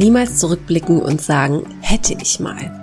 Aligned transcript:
niemals 0.00 0.38
zurückblicken 0.38 1.02
und 1.02 1.20
sagen, 1.20 1.62
hätte 1.82 2.14
ich 2.14 2.40
mal. 2.40 2.79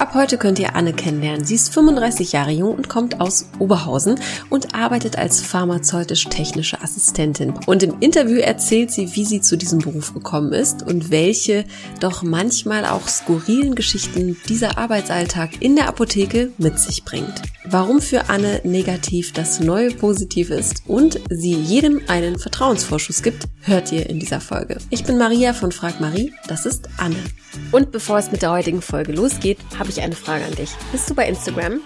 Ab 0.00 0.14
heute 0.14 0.38
könnt 0.38 0.58
ihr 0.58 0.76
Anne 0.76 0.94
kennenlernen. 0.94 1.44
Sie 1.44 1.54
ist 1.54 1.74
35 1.74 2.32
Jahre 2.32 2.52
jung 2.52 2.74
und 2.74 2.88
kommt 2.88 3.20
aus 3.20 3.50
Oberhausen 3.58 4.18
und 4.48 4.74
arbeitet 4.74 5.18
als 5.18 5.42
pharmazeutisch-technische 5.42 6.80
Assistentin. 6.80 7.52
Und 7.66 7.82
im 7.82 8.00
Interview 8.00 8.38
erzählt 8.38 8.90
sie, 8.90 9.14
wie 9.14 9.26
sie 9.26 9.42
zu 9.42 9.58
diesem 9.58 9.80
Beruf 9.80 10.14
gekommen 10.14 10.54
ist 10.54 10.82
und 10.82 11.10
welche 11.10 11.66
doch 12.00 12.22
manchmal 12.22 12.86
auch 12.86 13.08
skurrilen 13.08 13.74
Geschichten 13.74 14.38
dieser 14.48 14.78
Arbeitsalltag 14.78 15.60
in 15.60 15.76
der 15.76 15.86
Apotheke 15.86 16.50
mit 16.56 16.78
sich 16.78 17.04
bringt. 17.04 17.42
Warum 17.66 18.00
für 18.00 18.30
Anne 18.30 18.62
negativ 18.64 19.34
das 19.34 19.60
Neue 19.60 19.90
positiv 19.90 20.48
ist 20.48 20.82
und 20.86 21.20
sie 21.28 21.52
jedem 21.52 22.00
einen 22.08 22.38
Vertrauensvorschuss 22.38 23.22
gibt, 23.22 23.44
hört 23.60 23.92
ihr 23.92 24.08
in 24.08 24.18
dieser 24.18 24.40
Folge. 24.40 24.78
Ich 24.88 25.04
bin 25.04 25.18
Maria 25.18 25.52
von 25.52 25.70
Frag 25.70 26.00
Marie, 26.00 26.32
das 26.48 26.64
ist 26.64 26.88
Anne. 26.96 27.22
Und 27.70 27.92
bevor 27.92 28.18
es 28.18 28.32
mit 28.32 28.40
der 28.40 28.52
heutigen 28.52 28.80
Folge 28.80 29.12
losgeht, 29.12 29.58
habe 29.78 29.89
ich 29.90 30.00
eine 30.00 30.14
Frage 30.14 30.44
an 30.44 30.54
dich. 30.54 30.70
Bist 30.92 31.10
du 31.10 31.14
bei 31.14 31.28
Instagram? 31.28 31.80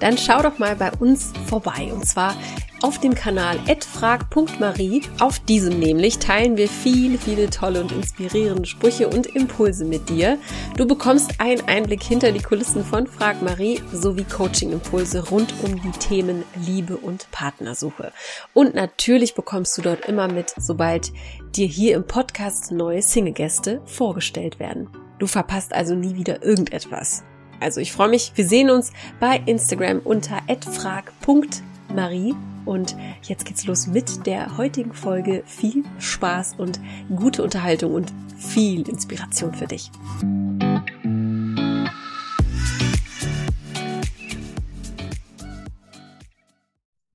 Dann 0.00 0.16
schau 0.16 0.42
doch 0.42 0.58
mal 0.58 0.76
bei 0.76 0.90
uns 0.92 1.32
vorbei. 1.46 1.90
Und 1.92 2.06
zwar 2.06 2.34
auf 2.82 2.98
dem 3.00 3.14
Kanal 3.14 3.58
@frag.marie. 3.66 5.02
Auf 5.18 5.40
diesem 5.40 5.78
nämlich 5.78 6.18
teilen 6.18 6.56
wir 6.56 6.68
viele, 6.68 7.18
viele 7.18 7.50
tolle 7.50 7.80
und 7.80 7.92
inspirierende 7.92 8.66
Sprüche 8.66 9.08
und 9.08 9.26
Impulse 9.26 9.84
mit 9.84 10.08
dir. 10.08 10.38
Du 10.76 10.86
bekommst 10.86 11.40
einen 11.40 11.66
Einblick 11.66 12.02
hinter 12.02 12.32
die 12.32 12.42
Kulissen 12.42 12.84
von 12.84 13.06
Frag 13.06 13.42
Marie 13.42 13.80
sowie 13.92 14.24
Coaching-Impulse 14.24 15.28
rund 15.28 15.52
um 15.62 15.80
die 15.82 15.98
Themen 15.98 16.44
Liebe 16.66 16.96
und 16.96 17.30
Partnersuche. 17.30 18.12
Und 18.54 18.74
natürlich 18.74 19.34
bekommst 19.34 19.76
du 19.76 19.82
dort 19.82 20.06
immer 20.06 20.28
mit, 20.28 20.54
sobald 20.56 21.12
dir 21.56 21.66
hier 21.66 21.96
im 21.96 22.06
Podcast 22.06 22.70
neue 22.70 23.02
Single-Gäste 23.02 23.80
vorgestellt 23.86 24.60
werden. 24.60 24.88
Du 25.18 25.26
verpasst 25.26 25.72
also 25.72 25.94
nie 25.94 26.14
wieder 26.14 26.44
irgendetwas. 26.44 27.24
Also 27.60 27.80
ich 27.80 27.92
freue 27.92 28.08
mich, 28.08 28.32
wir 28.34 28.46
sehen 28.46 28.70
uns 28.70 28.92
bei 29.18 29.42
Instagram 29.46 30.00
unter 30.00 30.40
@frag.marie 30.46 32.34
und 32.64 32.96
jetzt 33.22 33.44
geht's 33.46 33.66
los 33.66 33.86
mit 33.86 34.26
der 34.26 34.56
heutigen 34.56 34.92
Folge. 34.92 35.42
Viel 35.46 35.84
Spaß 35.98 36.54
und 36.58 36.78
gute 37.14 37.42
Unterhaltung 37.42 37.94
und 37.94 38.12
viel 38.36 38.88
Inspiration 38.88 39.54
für 39.54 39.66
dich. 39.66 39.90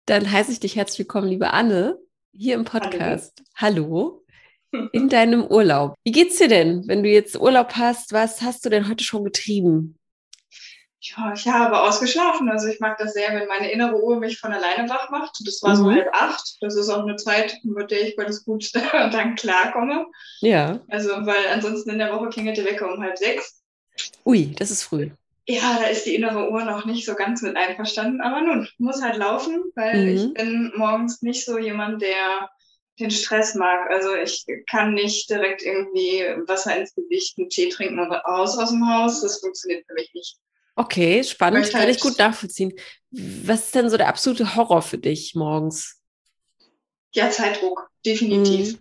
Dann 0.05 0.30
heiße 0.30 0.52
ich 0.52 0.59
dich 0.59 0.75
herzlich 0.75 0.99
willkommen, 0.99 1.30
liebe 1.30 1.52
Anne, 1.52 1.97
hier 2.33 2.55
im 2.55 2.66
Podcast. 2.66 3.41
Hallo. 3.55 4.19
Hallo 4.75 4.89
in 4.91 5.08
deinem 5.08 5.45
Urlaub. 5.45 5.94
Wie 6.03 6.11
geht's 6.11 6.38
dir 6.38 6.47
denn, 6.47 6.88
wenn 6.88 7.03
du 7.03 7.09
jetzt 7.09 7.39
Urlaub 7.39 7.73
hast? 7.75 8.11
Was 8.11 8.41
hast 8.41 8.66
du 8.66 8.69
denn 8.69 8.89
heute 8.89 9.03
schon 9.03 9.23
getrieben? 9.23 9.99
Ja, 11.05 11.33
ich 11.33 11.45
habe 11.47 11.81
ausgeschlafen. 11.81 12.49
Also 12.49 12.67
ich 12.67 12.79
mag 12.79 12.97
das 12.97 13.13
sehr, 13.13 13.29
wenn 13.33 13.47
meine 13.49 13.69
innere 13.69 14.01
Uhr 14.01 14.19
mich 14.19 14.39
von 14.39 14.53
alleine 14.53 14.89
wach 14.89 15.09
macht. 15.09 15.37
Das 15.45 15.61
war 15.61 15.71
mhm. 15.71 15.75
so 15.75 15.91
halb 15.91 16.09
acht. 16.13 16.57
Das 16.61 16.77
ist 16.77 16.87
auch 16.87 17.03
eine 17.03 17.17
Zeit, 17.17 17.59
mit 17.63 17.91
der 17.91 18.07
ich 18.07 18.15
ganz 18.15 18.45
gut 18.45 18.71
dann 18.93 19.35
klarkomme. 19.35 20.05
Ja. 20.39 20.79
Also, 20.87 21.09
weil 21.25 21.47
ansonsten 21.51 21.89
in 21.89 21.99
der 21.99 22.13
Woche 22.13 22.29
klingelt 22.29 22.57
die 22.57 22.63
Wecker 22.63 22.91
um 22.91 23.01
halb 23.01 23.17
sechs. 23.17 23.61
Ui, 24.25 24.53
das 24.57 24.71
ist 24.71 24.83
früh. 24.83 25.09
Ja, 25.45 25.77
da 25.77 25.87
ist 25.87 26.05
die 26.05 26.15
innere 26.15 26.49
Uhr 26.49 26.63
noch 26.63 26.85
nicht 26.85 27.05
so 27.05 27.15
ganz 27.15 27.41
mit 27.41 27.57
einverstanden. 27.57 28.21
Aber 28.21 28.39
nun, 28.39 28.69
muss 28.77 29.01
halt 29.01 29.17
laufen, 29.17 29.61
weil 29.75 30.05
mhm. 30.05 30.15
ich 30.15 30.33
bin 30.33 30.71
morgens 30.77 31.21
nicht 31.21 31.43
so 31.43 31.57
jemand, 31.57 32.01
der 32.01 32.49
den 32.99 33.11
Stress 33.11 33.55
mag. 33.55 33.89
Also 33.91 34.15
ich 34.15 34.45
kann 34.69 34.93
nicht 34.93 35.29
direkt 35.29 35.63
irgendwie 35.63 36.23
Wasser 36.47 36.77
ins 36.77 36.95
Gesicht, 36.95 37.37
einen 37.37 37.49
Tee 37.49 37.67
trinken 37.67 37.99
und 37.99 38.13
raus 38.13 38.58
aus 38.58 38.69
dem 38.69 38.87
Haus. 38.87 39.21
Das 39.21 39.42
funktioniert 39.42 39.86
für 39.86 39.95
mich 39.95 40.09
nicht. 40.13 40.37
Okay, 40.76 41.23
spannend, 41.23 41.72
kann 41.72 41.89
ich 41.89 42.00
gut 42.00 42.17
nachvollziehen. 42.17 42.73
Was 43.11 43.66
ist 43.66 43.76
denn 43.76 43.89
so 43.89 43.98
der 43.98 44.08
absolute 44.08 44.56
Horror 44.56 44.82
für 44.82 44.98
dich 44.98 45.36
morgens? 45.36 46.00
Ja, 47.14 47.30
Zeitdruck, 47.30 47.89
definitiv. 48.06 48.73
Mhm. 48.73 48.80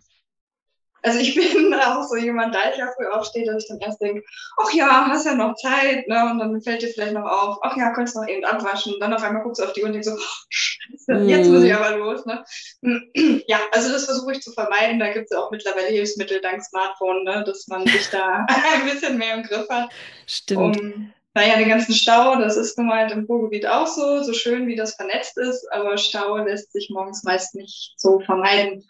Also 1.02 1.18
ich 1.18 1.34
bin 1.54 1.74
auch 1.74 2.02
so 2.04 2.16
jemand, 2.16 2.54
da 2.54 2.70
ich 2.70 2.78
ja 2.78 2.88
früh 2.96 3.06
aufstehe, 3.08 3.44
dass 3.44 3.64
ich 3.64 3.68
dann 3.68 3.80
erst 3.80 4.00
denke, 4.00 4.22
ach 4.56 4.72
ja, 4.72 5.06
hast 5.08 5.26
ja 5.26 5.34
noch 5.34 5.54
Zeit, 5.56 6.06
ne? 6.08 6.30
Und 6.30 6.38
dann 6.38 6.62
fällt 6.62 6.82
dir 6.82 6.88
vielleicht 6.88 7.12
noch 7.12 7.28
auf, 7.28 7.58
ach 7.62 7.76
ja, 7.76 7.92
könntest 7.92 8.16
noch 8.16 8.26
eben 8.26 8.44
abwaschen. 8.44 8.94
Und 8.94 9.00
dann 9.00 9.12
auf 9.12 9.22
einmal 9.22 9.42
guckst 9.42 9.60
du 9.60 9.66
auf 9.66 9.72
die 9.72 9.82
Uhr 9.82 9.86
und 9.86 9.92
denkst 9.92 10.08
so, 10.08 10.14
oh, 10.14 10.46
Scheiße, 10.48 11.24
jetzt 11.24 11.50
muss 11.50 11.64
ich 11.64 11.72
mhm. 11.72 11.76
aber 11.76 11.96
los, 11.96 12.24
ne? 12.24 12.44
Ja, 13.46 13.58
also 13.72 13.92
das 13.92 14.04
versuche 14.04 14.32
ich 14.32 14.40
zu 14.40 14.52
vermeiden. 14.52 14.98
Da 14.98 15.12
gibt 15.12 15.24
es 15.24 15.36
ja 15.36 15.42
auch 15.42 15.50
mittlerweile 15.50 15.88
Hilfsmittel 15.88 16.40
dank 16.40 16.62
Smartphone, 16.62 17.24
ne? 17.24 17.42
dass 17.44 17.66
man 17.68 17.86
sich 17.86 18.08
da 18.10 18.46
ein 18.74 18.84
bisschen 18.84 19.18
mehr 19.18 19.34
im 19.34 19.42
Griff 19.42 19.68
hat. 19.68 19.90
Stimmt. 20.26 20.80
Um, 20.80 21.12
naja, 21.34 21.56
den 21.56 21.68
ganzen 21.68 21.94
Stau, 21.94 22.36
das 22.36 22.56
ist 22.56 22.76
nun 22.76 22.88
mal 22.88 23.10
im 23.10 23.24
Ruhrgebiet 23.24 23.66
auch 23.66 23.86
so, 23.86 24.22
so 24.22 24.32
schön 24.34 24.66
wie 24.66 24.76
das 24.76 24.94
vernetzt 24.94 25.38
ist, 25.38 25.66
aber 25.72 25.96
Stau 25.96 26.36
lässt 26.36 26.72
sich 26.72 26.90
morgens 26.90 27.24
meist 27.24 27.54
nicht 27.54 27.94
so 27.96 28.20
vermeiden. 28.20 28.84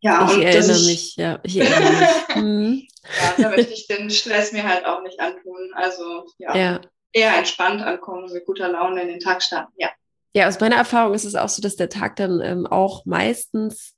Ja, 0.00 0.26
ich 0.26 0.36
und 0.36 0.42
erinnere 0.42 0.76
ich, 0.76 0.86
mich, 0.86 1.16
ja, 1.16 1.40
ich 1.42 1.56
erinnere 1.58 1.90
mich. 1.90 2.36
Mhm. 2.36 2.86
ja, 3.20 3.42
da 3.42 3.50
möchte 3.50 3.72
ich 3.72 3.86
den 3.86 4.10
Stress 4.10 4.52
mir 4.52 4.66
halt 4.66 4.86
auch 4.86 5.02
nicht 5.02 5.20
antun. 5.20 5.72
Also 5.74 6.26
ja, 6.38 6.56
ja. 6.56 6.80
eher 7.12 7.36
entspannt 7.36 7.82
ankommen, 7.82 8.32
mit 8.32 8.46
guter 8.46 8.68
Laune 8.68 9.02
in 9.02 9.08
den 9.08 9.20
Tag 9.20 9.42
starten, 9.42 9.72
ja. 9.76 9.90
Ja, 10.32 10.46
aus 10.48 10.60
meiner 10.60 10.76
Erfahrung 10.76 11.14
ist 11.14 11.24
es 11.24 11.34
auch 11.34 11.48
so, 11.48 11.60
dass 11.60 11.76
der 11.76 11.88
Tag 11.88 12.16
dann 12.16 12.40
ähm, 12.40 12.66
auch 12.66 13.04
meistens, 13.04 13.94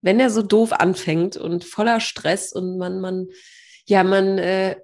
wenn 0.00 0.20
er 0.20 0.30
so 0.30 0.42
doof 0.42 0.72
anfängt 0.72 1.36
und 1.36 1.64
voller 1.64 1.98
Stress 1.98 2.52
und 2.52 2.78
man, 2.78 3.00
man, 3.00 3.26
ja, 3.86 4.04
man 4.04 4.38
äh, 4.38 4.76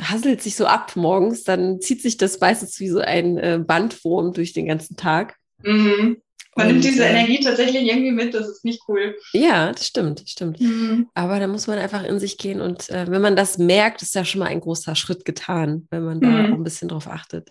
hasselt 0.00 0.42
sich 0.42 0.56
so 0.56 0.66
ab 0.66 0.96
morgens, 0.96 1.44
dann 1.44 1.80
zieht 1.80 2.02
sich 2.02 2.16
das 2.16 2.40
meistens 2.40 2.80
wie 2.80 2.88
so 2.88 3.00
ein 3.00 3.36
äh, 3.38 3.60
Bandwurm 3.64 4.32
durch 4.32 4.52
den 4.52 4.66
ganzen 4.66 4.96
Tag. 4.96 5.36
Mhm. 5.62 6.18
Man 6.54 6.66
und, 6.66 6.72
nimmt 6.74 6.84
diese 6.84 7.04
äh, 7.04 7.10
Energie 7.10 7.40
tatsächlich 7.42 7.84
irgendwie 7.84 8.10
mit, 8.10 8.34
das 8.34 8.46
ist 8.46 8.64
nicht 8.64 8.82
cool. 8.88 9.16
Ja, 9.32 9.72
das 9.72 9.86
stimmt, 9.86 10.22
stimmt. 10.26 10.60
Mhm. 10.60 11.08
Aber 11.14 11.40
da 11.40 11.46
muss 11.46 11.66
man 11.66 11.78
einfach 11.78 12.04
in 12.04 12.18
sich 12.18 12.36
gehen 12.36 12.60
und 12.60 12.90
äh, 12.90 13.10
wenn 13.10 13.22
man 13.22 13.36
das 13.36 13.56
merkt, 13.56 14.02
ist 14.02 14.14
ja 14.14 14.24
schon 14.24 14.40
mal 14.40 14.48
ein 14.48 14.60
großer 14.60 14.94
Schritt 14.94 15.24
getan, 15.24 15.86
wenn 15.90 16.04
man 16.04 16.20
da 16.20 16.28
mhm. 16.28 16.52
auch 16.52 16.56
ein 16.58 16.64
bisschen 16.64 16.88
drauf 16.88 17.08
achtet. 17.08 17.50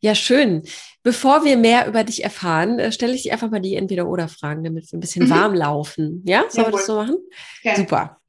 Ja, 0.00 0.14
schön. 0.14 0.62
Bevor 1.02 1.44
wir 1.44 1.56
mehr 1.56 1.86
über 1.86 2.04
dich 2.04 2.24
erfahren, 2.24 2.78
äh, 2.78 2.92
stelle 2.92 3.14
ich 3.14 3.22
dir 3.22 3.32
einfach 3.32 3.50
mal 3.50 3.60
die 3.60 3.76
Entweder-Oder-Fragen, 3.76 4.64
damit 4.64 4.92
wir 4.92 4.98
ein 4.98 5.00
bisschen 5.00 5.26
mhm. 5.26 5.30
warm 5.30 5.54
laufen. 5.54 6.22
Ja, 6.26 6.44
sollen 6.48 6.66
wir 6.66 6.72
das 6.72 6.86
so 6.86 6.96
machen? 6.96 7.16
Ja. 7.62 7.76
Super. 7.76 8.20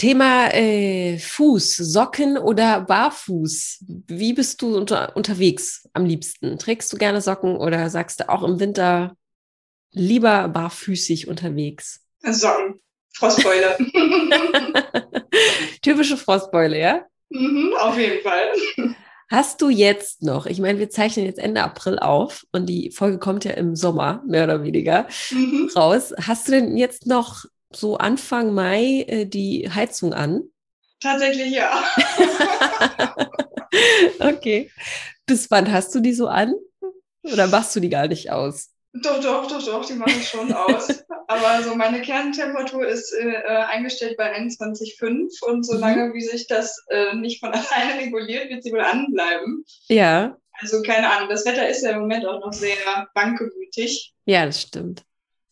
Thema 0.00 0.48
äh, 0.54 1.18
Fuß, 1.18 1.76
Socken 1.76 2.38
oder 2.38 2.80
Barfuß. 2.80 3.84
Wie 4.06 4.32
bist 4.32 4.62
du 4.62 4.74
unter, 4.74 5.14
unterwegs 5.14 5.86
am 5.92 6.06
liebsten? 6.06 6.58
Trägst 6.58 6.90
du 6.90 6.96
gerne 6.96 7.20
Socken 7.20 7.54
oder 7.54 7.90
sagst 7.90 8.20
du 8.20 8.30
auch 8.30 8.42
im 8.42 8.58
Winter 8.60 9.14
lieber 9.92 10.48
barfüßig 10.48 11.28
unterwegs? 11.28 12.00
Socken, 12.22 12.80
Frostbeule. 13.12 13.76
Typische 15.82 16.16
Frostbeule, 16.16 16.80
ja? 16.80 17.04
Mhm, 17.28 17.74
auf 17.78 17.98
jeden 17.98 18.22
Fall. 18.22 18.52
Hast 19.30 19.60
du 19.60 19.68
jetzt 19.68 20.22
noch, 20.22 20.46
ich 20.46 20.60
meine, 20.60 20.78
wir 20.78 20.88
zeichnen 20.88 21.26
jetzt 21.26 21.38
Ende 21.38 21.62
April 21.62 21.98
auf 21.98 22.46
und 22.52 22.64
die 22.70 22.90
Folge 22.90 23.18
kommt 23.18 23.44
ja 23.44 23.50
im 23.50 23.76
Sommer, 23.76 24.22
mehr 24.26 24.44
oder 24.44 24.64
weniger, 24.64 25.06
mhm. 25.30 25.70
raus. 25.76 26.14
Hast 26.18 26.48
du 26.48 26.52
denn 26.52 26.78
jetzt 26.78 27.06
noch 27.06 27.44
so 27.72 27.96
Anfang 27.96 28.52
Mai 28.52 29.04
äh, 29.06 29.26
die 29.26 29.70
Heizung 29.72 30.12
an? 30.12 30.42
Tatsächlich 31.00 31.52
ja. 31.52 31.82
okay. 34.20 34.70
Bis 35.26 35.50
wann 35.50 35.70
hast 35.72 35.94
du 35.94 36.00
die 36.00 36.12
so 36.12 36.26
an? 36.26 36.54
Oder 37.22 37.46
machst 37.46 37.74
du 37.76 37.80
die 37.80 37.88
gar 37.88 38.08
nicht 38.08 38.30
aus? 38.30 38.70
Doch, 38.92 39.20
doch, 39.20 39.46
doch, 39.46 39.64
doch, 39.64 39.86
die 39.86 39.94
mache 39.94 40.10
ich 40.10 40.28
schon 40.28 40.52
aus. 40.52 41.04
Aber 41.28 41.62
so 41.62 41.76
meine 41.76 42.02
Kerntemperatur 42.02 42.86
ist 42.86 43.12
äh, 43.12 43.30
äh 43.30 43.64
eingestellt 43.68 44.16
bei 44.16 44.36
21,5 44.36 45.44
und 45.46 45.64
solange 45.64 46.06
mhm. 46.06 46.14
wie 46.14 46.22
sich 46.22 46.48
das 46.48 46.84
äh, 46.88 47.14
nicht 47.14 47.38
von 47.38 47.50
alleine 47.52 48.00
reguliert, 48.00 48.50
wird 48.50 48.64
sie 48.64 48.72
wohl 48.72 48.80
anbleiben. 48.80 49.64
Ja. 49.86 50.36
Also 50.60 50.82
keine 50.82 51.08
Ahnung, 51.08 51.28
das 51.28 51.46
Wetter 51.46 51.68
ist 51.68 51.82
ja 51.82 51.90
im 51.90 52.00
Moment 52.00 52.26
auch 52.26 52.40
noch 52.40 52.52
sehr 52.52 53.08
bankegütig. 53.14 54.12
Ja, 54.24 54.44
das 54.44 54.60
stimmt. 54.60 55.04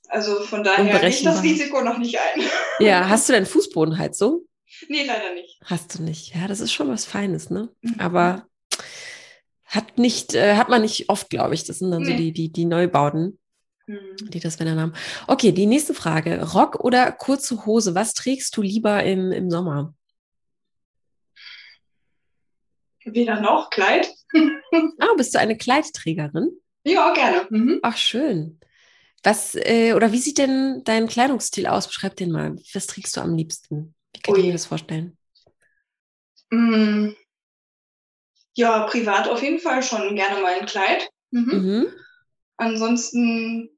Also 0.09 0.41
von 0.41 0.65
daher 0.65 1.01
geht 1.01 1.27
das 1.27 1.43
Risiko 1.43 1.83
noch 1.83 1.99
nicht 1.99 2.19
ein. 2.19 2.43
Ja, 2.81 3.09
hast 3.09 3.29
du 3.29 3.33
denn 3.33 3.45
Fußbodenheizung? 3.45 4.43
Nee, 4.89 5.05
leider 5.05 5.35
nicht. 5.35 5.59
Hast 5.65 5.99
du 5.99 6.03
nicht. 6.03 6.35
Ja, 6.35 6.47
das 6.47 6.61
ist 6.61 6.73
schon 6.73 6.89
was 6.89 7.05
Feines, 7.05 7.51
ne? 7.51 7.69
Mhm. 7.83 7.97
Aber 7.99 8.47
hat 9.65 9.99
nicht, 9.99 10.35
äh, 10.35 10.55
hat 10.55 10.69
man 10.69 10.83
nicht 10.83 11.09
oft, 11.09 11.29
glaube 11.29 11.55
ich. 11.55 11.65
Das 11.65 11.81
sind 11.81 11.91
dann 11.91 12.03
nee. 12.03 12.13
so 12.13 12.17
die, 12.17 12.33
die, 12.33 12.53
die 12.53 12.65
Neubauten, 12.65 13.39
mhm. 13.87 14.17
die 14.31 14.41
das 14.41 14.59
wenn 14.61 14.81
haben. 14.81 14.95
Okay, 15.27 15.53
die 15.53 15.67
nächste 15.67 15.95
Frage. 15.95 16.53
Rock 16.53 16.81
oder 16.81 17.13
kurze 17.13 17.67
Hose? 17.67 17.95
Was 17.95 18.15
trägst 18.15 18.57
du 18.57 18.63
lieber 18.63 19.03
im, 19.03 19.33
im 19.33 19.51
Sommer? 19.51 19.95
Weder 23.05 23.41
noch, 23.41 23.71
Kleid. 23.71 24.09
ah, 25.01 25.15
bist 25.17 25.35
du 25.35 25.39
eine 25.39 25.57
Kleidträgerin? 25.57 26.51
Ja, 26.85 27.13
gerne. 27.13 27.47
Mhm. 27.51 27.81
Ach, 27.83 27.97
schön. 27.97 28.58
Was, 29.23 29.55
äh, 29.55 29.95
oder 29.95 30.13
wie 30.13 30.19
sieht 30.19 30.39
denn 30.39 30.83
dein 30.85 31.09
Kleidungsstil 31.09 31.67
aus? 31.67 31.89
Beschreib 31.89 32.17
den 32.17 32.31
mal. 32.31 32.57
Was 32.73 32.87
trägst 32.87 33.17
du 33.17 33.21
am 33.21 33.35
liebsten? 33.35 33.95
Wie 34.15 34.21
kann 34.21 34.35
Ui. 34.35 34.41
ich 34.41 34.47
mir 34.47 34.53
das 34.53 34.67
vorstellen? 34.67 35.17
Mm, 36.51 37.11
ja, 38.55 38.87
privat 38.87 39.29
auf 39.29 39.43
jeden 39.43 39.61
Fall 39.61 39.83
schon 39.83 40.17
gerne 40.17 40.41
mal 40.41 40.55
ein 40.55 40.67
Kleid. 40.67 41.09
Mhm. 41.31 41.53
Mhm. 41.53 41.87
Ansonsten 42.57 43.71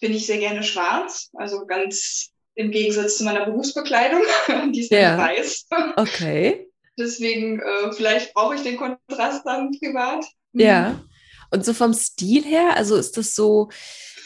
bin 0.00 0.14
ich 0.14 0.26
sehr 0.26 0.38
gerne 0.38 0.62
schwarz, 0.62 1.30
also 1.34 1.66
ganz 1.66 2.30
im 2.54 2.70
Gegensatz 2.70 3.18
zu 3.18 3.24
meiner 3.24 3.44
Berufsbekleidung, 3.46 4.22
die 4.72 4.80
ist 4.80 4.90
ja 4.90 5.16
weiß. 5.16 5.66
Okay. 5.96 6.68
Deswegen, 6.98 7.60
äh, 7.60 7.92
vielleicht 7.92 8.34
brauche 8.34 8.54
ich 8.54 8.62
den 8.62 8.76
Kontrast 8.76 9.46
dann 9.46 9.72
privat. 9.72 10.26
Mhm. 10.52 10.60
Ja. 10.60 11.04
Und 11.50 11.64
so 11.64 11.72
vom 11.72 11.92
Stil 11.92 12.44
her, 12.44 12.76
also 12.76 12.96
ist 12.96 13.16
das 13.16 13.34
so, 13.34 13.70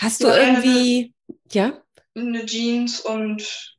hast 0.01 0.23
du 0.23 0.29
irgendwie, 0.29 1.15
eine, 1.29 1.39
ja? 1.51 1.83
Eine 2.15 2.47
Jeans 2.47 3.01
und 3.01 3.77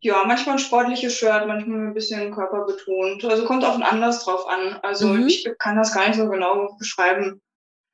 ja, 0.00 0.24
manchmal 0.26 0.56
ein 0.56 0.58
sportliches 0.58 1.14
Shirt, 1.14 1.46
manchmal 1.46 1.86
ein 1.86 1.94
bisschen 1.94 2.34
körperbetont. 2.34 3.24
Also 3.24 3.44
kommt 3.44 3.64
auf 3.64 3.76
ein 3.76 3.84
anderes 3.84 4.24
drauf 4.24 4.48
an. 4.48 4.78
Also 4.82 5.08
mhm. 5.08 5.28
ich 5.28 5.48
kann 5.58 5.76
das 5.76 5.94
gar 5.94 6.08
nicht 6.08 6.18
so 6.18 6.28
genau 6.28 6.76
beschreiben. 6.78 7.40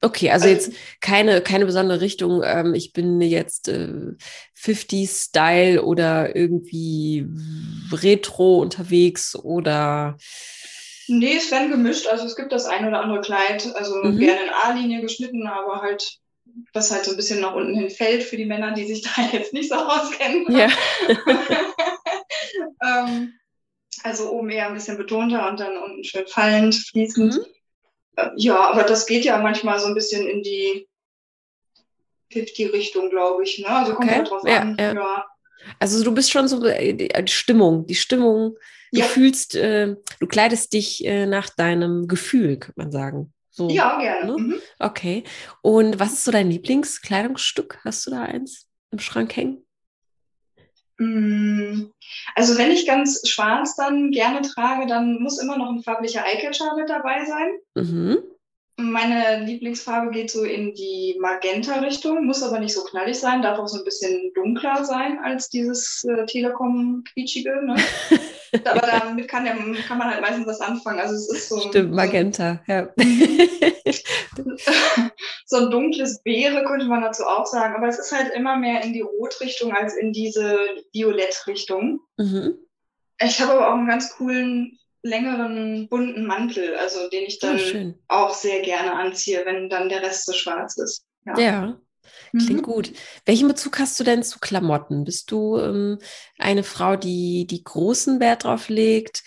Okay, 0.01 0.31
also, 0.31 0.47
also 0.47 0.55
jetzt 0.55 0.73
keine, 1.01 1.41
keine 1.43 1.67
besondere 1.67 2.01
Richtung. 2.01 2.43
Ähm, 2.45 2.73
ich 2.75 2.93
bin 2.93 3.21
jetzt 3.21 3.69
äh, 3.69 4.13
50 4.55 5.11
Style 5.11 5.83
oder 5.83 6.37
irgendwie 6.37 7.27
Retro 7.93 8.61
unterwegs 8.61 9.35
oder. 9.35 10.17
Nee, 11.09 11.37
es 11.37 11.51
werden 11.51 11.71
gemischt. 11.71 12.07
Also 12.07 12.27
es 12.27 12.37
gibt 12.37 12.53
das 12.53 12.67
ein 12.67 12.87
oder 12.87 13.01
andere 13.01 13.23
Kleid, 13.23 13.75
also 13.75 13.97
mhm. 13.97 14.19
gerne 14.19 14.45
in 14.45 14.51
A-Linie 14.51 15.01
geschnitten, 15.01 15.47
aber 15.47 15.81
halt, 15.83 16.19
was 16.73 16.91
halt 16.91 17.05
so 17.05 17.13
ein 17.13 17.17
bisschen 17.17 17.41
nach 17.41 17.55
unten 17.55 17.75
hin 17.75 17.91
fällt 17.91 18.23
für 18.23 18.37
die 18.37 18.45
Männer, 18.45 18.73
die 18.73 18.87
sich 18.87 19.03
da 19.17 19.23
jetzt 19.33 19.53
nicht 19.53 19.69
so 19.69 19.77
auskennen. 19.77 20.47
Ja. 20.51 20.69
ähm, 22.85 23.35
also 24.03 24.31
oben 24.31 24.51
eher 24.51 24.69
ein 24.69 24.75
bisschen 24.75 24.97
betonter 24.97 25.49
und 25.49 25.61
dann 25.61 25.77
unten 25.77 26.05
schön 26.05 26.27
fallend, 26.27 26.75
fließend. 26.75 27.37
Mhm. 27.37 27.45
Ja, 28.37 28.71
aber 28.71 28.83
das 28.83 29.07
geht 29.07 29.25
ja 29.25 29.39
manchmal 29.39 29.79
so 29.79 29.87
ein 29.87 29.95
bisschen 29.95 30.27
in 30.27 30.43
die 30.43 30.89
50-Richtung, 32.33 33.11
glaube 33.11 33.45
ich. 33.45 33.59
Ne? 33.59 33.69
Also 33.69 33.95
kommt 33.95 34.09
okay. 34.09 34.19
halt 34.19 34.31
drauf 34.31 34.43
ja, 34.45 34.61
an. 34.61 34.77
Ja. 34.79 34.95
ja. 34.95 35.27
Also 35.79 36.03
du 36.03 36.13
bist 36.13 36.31
schon 36.31 36.49
so 36.49 36.65
äh, 36.65 36.95
die 36.95 37.11
Stimmung, 37.27 37.87
die 37.87 37.95
Stimmung, 37.95 38.57
du 38.93 39.01
ja. 39.01 39.05
fühlst, 39.05 39.55
äh, 39.55 39.97
du 40.21 40.27
kleidest 40.27 40.73
dich 40.73 41.05
äh, 41.05 41.27
nach 41.27 41.51
deinem 41.51 42.09
Gefühl, 42.09 42.59
könnte 42.59 42.81
man 42.81 42.93
sagen. 42.93 43.33
So, 43.59 43.69
ja, 43.71 43.99
gerne. 43.99 44.27
Ne? 44.27 44.39
Mhm. 44.39 44.61
Okay. 44.79 45.25
Und 45.63 45.99
was 45.99 46.13
ist 46.13 46.25
so 46.25 46.31
dein 46.31 46.49
Lieblingskleidungsstück? 46.49 47.81
Hast 47.85 48.07
du 48.07 48.13
da 48.13 48.23
eins 48.23 48.69
im 48.93 49.01
Schrank 49.01 49.37
hängen? 49.37 49.67
Mm, 50.99 51.91
also 52.37 52.57
wenn 52.57 52.71
ich 52.71 52.87
ganz 52.87 53.29
schwarz 53.29 53.75
dann 53.75 54.13
gerne 54.13 54.43
trage, 54.43 54.87
dann 54.87 55.21
muss 55.21 55.43
immer 55.43 55.59
noch 55.59 55.71
ein 55.71 55.83
farblicher 55.83 56.25
Eyecatcher 56.25 56.77
mit 56.77 56.89
dabei 56.89 57.25
sein. 57.25 57.59
Mhm. 57.75 58.19
Meine 58.77 59.45
Lieblingsfarbe 59.45 60.13
geht 60.13 60.31
so 60.31 60.45
in 60.45 60.73
die 60.75 61.17
Magenta-Richtung, 61.21 62.27
muss 62.27 62.45
aber 62.45 62.61
nicht 62.61 62.75
so 62.75 62.85
knallig 62.85 63.19
sein, 63.19 63.43
darf 63.43 63.59
auch 63.59 63.67
so 63.67 63.79
ein 63.79 63.85
bisschen 63.85 64.33
dunkler 64.35 64.85
sein 64.85 65.19
als 65.19 65.49
dieses 65.49 66.05
äh, 66.05 66.27
Telekom-quietschige. 66.27 67.61
Ne? 67.65 67.75
aber 68.65 68.87
damit 68.87 69.29
kann, 69.29 69.45
der, 69.45 69.55
kann, 69.55 69.99
man 69.99 70.11
halt 70.11 70.21
meistens 70.21 70.47
was 70.47 70.61
anfangen. 70.61 71.01
Also 71.01 71.15
es 71.15 71.31
ist 71.31 71.49
so. 71.49 71.61
Stimmt, 71.61 71.93
Magenta, 71.93 72.61
so, 72.67 72.73
ja. 72.73 72.89
so 75.47 75.57
ein 75.57 75.71
dunkles 75.71 76.23
Beere 76.23 76.65
könnte 76.65 76.87
man 76.87 77.03
dazu 77.03 77.25
auch 77.25 77.47
sagen, 77.47 77.75
aber 77.77 77.89
es 77.89 77.99
ist 77.99 78.13
halt 78.13 78.33
immer 78.35 78.57
mehr 78.57 78.83
in 78.83 78.93
die 78.93 79.01
Rotrichtung 79.01 79.73
als 79.73 79.97
in 79.97 80.13
diese 80.13 80.59
Violettrichtung. 80.93 82.01
Mhm. 82.17 82.59
Ich 83.21 83.41
habe 83.41 83.53
aber 83.53 83.69
auch 83.69 83.75
einen 83.75 83.89
ganz 83.89 84.13
coolen 84.17 84.79
längeren 85.03 85.89
bunten 85.89 86.27
Mantel, 86.27 86.77
also 86.77 87.09
den 87.09 87.25
ich 87.25 87.39
dann 87.39 87.59
oh, 87.59 87.95
auch 88.09 88.35
sehr 88.35 88.61
gerne 88.63 88.95
anziehe, 88.95 89.45
wenn 89.45 89.69
dann 89.69 89.89
der 89.89 90.03
Rest 90.03 90.27
so 90.27 90.33
schwarz 90.33 90.77
ist. 90.77 91.05
Ja. 91.25 91.39
ja. 91.39 91.81
Klingt 92.31 92.61
mhm. 92.61 92.63
gut. 92.63 92.93
Welchen 93.25 93.49
Bezug 93.49 93.79
hast 93.79 93.99
du 93.99 94.05
denn 94.05 94.23
zu 94.23 94.39
Klamotten? 94.39 95.05
Bist 95.05 95.31
du 95.31 95.59
ähm, 95.59 95.99
eine 96.39 96.65
Frau, 96.65 96.97
die, 96.97 97.47
die 97.47 97.65
großen 97.65 98.21
Wert 98.21 98.45
drauf 98.45 98.69
legt? 98.69 99.23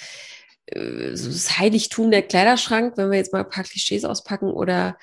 Äh, 0.68 1.16
so 1.16 1.30
das 1.30 1.57
Heiligtum 1.57 2.12
der 2.12 2.24
Kleiderschrank, 2.24 2.98
wenn 2.98 3.12
wir 3.12 3.18
jetzt 3.18 3.33
mal 3.33 3.44
ein 3.44 3.50
paar 3.50 3.63
Klischees 3.63 4.06
auspacken? 4.06 4.50
Oder 4.51 4.98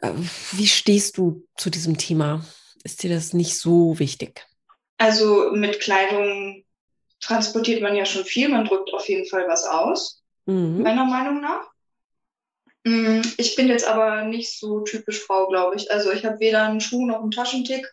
äh, 0.00 0.12
wie 0.52 0.66
stehst 0.66 1.18
du 1.18 1.46
zu 1.56 1.70
diesem 1.70 1.98
Thema? 1.98 2.44
Ist 2.84 3.02
dir 3.02 3.10
das 3.10 3.32
nicht 3.32 3.58
so 3.58 3.98
wichtig? 3.98 4.46
Also 4.98 5.50
mit 5.52 5.80
Kleidung 5.80 6.64
transportiert 7.20 7.82
man 7.82 7.96
ja 7.96 8.04
schon 8.04 8.24
viel, 8.24 8.48
man 8.48 8.64
drückt 8.64 8.92
auf 8.92 9.08
jeden 9.08 9.26
Fall 9.26 9.46
was 9.48 9.64
aus, 9.64 10.22
mhm. 10.46 10.82
meiner 10.82 11.04
Meinung 11.04 11.40
nach. 11.40 11.71
Mm, 12.84 13.20
ich 13.36 13.54
bin 13.56 13.68
jetzt 13.68 13.86
aber 13.86 14.24
nicht 14.24 14.58
so 14.58 14.80
typisch 14.80 15.20
Frau, 15.20 15.48
glaube 15.48 15.76
ich. 15.76 15.90
Also 15.90 16.10
ich 16.10 16.24
habe 16.24 16.40
weder 16.40 16.64
einen 16.64 16.80
Schuh 16.80 17.06
noch 17.06 17.20
einen 17.20 17.30
Taschentick. 17.30 17.88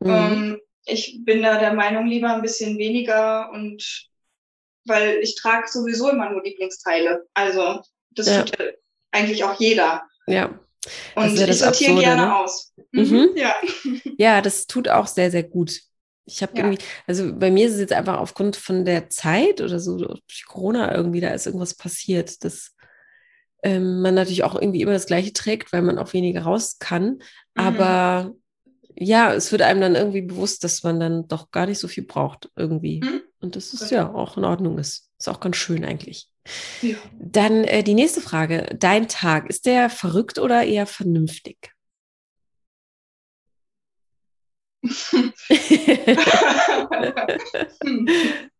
Mhm. 0.00 0.10
Ähm, 0.10 0.60
ich 0.84 1.20
bin 1.24 1.42
da 1.42 1.58
der 1.58 1.72
Meinung, 1.72 2.06
lieber 2.06 2.32
ein 2.34 2.42
bisschen 2.42 2.78
weniger 2.78 3.50
und 3.50 4.08
weil 4.84 5.18
ich 5.20 5.34
trage 5.34 5.68
sowieso 5.68 6.10
immer 6.10 6.30
nur 6.30 6.42
Lieblingsteile. 6.42 7.26
Also 7.34 7.80
das 8.10 8.28
ja. 8.28 8.42
tut 8.42 8.58
ja 8.58 8.66
eigentlich 9.10 9.42
auch 9.44 9.58
jeder. 9.58 10.02
Ja. 10.26 10.58
Und 11.14 11.36
ja 11.36 11.48
ich 11.48 11.58
sortiere 11.58 11.92
Absurde, 11.92 12.00
gerne 12.00 12.22
ne? 12.22 12.36
aus. 12.36 12.72
Mhm. 12.92 13.02
mhm. 13.02 13.30
Ja. 13.36 13.54
ja, 14.18 14.40
das 14.40 14.66
tut 14.66 14.88
auch 14.88 15.06
sehr, 15.06 15.30
sehr 15.30 15.42
gut. 15.42 15.80
Ich 16.24 16.42
habe 16.42 16.52
ja. 16.56 16.64
irgendwie, 16.64 16.84
also 17.06 17.32
bei 17.34 17.50
mir 17.50 17.66
ist 17.66 17.74
es 17.74 17.80
jetzt 17.80 17.92
einfach 17.92 18.18
aufgrund 18.18 18.56
von 18.56 18.84
der 18.84 19.10
Zeit 19.10 19.60
oder 19.60 19.78
so 19.78 19.96
durch 19.96 20.44
Corona 20.46 20.94
irgendwie, 20.94 21.20
da 21.20 21.30
ist 21.30 21.46
irgendwas 21.46 21.74
passiert, 21.74 22.44
dass 22.44 22.75
ähm, 23.66 24.00
man 24.00 24.14
natürlich 24.14 24.44
auch 24.44 24.54
irgendwie 24.54 24.80
immer 24.80 24.92
das 24.92 25.06
Gleiche 25.06 25.32
trägt, 25.32 25.72
weil 25.72 25.82
man 25.82 25.98
auch 25.98 26.12
weniger 26.12 26.42
raus 26.42 26.78
kann. 26.78 27.04
Mhm. 27.04 27.20
Aber 27.56 28.32
ja, 28.94 29.34
es 29.34 29.50
wird 29.50 29.62
einem 29.62 29.80
dann 29.80 29.96
irgendwie 29.96 30.22
bewusst, 30.22 30.62
dass 30.62 30.84
man 30.84 31.00
dann 31.00 31.26
doch 31.26 31.50
gar 31.50 31.66
nicht 31.66 31.80
so 31.80 31.88
viel 31.88 32.04
braucht 32.04 32.48
irgendwie. 32.54 33.00
Mhm. 33.02 33.22
Und 33.40 33.56
das 33.56 33.74
ist 33.74 33.90
ja 33.90 34.08
auch 34.08 34.36
in 34.36 34.44
Ordnung 34.44 34.78
ist. 34.78 35.10
Ist 35.18 35.28
auch 35.28 35.40
ganz 35.40 35.56
schön 35.56 35.84
eigentlich. 35.84 36.28
Ja. 36.80 36.94
Dann 37.18 37.64
äh, 37.64 37.82
die 37.82 37.94
nächste 37.94 38.20
Frage. 38.20 38.68
Dein 38.78 39.08
Tag, 39.08 39.50
ist 39.50 39.66
der 39.66 39.90
verrückt 39.90 40.38
oder 40.38 40.62
eher 40.62 40.86
vernünftig? 40.86 41.72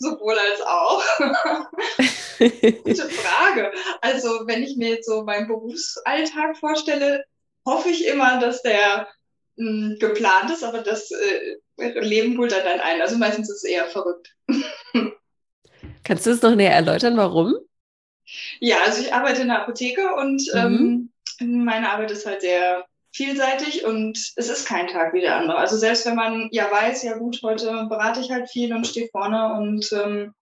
Sowohl 0.00 0.34
als 0.38 0.62
auch. 0.62 1.04
Gute 2.84 3.08
Frage. 3.10 3.70
Also, 4.00 4.46
wenn 4.46 4.62
ich 4.62 4.76
mir 4.76 4.88
jetzt 4.94 5.06
so 5.06 5.24
meinen 5.24 5.46
Berufsalltag 5.46 6.56
vorstelle, 6.56 7.22
hoffe 7.66 7.90
ich 7.90 8.06
immer, 8.06 8.40
dass 8.40 8.62
der 8.62 9.08
mh, 9.56 9.70
hm, 9.70 9.96
geplant 10.00 10.50
ist, 10.50 10.64
aber 10.64 10.78
das 10.78 11.10
äh, 11.10 12.00
Leben 12.00 12.38
holt 12.38 12.52
dann 12.52 12.80
ein. 12.80 13.02
Also 13.02 13.18
meistens 13.18 13.50
ist 13.50 13.64
es 13.64 13.70
eher 13.70 13.86
verrückt. 13.86 14.34
Kannst 16.04 16.24
du 16.24 16.30
es 16.30 16.42
noch 16.42 16.54
näher 16.54 16.72
erläutern, 16.72 17.18
warum? 17.18 17.54
Ja, 18.58 18.78
also 18.86 19.02
ich 19.02 19.12
arbeite 19.12 19.42
in 19.42 19.48
der 19.48 19.62
Apotheke 19.62 20.14
und 20.14 20.42
mhm. 20.54 21.10
ähm, 21.40 21.64
meine 21.64 21.90
Arbeit 21.90 22.10
ist 22.10 22.24
halt 22.26 22.40
sehr 22.40 22.86
vielseitig 23.12 23.84
und 23.84 24.16
es 24.36 24.48
ist 24.48 24.66
kein 24.66 24.86
Tag 24.86 25.12
wie 25.12 25.20
der 25.20 25.36
andere. 25.36 25.58
Also 25.58 25.76
selbst 25.76 26.06
wenn 26.06 26.14
man 26.14 26.48
ja 26.52 26.70
weiß, 26.70 27.02
ja 27.02 27.16
gut, 27.16 27.40
heute 27.42 27.86
berate 27.88 28.20
ich 28.20 28.30
halt 28.30 28.48
viel 28.48 28.74
und 28.74 28.86
stehe 28.86 29.08
vorne 29.08 29.54
und 29.54 29.92
ähm, 29.92 30.34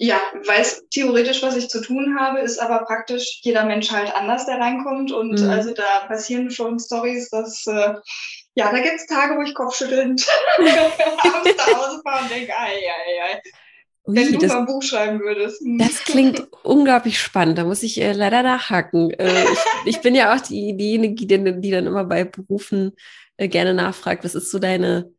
ja, 0.00 0.20
weiß 0.46 0.84
theoretisch, 0.90 1.42
was 1.42 1.56
ich 1.56 1.68
zu 1.68 1.80
tun 1.82 2.16
habe, 2.18 2.38
ist 2.38 2.58
aber 2.58 2.84
praktisch 2.84 3.40
jeder 3.42 3.64
Mensch 3.64 3.90
halt 3.90 4.14
anders, 4.14 4.46
der 4.46 4.60
reinkommt. 4.60 5.10
Und 5.10 5.40
mhm. 5.42 5.50
also 5.50 5.74
da 5.74 6.06
passieren 6.06 6.52
schon 6.52 6.78
Stories, 6.78 7.28
dass 7.30 7.66
äh, 7.66 7.94
ja, 8.54 8.70
da 8.70 8.78
gibt's 8.78 9.06
Tage, 9.06 9.36
wo 9.36 9.42
ich 9.42 9.54
kopfschüttelnd 9.54 10.24
abends 10.58 11.56
nach 11.56 11.74
Hause 11.74 12.00
fahre 12.04 12.22
und 12.22 12.30
denke, 12.30 12.52
ei, 12.56 12.74
ei, 12.74 13.22
ei. 13.24 13.42
Ui, 14.08 14.16
Wenn 14.16 14.32
du 14.32 14.38
das, 14.38 14.52
mal 14.54 14.60
ein 14.60 14.66
Buch 14.66 14.82
schreiben 14.82 15.20
würdest. 15.20 15.60
Hm. 15.60 15.76
Das 15.76 16.02
klingt 16.02 16.48
unglaublich 16.62 17.20
spannend. 17.20 17.58
Da 17.58 17.64
muss 17.64 17.82
ich 17.82 18.00
äh, 18.00 18.12
leider 18.12 18.42
nachhaken. 18.42 19.10
Äh, 19.10 19.44
ich, 19.44 19.58
ich, 19.96 20.00
bin 20.00 20.14
ja 20.14 20.34
auch 20.34 20.40
die, 20.40 20.74
diejenige, 20.74 21.26
die, 21.26 21.60
die, 21.60 21.70
dann 21.70 21.86
immer 21.86 22.04
bei 22.04 22.24
Berufen 22.24 22.92
äh, 23.36 23.48
gerne 23.48 23.74
nachfragt, 23.74 24.24
was 24.24 24.34
ist 24.34 24.50
so 24.50 24.58
deine 24.58 25.12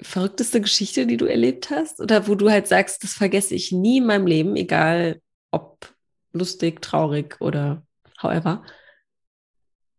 verrückteste 0.00 0.60
Geschichte, 0.60 1.04
die 1.04 1.16
du 1.16 1.24
erlebt 1.24 1.70
hast? 1.70 2.00
Oder 2.00 2.28
wo 2.28 2.36
du 2.36 2.48
halt 2.48 2.68
sagst, 2.68 3.02
das 3.02 3.12
vergesse 3.12 3.56
ich 3.56 3.72
nie 3.72 3.98
in 3.98 4.06
meinem 4.06 4.28
Leben, 4.28 4.54
egal 4.54 5.20
ob 5.50 5.92
lustig, 6.32 6.80
traurig 6.80 7.40
oder 7.40 7.82
however? 8.22 8.62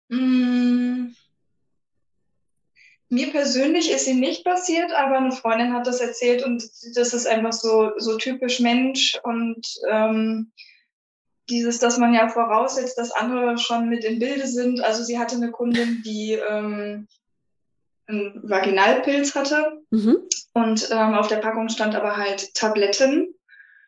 Mm. 0.08 1.08
Mir 3.14 3.32
persönlich 3.32 3.92
ist 3.92 4.06
sie 4.06 4.16
nicht 4.16 4.44
passiert, 4.44 4.92
aber 4.92 5.18
eine 5.18 5.32
Freundin 5.32 5.74
hat 5.74 5.86
das 5.86 6.02
erzählt 6.02 6.44
und 6.44 6.64
das 6.96 7.14
ist 7.14 7.28
einfach 7.28 7.54
so, 7.54 7.92
so 7.98 8.18
typisch 8.18 8.60
Mensch 8.60 9.20
und 9.24 9.68
ähm, 9.88 10.52
dieses, 11.48 11.78
dass 11.78 12.00
man 12.00 12.14
ja 12.14 12.28
voraussetzt, 12.28 12.98
dass 12.98 13.12
andere 13.12 13.58
schon 13.60 13.88
mit 13.88 14.04
im 14.04 14.18
Bilde 14.18 14.48
sind. 14.48 14.82
Also 14.82 15.04
sie 15.04 15.20
hatte 15.20 15.36
eine 15.36 15.52
Kundin, 15.52 16.02
die 16.04 16.34
ähm, 16.34 17.08
einen 18.08 18.50
Vaginalpilz 18.50 19.36
hatte. 19.36 19.84
Mhm. 19.92 20.18
Und 20.54 20.90
ähm, 20.92 21.14
auf 21.14 21.28
der 21.28 21.38
Packung 21.38 21.70
stand 21.70 21.96
aber 21.96 22.18
halt 22.18 22.56
Tabletten. 22.56 23.36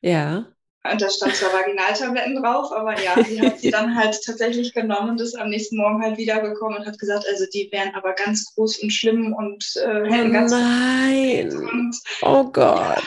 Ja. 0.01 0.54
Und 0.91 1.01
da 1.01 1.09
stand 1.09 1.35
zwar 1.35 1.53
Vaginaltabletten 1.53 2.41
drauf, 2.41 2.71
aber 2.71 2.99
ja, 3.01 3.15
die 3.21 3.41
hat 3.41 3.59
sie 3.59 3.71
dann 3.71 3.95
halt 3.95 4.19
tatsächlich 4.23 4.73
genommen 4.73 5.11
und 5.11 5.21
ist 5.21 5.37
am 5.37 5.49
nächsten 5.49 5.77
Morgen 5.77 6.01
halt 6.01 6.17
wiedergekommen 6.17 6.79
und 6.79 6.85
hat 6.85 6.99
gesagt, 6.99 7.25
also 7.27 7.45
die 7.53 7.69
wären 7.71 7.93
aber 7.95 8.13
ganz 8.13 8.53
groß 8.53 8.79
und 8.79 8.91
schlimm 8.91 9.33
und 9.33 9.65
äh, 9.77 10.09
hätten 10.09 10.29
oh 10.29 10.33
ganz 10.33 10.51
nein. 10.51 11.51
Und, 11.55 11.95
oh 12.21 12.43
Gott. 12.45 13.03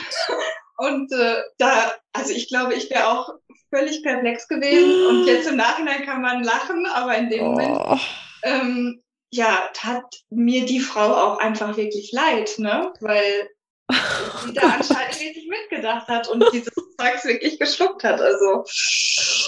Und 0.77 1.11
äh, 1.11 1.35
da, 1.57 1.93
also 2.13 2.33
ich 2.33 2.47
glaube, 2.47 2.73
ich 2.73 2.89
wäre 2.89 3.07
auch 3.07 3.33
völlig 3.69 4.01
perplex 4.03 4.47
gewesen. 4.47 5.07
Und 5.07 5.27
jetzt 5.27 5.47
im 5.47 5.57
Nachhinein 5.57 6.05
kann 6.05 6.21
man 6.21 6.43
lachen, 6.43 6.85
aber 6.85 7.17
in 7.17 7.29
dem 7.29 7.41
oh. 7.41 7.51
Moment, 7.51 8.01
ähm, 8.43 9.03
ja, 9.31 9.69
tat 9.73 10.03
mir 10.29 10.65
die 10.65 10.79
Frau 10.79 11.13
auch 11.13 11.39
einfach 11.39 11.77
wirklich 11.77 12.11
leid, 12.11 12.55
ne? 12.57 12.93
Weil 12.99 13.49
sie 14.45 14.53
da 14.53 14.61
anscheinend 14.61 15.19
richtig 15.19 15.47
mitgedacht 15.47 16.07
hat 16.07 16.27
und 16.29 16.43
dieses 16.53 16.73
Zeugs 16.73 17.25
wirklich 17.25 17.59
geschluckt 17.59 18.03
hat. 18.03 18.21
Also, 18.21 18.65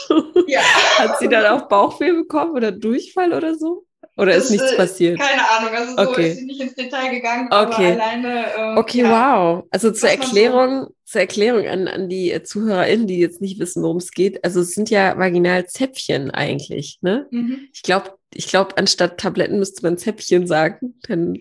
ja. 0.48 0.62
Hat 0.98 1.20
sie 1.20 1.30
dann 1.30 1.46
auch 1.46 1.68
Bauchweh 1.68 2.12
bekommen 2.12 2.52
oder 2.56 2.72
Durchfall 2.72 3.34
oder 3.34 3.56
so? 3.56 3.86
Oder 4.18 4.34
das, 4.34 4.46
ist 4.46 4.52
nichts 4.52 4.72
äh, 4.72 4.76
passiert? 4.76 5.20
Keine 5.20 5.50
Ahnung, 5.50 5.74
also 5.74 5.96
so 5.96 6.10
okay. 6.10 6.32
ist 6.32 6.38
sie 6.38 6.46
nicht 6.46 6.62
ins 6.62 6.76
Detail 6.76 7.12
gegangen, 7.12 7.48
okay. 7.48 7.94
aber 7.94 8.04
alleine. 8.04 8.46
Äh, 8.56 8.78
okay, 8.78 9.02
ja, 9.02 9.36
wow. 9.36 9.64
Also 9.72 9.92
zur 9.92 10.10
Erklärung, 10.10 10.88
so 10.88 10.94
zur 11.06 11.22
Erklärung 11.22 11.68
an, 11.68 11.88
an 11.88 12.10
die 12.10 12.42
ZuhörerInnen, 12.44 13.08
die 13.08 13.20
jetzt 13.20 13.42
nicht 13.42 13.60
wissen, 13.60 13.84
worum 13.84 13.98
es 13.98 14.12
geht. 14.12 14.44
Also 14.44 14.62
es 14.62 14.74
sind 14.74 14.90
ja 14.90 15.18
Vaginalzäpfchen 15.18 16.30
eigentlich, 16.32 17.00
ne? 17.02 17.28
Mhm. 17.32 17.70
Ich 17.74 17.84
glaube, 17.84 18.18
ich 18.34 18.48
glaube, 18.48 18.78
anstatt 18.78 19.20
Tabletten 19.20 19.60
müsste 19.60 19.82
man 19.84 19.98
Zäpfchen 19.98 20.46
sagen. 20.46 21.00
Dann 21.08 21.38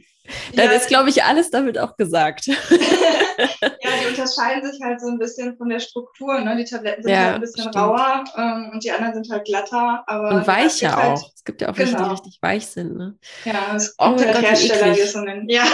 dann 0.54 0.66
ja, 0.66 0.72
ist, 0.72 0.88
glaube 0.88 1.10
ich, 1.10 1.24
alles 1.24 1.50
damit 1.50 1.78
auch 1.78 1.96
gesagt. 1.96 2.46
ja, 3.62 3.90
die 4.02 4.08
unterscheiden 4.08 4.70
sich 4.70 4.80
halt 4.82 5.00
so 5.00 5.08
ein 5.08 5.18
bisschen 5.18 5.56
von 5.56 5.68
der 5.68 5.80
Struktur. 5.80 6.40
Ne? 6.40 6.56
Die 6.56 6.64
Tabletten 6.64 7.02
sind 7.02 7.12
ja, 7.12 7.24
halt 7.24 7.34
ein 7.36 7.40
bisschen 7.40 7.62
stimmt. 7.62 7.76
rauer 7.76 8.24
ähm, 8.36 8.70
und 8.72 8.84
die 8.84 8.90
anderen 8.90 9.14
sind 9.14 9.30
halt 9.30 9.44
glatter. 9.44 10.04
Aber 10.06 10.30
und 10.30 10.46
weicher 10.46 10.96
halt, 10.96 11.18
auch. 11.18 11.30
Es 11.34 11.44
gibt 11.44 11.62
ja 11.62 11.70
auch 11.70 11.78
welche, 11.78 11.94
genau. 11.94 12.04
die 12.04 12.10
richtig 12.10 12.38
weich 12.42 12.66
sind. 12.66 12.96
Ne? 12.96 13.18
Ja, 13.44 13.74
es 13.74 13.94
oh 13.98 14.10
gibt 14.10 14.26
halt 14.26 14.34
Gott, 14.34 14.44
Hersteller, 14.44 14.92
die 14.92 15.00
es 15.00 15.12
so 15.12 15.20
nennen. 15.20 15.48
Ja. 15.48 15.64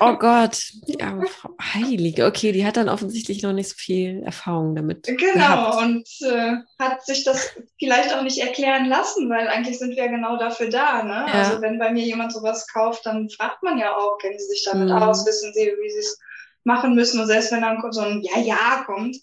Oh 0.00 0.16
Gott, 0.18 0.58
ja, 0.86 1.20
Frau 1.26 1.50
Heilige. 1.74 2.26
Okay, 2.26 2.52
die 2.52 2.64
hat 2.64 2.76
dann 2.76 2.88
offensichtlich 2.88 3.42
noch 3.42 3.52
nicht 3.52 3.68
so 3.68 3.74
viel 3.76 4.22
Erfahrung 4.22 4.74
damit. 4.74 5.04
Genau, 5.04 5.16
gehabt. 5.34 5.82
und 5.82 6.08
äh, 6.22 6.56
hat 6.78 7.04
sich 7.04 7.24
das 7.24 7.50
vielleicht 7.78 8.14
auch 8.14 8.22
nicht 8.22 8.38
erklären 8.38 8.86
lassen, 8.86 9.28
weil 9.28 9.48
eigentlich 9.48 9.78
sind 9.78 9.96
wir 9.96 10.04
ja 10.04 10.10
genau 10.10 10.36
dafür 10.38 10.70
da. 10.70 11.02
Ne? 11.02 11.26
Ja. 11.26 11.32
Also 11.32 11.60
wenn 11.60 11.78
bei 11.78 11.90
mir 11.90 12.04
jemand 12.04 12.32
sowas 12.32 12.66
kauft, 12.68 13.06
dann 13.06 13.28
fragt 13.30 13.62
man 13.62 13.78
ja 13.78 13.94
auch, 13.96 14.18
kennen 14.18 14.38
Sie 14.38 14.46
sich 14.46 14.64
damit 14.64 14.88
mhm. 14.88 14.94
aus, 14.94 15.26
wissen 15.26 15.52
Sie, 15.52 15.60
wie 15.60 15.90
Sie 15.90 15.98
es 15.98 16.18
machen 16.64 16.94
müssen. 16.94 17.20
Und 17.20 17.26
selbst 17.26 17.52
wenn 17.52 17.62
dann 17.62 17.82
so 17.90 18.00
ein 18.00 18.22
Ja-Ja 18.22 18.84
kommt. 18.86 19.16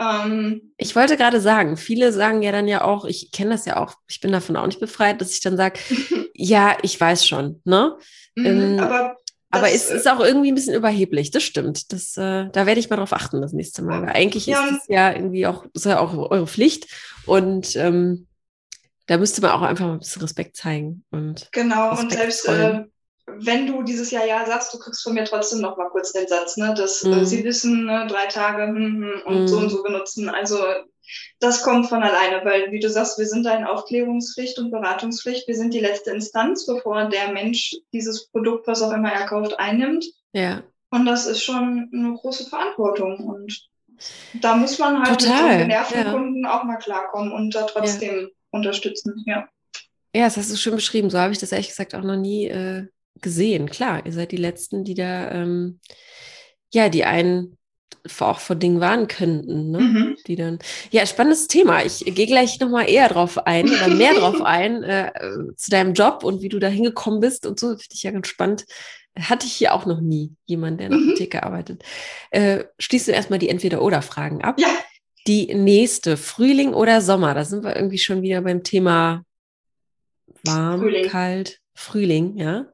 Ähm, 0.00 0.72
ich 0.78 0.96
wollte 0.96 1.16
gerade 1.16 1.40
sagen, 1.40 1.76
viele 1.76 2.12
sagen 2.12 2.42
ja 2.42 2.52
dann 2.52 2.68
ja 2.68 2.82
auch, 2.82 3.04
ich 3.04 3.32
kenne 3.32 3.50
das 3.50 3.66
ja 3.66 3.76
auch, 3.76 3.94
ich 4.08 4.20
bin 4.20 4.32
davon 4.32 4.56
auch 4.56 4.66
nicht 4.66 4.80
befreit, 4.80 5.20
dass 5.20 5.32
ich 5.32 5.40
dann 5.40 5.56
sage, 5.56 5.78
ja, 6.34 6.76
ich 6.82 6.98
weiß 6.98 7.26
schon, 7.26 7.60
ne? 7.64 7.96
Mhm, 8.34 8.46
ähm, 8.46 8.80
aber 8.80 9.16
aber 9.52 9.72
es 9.72 9.90
ist 9.90 10.08
auch 10.08 10.20
irgendwie 10.20 10.52
ein 10.52 10.54
bisschen 10.54 10.76
überheblich, 10.76 11.32
das 11.32 11.42
stimmt. 11.42 11.92
Das, 11.92 12.16
äh, 12.16 12.48
da 12.50 12.66
werde 12.66 12.78
ich 12.78 12.88
mal 12.88 12.96
drauf 12.96 13.12
achten 13.12 13.42
das 13.42 13.52
nächste 13.52 13.82
Mal. 13.82 14.02
Weil 14.02 14.10
eigentlich 14.10 14.46
ja, 14.46 14.64
ist 14.64 14.82
es 14.82 14.88
ja 14.88 15.12
irgendwie 15.12 15.46
auch, 15.46 15.64
ist 15.74 15.86
ja 15.86 15.98
auch 15.98 16.14
eure 16.30 16.46
Pflicht. 16.46 16.86
Und 17.26 17.74
ähm, 17.74 18.28
da 19.06 19.18
müsste 19.18 19.40
man 19.40 19.50
auch 19.50 19.62
einfach 19.62 19.86
mal 19.86 19.94
ein 19.94 19.98
bisschen 19.98 20.22
Respekt 20.22 20.56
zeigen. 20.56 21.04
Und 21.10 21.48
genau, 21.50 21.90
Respekt 21.90 22.12
und 22.12 22.18
selbst 22.18 22.48
äh, 22.48 22.84
wenn 23.38 23.66
du 23.66 23.82
dieses 23.82 24.10
Jahr 24.10 24.26
ja 24.26 24.44
sagst, 24.46 24.72
du 24.74 24.78
kriegst 24.78 25.02
von 25.02 25.14
mir 25.14 25.24
trotzdem 25.24 25.60
noch 25.60 25.76
mal 25.76 25.88
kurz 25.90 26.12
den 26.12 26.28
Satz, 26.28 26.56
ne, 26.56 26.74
dass 26.74 27.02
äh, 27.02 27.08
mhm. 27.08 27.14
äh, 27.14 27.24
sie 27.26 27.44
wissen, 27.44 27.86
ne, 27.86 28.06
drei 28.08 28.26
Tage 28.26 28.64
hm, 28.64 28.76
hm, 28.76 29.22
und 29.26 29.40
mhm. 29.42 29.48
so 29.48 29.58
und 29.58 29.70
so 29.70 29.82
benutzen. 29.82 30.28
Also 30.28 30.58
das 31.40 31.62
kommt 31.62 31.88
von 31.88 32.02
alleine, 32.02 32.44
weil 32.44 32.70
wie 32.70 32.80
du 32.80 32.88
sagst, 32.88 33.18
wir 33.18 33.26
sind 33.26 33.44
da 33.44 33.56
in 33.56 33.64
Aufklärungspflicht 33.64 34.58
und 34.58 34.70
Beratungspflicht. 34.70 35.48
Wir 35.48 35.56
sind 35.56 35.74
die 35.74 35.80
letzte 35.80 36.10
Instanz, 36.10 36.66
bevor 36.66 37.06
der 37.06 37.32
Mensch 37.32 37.74
dieses 37.92 38.28
Produkt, 38.28 38.66
was 38.66 38.82
auch 38.82 38.92
immer 38.92 39.12
er 39.12 39.26
kauft, 39.26 39.58
einnimmt. 39.58 40.04
Ja. 40.32 40.62
Und 40.90 41.06
das 41.06 41.26
ist 41.26 41.42
schon 41.42 41.88
eine 41.92 42.14
große 42.14 42.48
Verantwortung. 42.48 43.18
Und 43.18 43.68
da 44.34 44.56
muss 44.56 44.78
man 44.78 45.02
halt 45.02 45.20
Total. 45.20 45.42
mit 45.42 45.52
so 45.52 45.58
genervten 45.58 46.04
ja. 46.04 46.12
Kunden 46.12 46.46
auch 46.46 46.64
mal 46.64 46.76
klarkommen 46.76 47.32
und 47.32 47.54
da 47.54 47.62
trotzdem 47.62 48.20
ja. 48.20 48.28
unterstützen. 48.50 49.22
Ja. 49.26 49.48
Ja, 50.14 50.24
das 50.24 50.36
hast 50.36 50.50
du 50.50 50.56
schön 50.56 50.74
beschrieben. 50.74 51.10
So 51.10 51.18
habe 51.18 51.32
ich 51.32 51.38
das 51.38 51.52
ehrlich 51.52 51.68
gesagt 51.68 51.94
auch 51.94 52.02
noch 52.02 52.16
nie 52.16 52.46
äh, 52.46 52.86
gesehen. 53.22 53.70
Klar, 53.70 54.04
ihr 54.06 54.12
seid 54.12 54.32
die 54.32 54.36
Letzten, 54.36 54.84
die 54.84 54.94
da, 54.94 55.30
ähm, 55.30 55.80
ja, 56.72 56.88
die 56.88 57.04
einen 57.04 57.58
auch 58.20 58.40
vor 58.40 58.56
Dingen 58.56 58.80
warnen 58.80 59.08
könnten, 59.08 59.70
ne? 59.70 59.78
Mhm. 59.78 60.16
die 60.26 60.36
dann. 60.36 60.58
Ja, 60.90 61.04
spannendes 61.06 61.48
Thema. 61.48 61.84
Ich 61.84 62.04
gehe 62.04 62.26
gleich 62.26 62.58
nochmal 62.60 62.88
eher 62.88 63.08
drauf 63.08 63.46
ein 63.46 63.68
oder 63.68 63.88
mehr 63.94 64.14
drauf 64.14 64.40
ein 64.42 64.82
äh, 64.82 65.12
zu 65.56 65.70
deinem 65.70 65.94
Job 65.94 66.24
und 66.24 66.42
wie 66.42 66.48
du 66.48 66.58
da 66.58 66.68
hingekommen 66.68 67.20
bist 67.20 67.46
und 67.46 67.58
so. 67.58 67.68
Finde 67.68 67.86
ich 67.92 68.02
ja 68.02 68.10
ganz 68.10 68.28
spannend. 68.28 68.64
Hatte 69.18 69.46
ich 69.46 69.52
hier 69.52 69.74
auch 69.74 69.86
noch 69.86 70.00
nie 70.00 70.34
jemanden, 70.46 70.78
der 70.78 70.86
in 70.86 70.92
der 70.92 71.00
mhm. 71.00 71.08
Apotheke 71.08 71.42
arbeitet. 71.42 71.82
Äh, 72.30 72.64
schließt 72.78 73.08
du 73.08 73.12
erstmal 73.12 73.38
die 73.38 73.48
Entweder-Oder-Fragen 73.48 74.42
ab. 74.42 74.58
Ja. 74.58 74.68
Die 75.26 75.52
nächste, 75.54 76.16
Frühling 76.16 76.72
oder 76.72 77.00
Sommer, 77.02 77.34
da 77.34 77.44
sind 77.44 77.64
wir 77.64 77.76
irgendwie 77.76 77.98
schon 77.98 78.22
wieder 78.22 78.40
beim 78.40 78.62
Thema 78.62 79.24
warm, 80.44 80.80
Frühling. 80.80 81.08
kalt, 81.08 81.60
Frühling, 81.74 82.36
ja. 82.36 82.66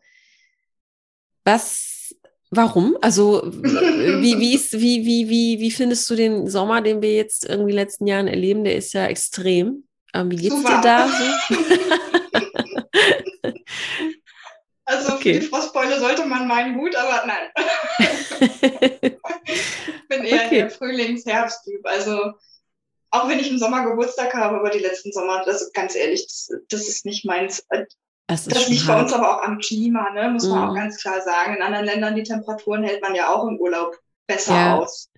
Was, 1.47 2.13
warum? 2.51 2.99
Also, 3.01 3.43
wie, 3.47 4.39
wie, 4.41 4.55
ist, 4.57 4.73
wie, 4.73 5.07
wie, 5.07 5.29
wie, 5.29 5.61
wie 5.61 5.71
findest 5.71 6.11
du 6.11 6.17
den 6.17 6.51
Sommer, 6.51 6.81
den 6.81 7.03
wir 7.03 7.15
jetzt 7.15 7.45
irgendwie 7.45 7.71
in 7.71 7.77
den 7.77 7.85
letzten 7.85 8.09
Jahren 8.09 8.27
erleben? 8.27 8.65
Der 8.65 8.75
ist 8.75 8.93
ja 8.95 9.07
extrem. 9.07 9.87
Ähm, 10.13 10.33
wie 10.33 10.37
geht's 10.37 10.57
Super. 10.57 10.71
dir 10.71 10.81
da 10.83 11.09
so? 11.19 11.25
also, 14.87 15.13
okay. 15.13 15.35
für 15.35 15.41
die 15.41 15.47
Frostbeule 15.47 16.01
sollte 16.01 16.27
man 16.27 16.49
meinen 16.49 16.81
Hut, 16.81 16.97
aber 16.97 17.25
nein. 17.29 17.49
ich 19.47 20.09
bin 20.09 20.25
eher 20.25 20.47
okay. 20.47 20.63
der 20.63 20.71
Frühlings-Herbsttyp. 20.71 21.83
Also, 21.85 22.33
auch 23.13 23.29
wenn 23.29 23.39
ich 23.39 23.53
im 23.53 23.59
Sommer 23.59 23.89
Geburtstag 23.89 24.35
habe, 24.35 24.59
aber 24.59 24.71
die 24.71 24.81
letzten 24.81 25.13
Sommer, 25.13 25.47
also 25.47 25.67
ganz 25.73 25.95
ehrlich, 25.95 26.27
das, 26.27 26.51
das 26.71 26.89
ist 26.89 27.07
nicht 27.07 27.25
meins. 27.25 27.65
Das, 28.27 28.45
das 28.45 28.69
liegt 28.69 28.87
bei 28.87 29.01
uns 29.01 29.13
aber 29.13 29.37
auch 29.37 29.43
am 29.45 29.59
Klima, 29.59 30.11
ne? 30.11 30.31
muss 30.31 30.49
man 30.49 30.65
mhm. 30.65 30.71
auch 30.71 30.75
ganz 30.75 31.01
klar 31.01 31.21
sagen. 31.21 31.57
In 31.57 31.63
anderen 31.63 31.87
Ländern 31.87 32.17
die 32.17 32.25
Temperaturen 32.25 32.83
hält 32.83 33.01
man 33.01 33.15
ja 33.15 33.33
auch 33.33 33.47
im 33.47 33.59
Urlaub 33.59 33.97
besser 34.27 34.55
ja. 34.55 34.79
aus. 34.79 35.11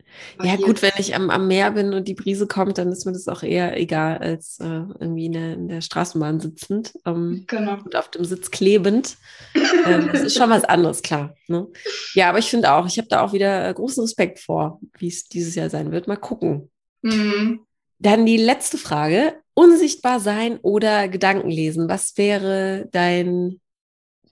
ja, 0.43 0.57
gut, 0.57 0.83
wenn 0.83 0.93
ich 0.99 1.15
am, 1.15 1.31
am 1.31 1.49
Meer 1.49 1.71
bin 1.71 1.95
und 1.95 2.07
die 2.07 2.15
Brise 2.15 2.47
kommt, 2.47 2.77
dann 2.77 2.93
ist 2.93 3.07
mir 3.07 3.13
das 3.13 3.29
auch 3.29 3.43
eher 3.43 3.79
egal, 3.79 4.19
als 4.19 4.59
äh, 4.61 4.65
irgendwie 5.01 5.27
in 5.27 5.33
der, 5.33 5.53
in 5.55 5.69
der, 5.69 5.81
Straßenbahn 5.81 6.41
sitzend 6.41 6.93
ähm, 7.07 7.45
genau. 7.47 7.79
und 7.83 7.97
auf 7.97 8.11
dem 8.11 8.25
Sitz 8.25 8.51
klebend. 8.51 9.17
ähm, 9.55 10.11
das 10.13 10.23
ist 10.23 10.37
schon 10.37 10.51
was 10.51 10.65
anderes, 10.65 11.03
klar. 11.03 11.35
Ne? 11.47 11.67
Ja, 12.15 12.29
aber 12.29 12.39
ich 12.39 12.51
finde 12.51 12.73
auch, 12.73 12.87
ich 12.87 12.99
habe 12.99 13.09
da 13.09 13.23
auch 13.23 13.33
wieder 13.33 13.67
äh, 13.67 13.73
großen 13.73 14.03
Respekt 14.03 14.41
vor, 14.41 14.81
wie 14.99 15.09
es 15.09 15.29
dieses 15.29 15.55
Jahr 15.55 15.71
sein 15.71 15.93
wird. 15.93 16.09
Mal 16.09 16.17
gucken. 16.17 16.71
Mhm. 17.03 17.61
Dann 17.99 18.27
die 18.27 18.37
letzte 18.37 18.79
Frage. 18.79 19.35
Unsichtbar 19.59 20.21
sein 20.21 20.59
oder 20.59 21.09
Gedanken 21.09 21.51
lesen? 21.51 21.89
Was 21.89 22.17
wäre 22.17 22.89
dein, 22.93 23.61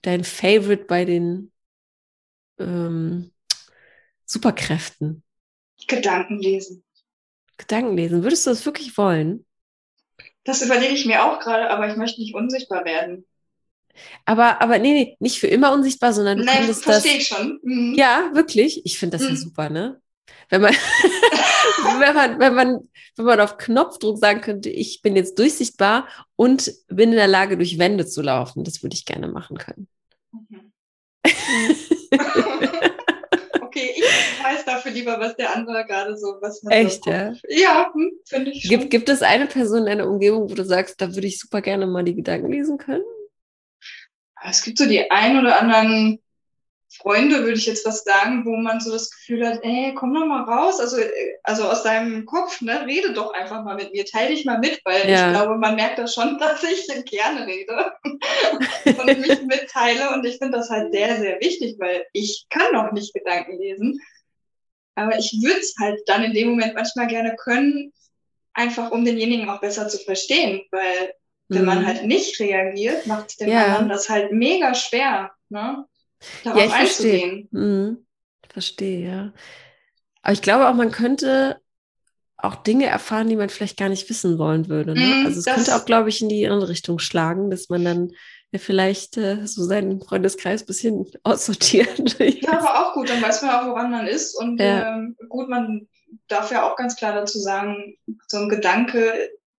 dein 0.01 0.23
Favorite 0.23 0.85
bei 0.85 1.03
den 1.03 1.51
ähm, 2.59 3.33
Superkräften? 4.23 5.23
Gedanken 5.85 6.39
lesen. 6.39 6.81
Gedanken 7.57 7.97
lesen. 7.97 8.23
Würdest 8.23 8.45
du 8.45 8.51
das 8.51 8.65
wirklich 8.65 8.97
wollen? 8.97 9.45
Das 10.45 10.61
überlege 10.61 10.93
ich 10.93 11.05
mir 11.05 11.25
auch 11.25 11.41
gerade, 11.41 11.71
aber 11.71 11.89
ich 11.89 11.97
möchte 11.97 12.21
nicht 12.21 12.33
unsichtbar 12.33 12.85
werden. 12.85 13.25
Aber, 14.23 14.61
aber 14.61 14.79
nee, 14.79 14.93
nee, 14.93 15.17
nicht 15.19 15.41
für 15.41 15.47
immer 15.47 15.73
unsichtbar, 15.73 16.13
sondern 16.13 16.37
du 16.37 16.45
Nein, 16.45 16.59
könntest 16.59 16.85
verstehe 16.85 17.17
ich 17.17 17.27
schon. 17.27 17.59
Mhm. 17.63 17.95
Ja, 17.95 18.31
wirklich. 18.33 18.85
Ich 18.85 18.97
finde 18.97 19.17
das 19.17 19.27
mhm. 19.27 19.35
ja 19.35 19.41
super, 19.41 19.69
ne? 19.69 20.01
Wenn 20.47 20.61
man, 20.61 20.73
wenn 21.99 22.15
man, 22.15 22.39
wenn 22.39 22.55
man, 22.55 22.89
wenn 23.15 23.25
man 23.25 23.39
auf 23.39 23.57
Knopfdruck 23.57 24.17
sagen 24.17 24.41
könnte, 24.41 24.69
ich 24.69 25.01
bin 25.01 25.15
jetzt 25.15 25.39
durchsichtbar 25.39 26.07
und 26.35 26.71
bin 26.87 27.11
in 27.11 27.17
der 27.17 27.27
Lage, 27.27 27.57
durch 27.57 27.79
Wände 27.79 28.05
zu 28.05 28.21
laufen, 28.21 28.63
das 28.63 28.83
würde 28.83 28.95
ich 28.95 29.05
gerne 29.05 29.27
machen 29.27 29.57
können. 29.57 29.87
Mhm. 30.31 30.71
okay, 33.61 33.91
ich 33.95 34.43
weiß 34.43 34.65
dafür 34.65 34.91
lieber, 34.91 35.19
was 35.19 35.35
der 35.35 35.55
andere 35.55 35.85
gerade 35.85 36.17
so 36.17 36.37
was 36.41 36.61
hat. 36.63 36.71
Echt, 36.71 37.05
ja? 37.05 37.33
Ja, 37.49 37.91
hm, 37.93 38.11
finde 38.25 38.51
ich 38.51 38.63
schon. 38.63 38.69
Gibt, 38.69 38.89
gibt 38.89 39.09
es 39.09 39.21
eine 39.21 39.47
Person 39.47 39.79
in 39.79 39.85
deiner 39.85 40.07
Umgebung, 40.07 40.49
wo 40.49 40.55
du 40.55 40.63
sagst, 40.63 41.01
da 41.01 41.13
würde 41.13 41.27
ich 41.27 41.39
super 41.39 41.61
gerne 41.61 41.85
mal 41.87 42.03
die 42.03 42.15
Gedanken 42.15 42.51
lesen 42.51 42.77
können? 42.77 43.03
Es 44.43 44.63
gibt 44.63 44.77
so 44.77 44.85
die 44.85 45.09
ein 45.11 45.37
oder 45.39 45.59
anderen 45.59 46.19
Freunde, 46.89 47.39
würde 47.39 47.57
ich 47.57 47.65
jetzt 47.65 47.85
was 47.85 48.03
sagen, 48.03 48.45
wo 48.45 48.55
man 48.55 48.79
so 48.79 48.91
das 48.91 49.11
Gefühl 49.11 49.45
hat, 49.45 49.59
ey, 49.61 49.93
komm 49.93 50.13
doch 50.13 50.25
mal 50.25 50.43
raus. 50.43 50.79
Also, 50.79 50.97
also 51.43 51.65
aus 51.65 51.83
deinem 51.83 52.25
Kopf, 52.25 52.61
ne, 52.61 52.85
rede 52.85 53.11
doch 53.11 53.33
einfach 53.33 53.63
mal 53.63 53.75
mit 53.75 53.91
mir, 53.91 54.05
teile 54.05 54.29
dich 54.29 54.45
mal 54.45 54.59
mit, 54.59 54.79
weil 54.85 55.09
ja. 55.09 55.27
ich 55.27 55.33
glaube, 55.33 55.57
man 55.57 55.75
merkt 55.75 55.99
das 55.99 56.13
schon, 56.13 56.37
dass 56.39 56.63
ich 56.63 56.87
gerne 57.05 57.45
rede 57.45 57.91
und 58.03 59.19
mich 59.19 59.41
mitteile. 59.43 60.11
Und 60.13 60.25
ich 60.25 60.37
finde 60.37 60.57
das 60.57 60.69
halt 60.69 60.93
sehr, 60.93 61.17
sehr 61.17 61.39
wichtig, 61.41 61.75
weil 61.77 62.05
ich 62.13 62.45
kann 62.49 62.71
noch 62.71 62.91
nicht 62.93 63.13
Gedanken 63.13 63.57
lesen. 63.57 63.99
Aber 64.95 65.17
ich 65.17 65.37
würde 65.43 65.59
es 65.59 65.75
halt 65.79 65.99
dann 66.07 66.23
in 66.23 66.33
dem 66.33 66.49
Moment 66.49 66.73
manchmal 66.73 67.07
gerne 67.07 67.35
können, 67.35 67.93
einfach 68.53 68.91
um 68.91 69.05
denjenigen 69.05 69.49
auch 69.49 69.59
besser 69.59 69.87
zu 69.89 69.99
verstehen, 69.99 70.63
weil 70.71 71.13
wenn 71.49 71.65
man 71.65 71.81
mhm. 71.81 71.85
halt 71.85 72.05
nicht 72.05 72.39
reagiert, 72.39 73.07
macht 73.07 73.29
es 73.29 73.37
dem 73.37 73.49
ja. 73.49 73.65
anderen 73.65 73.89
das 73.89 74.09
halt 74.09 74.31
mega 74.31 74.73
schwer. 74.73 75.31
Ne? 75.49 75.85
Darauf 76.43 76.59
ja, 76.59 76.65
ich. 76.65 76.73
Verstehe. 76.73 77.47
Mhm. 77.51 78.05
verstehe, 78.49 79.07
ja. 79.07 79.33
Aber 80.21 80.33
ich 80.33 80.41
glaube 80.41 80.67
auch, 80.67 80.73
man 80.73 80.91
könnte 80.91 81.59
auch 82.37 82.55
Dinge 82.55 82.85
erfahren, 82.85 83.29
die 83.29 83.35
man 83.35 83.49
vielleicht 83.49 83.77
gar 83.77 83.89
nicht 83.89 84.09
wissen 84.09 84.37
wollen 84.37 84.69
würde. 84.69 84.93
Ne? 84.93 84.99
Mm, 84.99 85.25
also 85.25 85.39
es 85.39 85.45
könnte 85.45 85.75
auch, 85.75 85.85
glaube 85.85 86.09
ich, 86.09 86.21
in 86.21 86.29
die 86.29 86.47
andere 86.47 86.69
Richtung 86.69 86.99
schlagen, 86.99 87.49
dass 87.49 87.69
man 87.69 87.83
dann 87.83 88.11
ja, 88.51 88.59
vielleicht 88.59 89.17
äh, 89.17 89.45
so 89.47 89.63
seinen 89.63 90.01
Freundeskreis 90.01 90.61
ein 90.61 90.67
bisschen 90.67 91.05
aussortiert. 91.23 91.97
ja, 92.19 92.59
aber 92.59 92.87
auch 92.87 92.93
gut, 92.93 93.09
dann 93.09 93.21
weiß 93.21 93.41
man 93.41 93.51
auch, 93.51 93.67
woran 93.67 93.91
man 93.91 94.07
ist. 94.07 94.35
Und 94.35 94.59
ja. 94.59 94.95
ähm, 94.95 95.15
gut, 95.29 95.49
man 95.49 95.87
darf 96.27 96.51
ja 96.51 96.69
auch 96.69 96.75
ganz 96.75 96.95
klar 96.95 97.13
dazu 97.13 97.39
sagen, 97.39 97.97
so 98.27 98.37
ein 98.37 98.49
Gedanke 98.49 99.13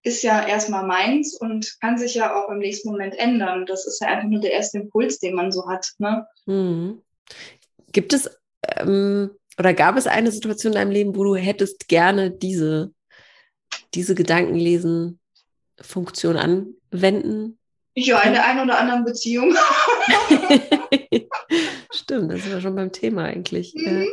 ist 0.08 0.22
ja 0.22 0.46
erstmal 0.46 0.86
meins 0.86 1.34
und 1.34 1.76
kann 1.80 1.98
sich 1.98 2.14
ja 2.14 2.34
auch 2.34 2.48
im 2.48 2.58
nächsten 2.58 2.90
Moment 2.90 3.18
ändern. 3.18 3.66
Das 3.66 3.86
ist 3.86 4.00
ja 4.00 4.08
einfach 4.08 4.28
nur 4.28 4.40
der 4.40 4.52
erste 4.52 4.78
Impuls, 4.78 5.20
den 5.20 5.34
man 5.34 5.52
so 5.52 5.68
hat. 5.68 5.86
Ne? 5.98 6.26
Mhm. 6.46 7.02
Gibt 7.92 8.14
es 8.14 8.30
ähm, 8.76 9.30
oder 9.58 9.74
gab 9.74 9.96
es 9.96 10.06
eine 10.06 10.30
Situation 10.30 10.72
in 10.72 10.78
deinem 10.78 10.92
Leben, 10.92 11.16
wo 11.16 11.24
du 11.24 11.34
hättest 11.34 11.88
gerne 11.88 12.30
diese, 12.30 12.92
diese 13.94 14.14
Gedankenlesen-Funktion 14.14 16.36
anwenden? 16.36 17.58
Ja, 17.94 18.20
in 18.20 18.32
der 18.32 18.46
einen 18.46 18.60
oder 18.60 18.78
anderen 18.78 19.04
Beziehung. 19.04 19.52
stimmt, 21.90 22.32
das 22.32 22.40
ist 22.40 22.48
ja 22.48 22.60
schon 22.60 22.74
beim 22.76 22.92
Thema 22.92 23.24
eigentlich. 23.24 23.74
Mhm. 23.74 23.84
Ja, 23.84 24.04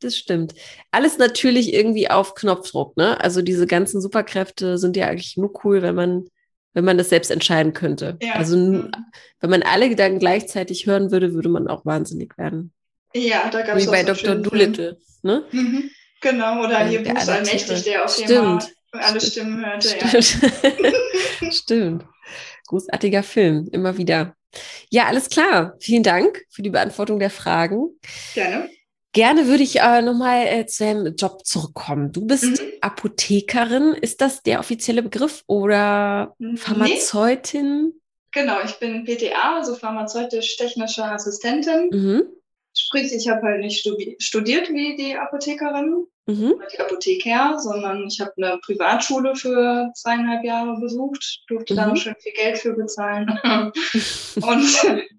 das 0.00 0.16
stimmt. 0.16 0.54
Alles 0.90 1.18
natürlich 1.18 1.72
irgendwie 1.72 2.10
auf 2.10 2.34
Knopfdruck, 2.34 2.96
ne? 2.96 3.20
Also 3.20 3.42
diese 3.42 3.66
ganzen 3.66 4.00
Superkräfte 4.00 4.78
sind 4.78 4.96
ja 4.96 5.06
eigentlich 5.06 5.36
nur 5.36 5.52
cool, 5.64 5.82
wenn 5.82 5.94
man, 5.94 6.24
wenn 6.72 6.84
man 6.84 6.98
das 6.98 7.08
selbst 7.08 7.30
entscheiden 7.30 7.72
könnte. 7.72 8.18
Ja. 8.20 8.34
Also 8.34 8.56
wenn 9.40 9.50
man 9.50 9.62
alle 9.62 9.88
Gedanken 9.88 10.18
gleichzeitig 10.18 10.86
hören 10.86 11.10
würde, 11.10 11.34
würde 11.34 11.48
man 11.48 11.68
auch 11.68 11.84
wahnsinnig 11.86 12.36
werden. 12.38 12.72
Ja, 13.14 13.48
da 13.50 13.62
gab 13.62 13.76
es 13.76 13.86
Wie 13.86 13.90
bei 13.90 14.02
Dr. 14.02 14.34
Doolittle, 14.34 14.98
ne? 15.22 15.44
Mhm. 15.52 15.90
Genau, 16.20 16.64
oder 16.64 16.86
hier 16.86 17.02
Bruce 17.02 17.28
Allmächtig, 17.28 17.84
der 17.84 18.04
auf 18.04 18.18
jeden 18.18 18.60
Fall 18.60 18.70
alle 18.92 19.20
Stimmen 19.20 19.64
hörte. 19.64 19.88
Stimmt. 19.88 20.62
Ja. 21.40 21.50
Stimmt. 21.52 22.04
Großartiger 22.66 23.22
Film, 23.22 23.68
immer 23.70 23.96
wieder. 23.96 24.34
Ja, 24.90 25.06
alles 25.06 25.28
klar. 25.28 25.74
Vielen 25.80 26.02
Dank 26.02 26.42
für 26.50 26.62
die 26.62 26.70
Beantwortung 26.70 27.18
der 27.18 27.30
Fragen. 27.30 27.90
Gerne. 28.34 28.68
Gerne 29.12 29.46
würde 29.46 29.62
ich 29.62 29.80
äh, 29.80 30.02
nochmal 30.02 30.46
äh, 30.46 30.66
zu 30.66 30.84
deinem 30.84 31.14
Job 31.16 31.46
zurückkommen. 31.46 32.12
Du 32.12 32.26
bist 32.26 32.44
mhm. 32.44 32.72
Apothekerin. 32.80 33.94
Ist 33.94 34.20
das 34.20 34.42
der 34.42 34.60
offizielle 34.60 35.02
Begriff 35.02 35.42
oder 35.46 36.36
Pharmazeutin? 36.56 37.92
Nee. 37.94 38.00
Genau, 38.32 38.58
ich 38.62 38.78
bin 38.78 39.04
PTA, 39.04 39.56
also 39.56 39.74
pharmazeutisch-technische 39.74 41.02
Assistentin. 41.02 41.88
Mhm. 41.90 42.24
Sprich, 42.76 43.10
ich 43.10 43.28
habe 43.28 43.40
halt 43.40 43.60
nicht 43.60 43.88
studiert 44.18 44.68
wie 44.68 44.94
die 44.96 45.16
Apothekerin, 45.16 46.06
mhm. 46.26 46.54
die 46.70 46.78
Apotheker, 46.78 47.58
sondern 47.58 48.06
ich 48.06 48.20
habe 48.20 48.32
eine 48.36 48.58
Privatschule 48.58 49.34
für 49.34 49.90
zweieinhalb 49.94 50.44
Jahre 50.44 50.78
besucht, 50.78 51.44
durfte 51.48 51.72
mhm. 51.72 51.76
da 51.78 51.86
noch 51.86 51.96
schön 51.96 52.14
viel 52.18 52.32
Geld 52.32 52.58
für 52.58 52.74
bezahlen 52.74 53.26
und 54.42 55.02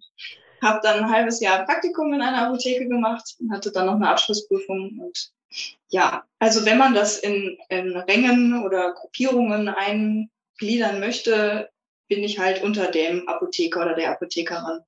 habe 0.61 0.79
dann 0.83 1.03
ein 1.03 1.11
halbes 1.11 1.39
Jahr 1.39 1.65
Praktikum 1.65 2.13
in 2.13 2.21
einer 2.21 2.47
Apotheke 2.47 2.87
gemacht 2.87 3.35
und 3.39 3.51
hatte 3.51 3.71
dann 3.71 3.85
noch 3.85 3.95
eine 3.95 4.09
Abschlussprüfung 4.09 4.99
und 4.99 5.31
ja, 5.89 6.23
also 6.39 6.65
wenn 6.65 6.77
man 6.77 6.93
das 6.93 7.19
in, 7.19 7.57
in 7.69 7.95
Rängen 7.95 8.63
oder 8.63 8.93
Gruppierungen 8.93 9.69
eingliedern 9.69 10.99
möchte, 10.99 11.69
bin 12.09 12.23
ich 12.23 12.39
halt 12.39 12.63
unter 12.63 12.91
dem 12.91 13.27
Apotheker 13.27 13.81
oder 13.81 13.93
der 13.93 14.11
Apothekerin. 14.11 14.81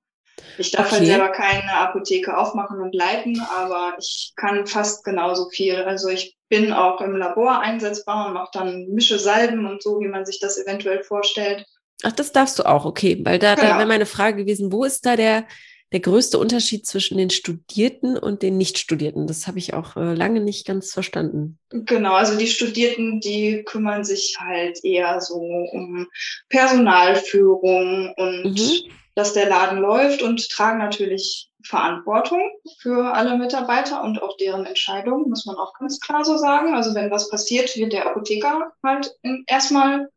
Ich 0.58 0.72
darf 0.72 0.92
halt 0.92 1.02
okay. 1.02 1.12
halt 1.12 1.20
selber 1.20 1.32
keine 1.32 1.74
Apotheke 1.74 2.38
aufmachen 2.38 2.82
und 2.82 2.96
leiten, 2.96 3.42
aber 3.42 3.96
ich 4.00 4.34
kann 4.36 4.68
fast 4.68 5.04
genauso 5.04 5.50
viel. 5.50 5.76
Also 5.76 6.10
ich 6.10 6.38
bin 6.50 6.72
auch 6.72 7.02
im 7.02 7.16
Labor 7.16 7.60
einsetzbar 7.60 8.28
und 8.28 8.34
mache 8.34 8.52
dann 8.54 8.88
Mische 8.90 9.20
Salben 9.20 9.66
und 9.66 9.84
so, 9.84 10.00
wie 10.00 10.08
man 10.08 10.26
sich 10.26 10.40
das 10.40 10.58
eventuell 10.58 11.04
vorstellt. 11.04 11.66
Ach, 12.04 12.12
das 12.12 12.32
darfst 12.32 12.60
du 12.60 12.64
auch, 12.64 12.86
okay. 12.86 13.20
Weil 13.24 13.40
da, 13.40 13.56
genau. 13.56 13.68
da 13.68 13.78
wäre 13.78 13.88
meine 13.88 14.06
Frage 14.06 14.44
gewesen, 14.44 14.72
wo 14.72 14.84
ist 14.84 15.06
da 15.06 15.16
der, 15.16 15.46
der 15.92 16.00
größte 16.00 16.38
Unterschied 16.38 16.86
zwischen 16.86 17.18
den 17.18 17.30
Studierten 17.30 18.18
und 18.18 18.42
den 18.42 18.58
Nicht-Studierten? 18.58 19.28
Das 19.28 19.48
habe 19.48 19.60
ich 19.60 19.74
auch 19.74 19.98
äh, 19.98 20.14
lange 20.14 20.40
nicht 20.40 20.66
ganz 20.66 20.94
verstanden. 20.94 21.58
Genau, 21.70 22.14
also 22.14 22.38
die 22.38 22.48
Studierten, 22.48 23.20
die 23.20 23.64
kümmern 23.66 24.04
sich 24.04 24.38
halt 24.40 24.84
eher 24.84 25.20
so 25.20 25.36
um 25.36 26.08
Personalführung 26.50 28.14
und 28.16 28.58
mhm 28.58 28.92
dass 29.20 29.34
der 29.34 29.50
Laden 29.50 29.80
läuft 29.80 30.22
und 30.22 30.50
tragen 30.50 30.78
natürlich 30.78 31.52
Verantwortung 31.62 32.42
für 32.80 33.14
alle 33.14 33.38
Mitarbeiter 33.38 34.02
und 34.02 34.24
auch 34.24 34.38
deren 34.38 34.66
Entscheidungen, 34.66 35.30
muss 35.30 35.46
man 35.46 35.58
auch 35.58 35.74
ganz 35.78 36.00
klar 36.00 36.24
so 36.24 36.38
sagen. 36.38 36.74
Also 36.74 36.96
wenn 36.96 37.12
was 37.12 37.30
passiert, 37.30 37.76
wird 37.76 37.92
der 37.92 38.08
Apotheker 38.08 38.72
halt 38.82 39.14
erstmal 39.46 40.10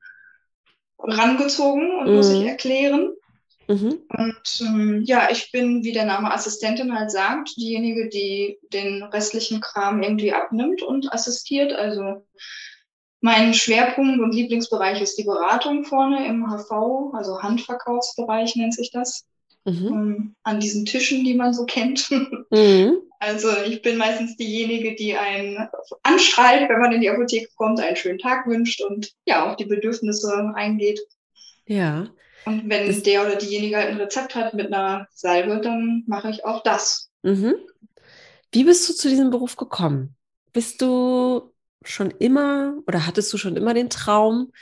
rangezogen 1.02 2.00
und 2.00 2.08
mhm. 2.08 2.16
muss 2.16 2.28
sich 2.28 2.44
erklären. 2.44 3.12
Mhm. 3.68 4.00
Und 4.08 4.60
ähm, 4.60 5.02
ja, 5.04 5.28
ich 5.30 5.52
bin, 5.52 5.84
wie 5.84 5.92
der 5.92 6.04
Name 6.04 6.32
Assistentin 6.32 6.94
halt 6.94 7.10
sagt, 7.10 7.56
diejenige, 7.56 8.08
die 8.08 8.58
den 8.72 9.02
restlichen 9.02 9.60
Kram 9.60 10.02
irgendwie 10.02 10.32
abnimmt 10.32 10.82
und 10.82 11.12
assistiert. 11.12 11.72
Also 11.72 12.26
mein 13.20 13.54
Schwerpunkt 13.54 14.20
und 14.20 14.34
Lieblingsbereich 14.34 15.00
ist 15.00 15.16
die 15.16 15.24
Beratung 15.24 15.84
vorne 15.84 16.26
im 16.26 16.46
HV, 16.46 17.14
also 17.14 17.40
Handverkaufsbereich 17.40 18.56
nennt 18.56 18.74
sich 18.74 18.90
das. 18.90 19.26
Mhm. 19.64 19.86
Ähm, 19.86 20.34
an 20.42 20.60
diesen 20.60 20.84
Tischen, 20.84 21.24
die 21.24 21.34
man 21.34 21.54
so 21.54 21.64
kennt. 21.64 22.10
Mhm. 22.50 22.98
Also 23.18 23.48
ich 23.64 23.82
bin 23.82 23.96
meistens 23.96 24.36
diejenige, 24.36 24.96
die 24.96 25.16
einen 25.16 25.68
anschreit, 26.02 26.68
wenn 26.68 26.80
man 26.80 26.92
in 26.92 27.00
die 27.00 27.08
Apotheke 27.08 27.48
kommt, 27.54 27.80
einen 27.80 27.96
schönen 27.96 28.18
Tag 28.18 28.46
wünscht 28.46 28.82
und 28.82 29.12
ja, 29.24 29.48
auf 29.48 29.56
die 29.56 29.64
Bedürfnisse 29.64 30.52
eingeht. 30.56 31.00
Ja. 31.66 32.08
Und 32.44 32.68
wenn 32.68 32.88
das 32.88 33.02
der 33.04 33.22
oder 33.24 33.36
diejenige 33.36 33.76
halt 33.76 33.90
ein 33.90 33.96
Rezept 33.96 34.34
hat 34.34 34.54
mit 34.54 34.66
einer 34.66 35.06
Salbe, 35.14 35.60
dann 35.60 36.02
mache 36.08 36.30
ich 36.30 36.44
auch 36.44 36.62
das. 36.64 37.10
Mhm. 37.22 37.54
Wie 38.50 38.64
bist 38.64 38.88
du 38.88 38.92
zu 38.92 39.08
diesem 39.08 39.30
Beruf 39.30 39.56
gekommen? 39.56 40.16
Bist 40.52 40.82
du 40.82 41.52
schon 41.84 42.10
immer 42.10 42.74
oder 42.86 43.06
hattest 43.06 43.32
du 43.32 43.38
schon 43.38 43.56
immer 43.56 43.72
den 43.72 43.88
Traum, 43.88 44.52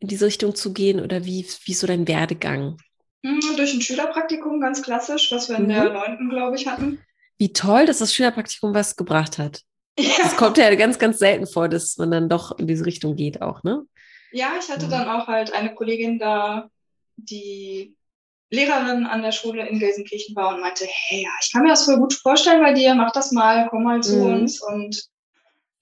in 0.00 0.08
diese 0.08 0.26
Richtung 0.26 0.54
zu 0.54 0.72
gehen 0.72 1.00
oder 1.00 1.24
wie, 1.24 1.46
wie 1.64 1.72
ist 1.72 1.80
so 1.80 1.86
dein 1.86 2.06
Werdegang? 2.06 2.76
Hm, 3.24 3.40
durch 3.56 3.74
ein 3.74 3.80
Schülerpraktikum, 3.80 4.60
ganz 4.60 4.82
klassisch, 4.82 5.30
was 5.32 5.48
wir 5.48 5.56
in 5.56 5.64
mhm. 5.64 5.68
der 5.68 5.90
neunten, 5.90 6.30
glaube 6.30 6.56
ich, 6.56 6.66
hatten. 6.66 7.00
Wie 7.38 7.52
toll, 7.52 7.86
dass 7.86 7.98
das 7.98 8.14
Schülerpraktikum 8.14 8.74
was 8.74 8.96
gebracht 8.96 9.38
hat. 9.38 9.62
Ja. 9.98 10.10
Das 10.22 10.36
kommt 10.36 10.58
ja 10.58 10.72
ganz, 10.76 10.98
ganz 10.98 11.18
selten 11.18 11.46
vor, 11.46 11.68
dass 11.68 11.96
man 11.96 12.10
dann 12.10 12.28
doch 12.28 12.56
in 12.58 12.68
diese 12.68 12.86
Richtung 12.86 13.16
geht 13.16 13.42
auch, 13.42 13.64
ne? 13.64 13.82
Ja, 14.30 14.52
ich 14.60 14.68
hatte 14.68 14.88
dann 14.88 15.08
auch 15.08 15.26
halt 15.26 15.52
eine 15.52 15.74
Kollegin 15.74 16.18
da, 16.18 16.68
die 17.16 17.96
Lehrerin 18.50 19.06
an 19.06 19.22
der 19.22 19.32
Schule 19.32 19.66
in 19.66 19.78
Gelsenkirchen 19.78 20.36
war 20.36 20.54
und 20.54 20.60
meinte, 20.60 20.86
hey, 20.86 21.22
ja, 21.22 21.30
ich 21.42 21.52
kann 21.52 21.62
mir 21.62 21.70
das 21.70 21.84
voll 21.84 21.98
gut 21.98 22.14
vorstellen 22.14 22.62
bei 22.62 22.72
dir, 22.72 22.94
mach 22.94 23.10
das 23.10 23.32
mal, 23.32 23.66
komm 23.70 23.84
mal 23.84 24.02
zu 24.02 24.16
mhm. 24.16 24.34
uns 24.34 24.62
und 24.62 25.08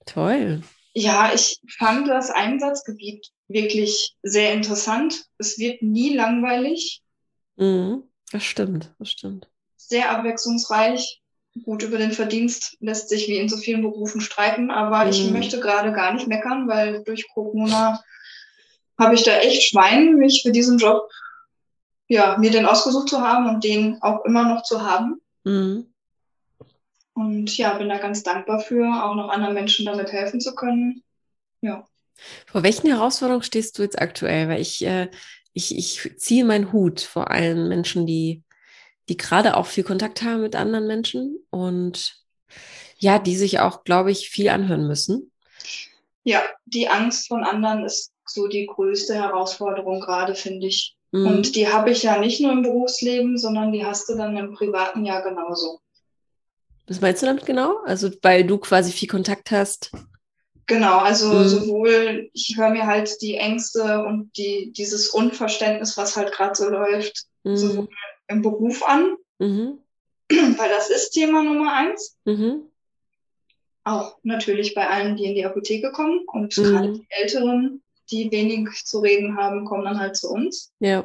Toll. 0.07 0.62
Ja, 0.94 1.33
ich 1.35 1.61
fand 1.77 2.09
das 2.09 2.31
Einsatzgebiet 2.31 3.29
wirklich 3.49 4.16
sehr 4.22 4.55
interessant. 4.55 5.25
Es 5.37 5.59
wird 5.59 5.83
nie 5.83 6.14
langweilig. 6.14 7.03
Mhm, 7.57 8.05
das 8.33 8.45
stimmt, 8.45 8.95
das 8.99 9.11
stimmt. 9.11 9.49
Sehr 9.77 10.11
abwechslungsreich. 10.11 11.23
Gut, 11.64 11.83
über 11.83 11.97
den 11.97 12.12
Verdienst 12.12 12.77
lässt 12.81 13.09
sich 13.09 13.29
wie 13.29 13.38
in 13.38 13.49
so 13.49 13.57
vielen 13.57 13.83
Berufen 13.83 14.21
streiten, 14.21 14.71
aber 14.71 15.05
mhm. 15.05 15.11
ich 15.11 15.31
möchte 15.31 15.59
gerade 15.59 15.92
gar 15.92 16.12
nicht 16.12 16.29
meckern, 16.29 16.69
weil 16.69 17.03
durch 17.03 17.29
Corona 17.33 18.03
habe 18.99 19.14
ich 19.14 19.23
da 19.23 19.38
echt 19.38 19.62
Schwein, 19.62 20.14
mich 20.16 20.42
für 20.42 20.53
diesen 20.53 20.79
Job, 20.79 21.09
ja, 22.09 22.37
mir 22.38 22.51
den 22.51 22.66
ausgesucht 22.66 23.09
zu 23.09 23.21
haben 23.21 23.49
und 23.49 23.64
den 23.64 24.01
auch 24.03 24.25
immer 24.25 24.45
noch 24.45 24.62
zu 24.62 24.83
haben. 24.83 25.21
Mhm. 25.45 25.92
Und 27.14 27.57
ja, 27.57 27.75
bin 27.75 27.88
da 27.88 27.97
ganz 27.97 28.23
dankbar 28.23 28.61
für, 28.61 28.85
auch 29.03 29.14
noch 29.14 29.31
anderen 29.31 29.55
Menschen 29.55 29.87
damit 29.87 30.12
helfen 30.12 30.40
zu 30.40 30.55
können. 30.55 31.03
Ja. 31.62 31.87
Vor 32.47 32.62
welchen 32.62 32.88
Herausforderungen 32.88 33.42
stehst 33.42 33.79
du 33.79 33.83
jetzt 33.83 33.99
aktuell? 33.99 34.49
Weil 34.49 34.61
ich, 34.61 34.85
äh, 34.85 35.11
ich, 35.57 35.77
ich 35.77 36.19
ziehe 36.19 36.45
meinen 36.45 36.71
Hut 36.71 37.01
vor 37.01 37.31
allen 37.31 37.69
Menschen, 37.69 38.07
die, 38.07 38.42
die 39.09 39.16
gerade 39.16 39.57
auch 39.57 39.64
viel 39.64 39.85
Kontakt 39.85 40.23
haben 40.23 40.42
mit 40.42 40.55
anderen 40.55 40.87
Menschen 40.87 41.38
und 41.49 42.23
ja, 42.99 43.19
die 43.19 43.37
sich 43.37 43.59
auch, 43.59 43.83
glaube 43.83 44.11
ich, 44.11 44.29
viel 44.29 44.51
anhören 44.51 44.87
müssen. 44.87 45.33
Ja, 46.25 46.42
die 46.66 46.88
Angst 46.88 47.29
von 47.29 47.42
anderen 47.42 47.85
ist 47.85 48.12
so 48.27 48.49
die 48.49 48.66
größte 48.66 49.14
Herausforderung 49.14 50.01
gerade, 50.01 50.35
finde 50.35 50.66
ich. 50.66 50.95
Mhm. 51.12 51.27
Und 51.27 51.57
die 51.57 51.69
habe 51.69 51.90
ich 51.90 52.03
ja 52.03 52.19
nicht 52.19 52.40
nur 52.42 52.53
im 52.53 52.62
Berufsleben, 52.62 53.38
sondern 53.38 53.73
die 53.73 53.87
hast 53.87 54.11
du 54.11 54.14
dann 54.14 54.37
im 54.37 54.53
privaten 54.53 55.07
ja 55.07 55.21
genauso. 55.21 55.81
Was 56.87 57.01
meinst 57.01 57.23
du 57.23 57.27
damit 57.27 57.47
genau? 57.47 57.79
Also, 57.85 58.11
weil 58.23 58.45
du 58.45 58.59
quasi 58.59 58.92
viel 58.92 59.09
Kontakt 59.09 59.51
hast. 59.51 59.90
Genau, 60.67 60.99
also 60.99 61.33
mhm. 61.33 61.49
sowohl, 61.49 62.31
ich 62.33 62.57
höre 62.57 62.71
mir 62.71 62.87
halt 62.87 63.23
die 63.23 63.37
Ängste 63.37 64.05
und 64.05 64.37
die, 64.37 64.73
dieses 64.73 65.09
Unverständnis, 65.09 65.97
was 65.97 66.17
halt 66.17 66.33
gerade 66.33 66.57
so 66.57 66.69
läuft, 66.69 67.27
mhm. 67.45 67.57
sowohl 67.57 67.89
im 68.27 68.43
Beruf 68.43 68.83
an, 68.83 69.17
mhm. 69.39 69.79
weil 70.29 70.69
das 70.69 70.91
ist 70.91 71.11
Thema 71.11 71.45
Nummer 71.45 71.73
eins. 71.73 72.17
Mhm. 72.25 72.63
Auch 73.85 74.19
natürlich 74.25 74.75
bei 74.75 74.89
allen, 74.89 75.17
die 75.17 75.27
in 75.27 75.37
die 75.37 75.45
Apotheke 75.45 75.93
kommen 75.93 76.23
und 76.27 76.57
mhm. 76.57 76.63
gerade 76.63 76.93
die 76.95 77.07
Älteren, 77.11 77.83
die 78.11 78.33
wenig 78.33 78.85
zu 78.85 78.99
reden 78.99 79.37
haben, 79.37 79.65
kommen 79.65 79.85
dann 79.85 80.01
halt 80.01 80.17
zu 80.17 80.31
uns. 80.31 80.73
Ja. 80.81 81.05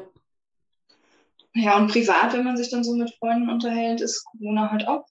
Ja, 1.53 1.77
und 1.77 1.91
privat, 1.91 2.33
wenn 2.33 2.45
man 2.45 2.57
sich 2.57 2.71
dann 2.71 2.83
so 2.83 2.95
mit 2.95 3.13
Freunden 3.15 3.49
unterhält, 3.49 4.01
ist 4.01 4.23
Corona 4.23 4.71
halt 4.71 4.87
auch 4.87 5.05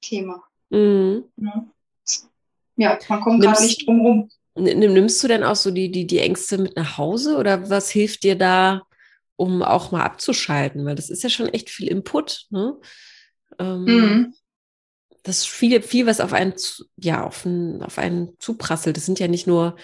Thema. 0.00 0.42
Mhm. 0.70 1.24
Ja. 1.36 1.66
Ja. 2.82 2.98
man 3.08 3.20
kommt 3.20 3.42
gerade 3.42 3.62
nicht 3.62 3.86
drum 3.86 4.00
rum. 4.00 4.30
Nimmst 4.54 5.22
du 5.22 5.28
denn 5.28 5.44
auch 5.44 5.56
so 5.56 5.70
die, 5.70 5.90
die, 5.90 6.06
die 6.06 6.18
Ängste 6.18 6.58
mit 6.58 6.76
nach 6.76 6.98
Hause 6.98 7.38
oder 7.38 7.70
was 7.70 7.90
hilft 7.90 8.22
dir 8.22 8.36
da, 8.36 8.82
um 9.36 9.62
auch 9.62 9.92
mal 9.92 10.02
abzuschalten? 10.02 10.84
Weil 10.84 10.94
das 10.94 11.08
ist 11.08 11.22
ja 11.22 11.30
schon 11.30 11.48
echt 11.48 11.70
viel 11.70 11.88
Input. 11.88 12.46
Ne? 12.50 12.76
Ähm, 13.58 13.84
mhm. 13.84 14.34
Das 15.22 15.38
ist 15.38 15.48
viel, 15.48 15.80
viel, 15.80 16.06
was 16.06 16.20
auf 16.20 16.34
einen, 16.34 16.52
ja, 16.96 17.24
auf 17.24 17.46
einen, 17.46 17.82
auf 17.82 17.96
einen 17.96 18.34
zuprasselt. 18.40 18.96
Das 18.96 19.06
sind 19.06 19.20
ja 19.20 19.28
nicht 19.28 19.46
nur 19.46 19.76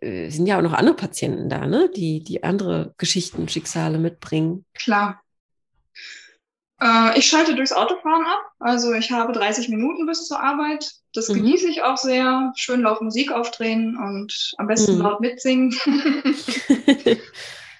äh, 0.00 0.30
sind 0.30 0.46
ja 0.46 0.58
auch 0.58 0.62
noch 0.62 0.72
andere 0.72 0.96
Patienten 0.96 1.48
da, 1.48 1.66
ne? 1.66 1.90
die, 1.94 2.22
die 2.22 2.42
andere 2.42 2.94
Geschichten, 2.98 3.48
Schicksale 3.48 3.98
mitbringen. 3.98 4.64
Klar. 4.74 5.22
Äh, 6.80 7.18
ich 7.18 7.26
schalte 7.26 7.54
durchs 7.54 7.72
Autofahren 7.72 8.24
ab. 8.26 8.40
Also 8.58 8.92
ich 8.92 9.10
habe 9.10 9.32
30 9.32 9.68
Minuten 9.68 10.06
bis 10.06 10.26
zur 10.26 10.40
Arbeit. 10.40 10.90
Das 11.14 11.28
mhm. 11.28 11.34
genieße 11.34 11.68
ich 11.68 11.82
auch 11.82 11.96
sehr. 11.96 12.52
Schön 12.56 12.82
laut 12.82 13.02
Musik 13.02 13.32
aufdrehen 13.32 13.96
und 13.96 14.54
am 14.58 14.66
besten 14.66 14.96
mhm. 14.96 15.02
laut 15.02 15.20
mitsingen. 15.20 15.74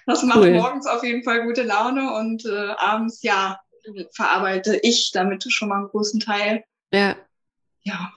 das 0.07 0.23
macht 0.23 0.39
cool. 0.39 0.53
morgens 0.53 0.87
auf 0.87 1.03
jeden 1.03 1.25
Fall 1.25 1.45
gute 1.45 1.63
Laune 1.63 2.13
und 2.15 2.45
äh, 2.47 2.71
abends, 2.79 3.23
ja, 3.23 3.61
verarbeite 4.13 4.77
ich 4.83 5.11
damit 5.13 5.45
schon 5.51 5.69
mal 5.69 5.79
einen 5.79 5.89
großen 5.89 6.21
Teil. 6.21 6.65
Ja. 6.93 7.17
Ja, 7.83 8.13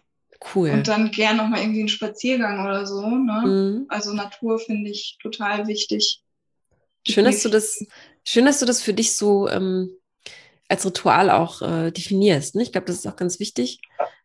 Cool. 0.55 0.69
Und 0.69 0.87
dann 0.87 1.11
gern 1.11 1.37
nochmal 1.37 1.61
irgendwie 1.61 1.79
einen 1.79 1.89
Spaziergang 1.89 2.65
oder 2.65 2.85
so. 2.85 3.05
Ne? 3.05 3.41
Mhm. 3.45 3.85
Also 3.89 4.13
Natur 4.13 4.59
finde 4.59 4.89
ich 4.89 5.17
total 5.21 5.67
wichtig. 5.67 6.21
Schön, 7.07 7.25
dass 7.25 7.43
du 7.43 7.49
das, 7.49 7.85
schön, 8.25 8.45
dass 8.45 8.59
du 8.59 8.65
das 8.65 8.81
für 8.81 8.93
dich 8.93 9.15
so 9.15 9.49
ähm, 9.49 9.91
als 10.69 10.85
Ritual 10.85 11.29
auch 11.29 11.61
äh, 11.61 11.91
definierst. 11.91 12.55
Ne? 12.55 12.63
Ich 12.63 12.71
glaube, 12.71 12.87
das 12.87 12.97
ist 12.97 13.07
auch 13.07 13.15
ganz 13.15 13.39
wichtig. 13.39 13.81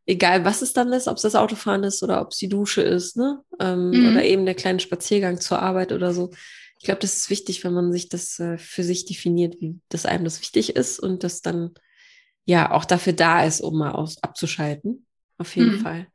Egal, 0.07 0.45
was 0.45 0.63
es 0.63 0.75
dann 0.75 0.93
ist, 0.93 1.09
ob 1.09 1.17
es 1.17 1.23
das 1.23 1.35
Autofahren 1.35 1.83
ist 1.83 2.03
oder 2.03 2.21
ob 2.21 2.33
es 2.33 2.39
die 2.39 2.51
Dusche 2.51 2.83
ist, 2.83 3.17
ne? 3.17 3.41
Ähm, 3.59 3.91
mhm. 3.91 4.09
Oder 4.11 4.25
eben 4.25 4.45
der 4.45 4.55
kleine 4.55 4.79
Spaziergang 4.79 5.41
zur 5.41 5.61
Arbeit 5.61 5.93
oder 5.93 6.13
so. 6.13 6.31
Ich 6.79 6.85
glaube, 6.85 7.01
das 7.01 7.17
ist 7.17 7.31
wichtig, 7.31 7.65
wenn 7.65 7.73
man 7.73 7.91
sich 7.91 8.11
das 8.11 8.39
äh, 8.39 8.59
für 8.59 8.85
sich 8.85 9.07
definiert, 9.07 9.57
wie 9.61 9.81
das 9.89 10.05
einem 10.05 10.25
das 10.25 10.43
wichtig 10.43 10.77
ist 10.77 11.01
und 11.01 11.25
das 11.25 11.41
dann 11.41 11.73
ja 12.45 12.71
auch 12.71 12.85
dafür 12.85 13.15
da 13.15 13.45
ist, 13.45 13.63
um 13.63 13.79
mal 13.79 13.93
aus, 13.93 14.23
abzuschalten 14.23 15.07
auf 15.39 15.57
jeden 15.57 15.79
mhm. 15.79 15.81
Fall. 15.81 16.07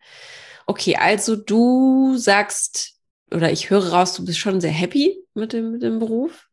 Okay, 0.67 0.95
also 0.95 1.35
du 1.35 2.15
sagst, 2.17 2.99
oder 3.31 3.51
ich 3.51 3.69
höre 3.69 3.89
raus, 3.89 4.13
du 4.13 4.25
bist 4.25 4.37
schon 4.37 4.61
sehr 4.61 4.71
happy 4.71 5.17
mit 5.33 5.53
dem, 5.53 5.71
mit 5.71 5.81
dem 5.81 5.99
Beruf. 5.99 6.48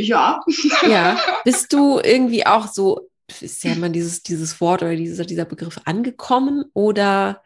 Ja. 0.00 0.40
Ja. 0.88 1.18
Bist 1.44 1.72
du 1.72 2.00
irgendwie 2.00 2.46
auch 2.46 2.68
so, 2.68 3.08
ist 3.40 3.64
ja 3.64 3.72
immer 3.72 3.88
dieses, 3.88 4.22
dieses 4.22 4.60
Wort 4.60 4.82
oder 4.82 4.96
dieser, 4.96 5.24
dieser 5.24 5.44
Begriff 5.44 5.80
angekommen 5.84 6.64
oder 6.74 7.42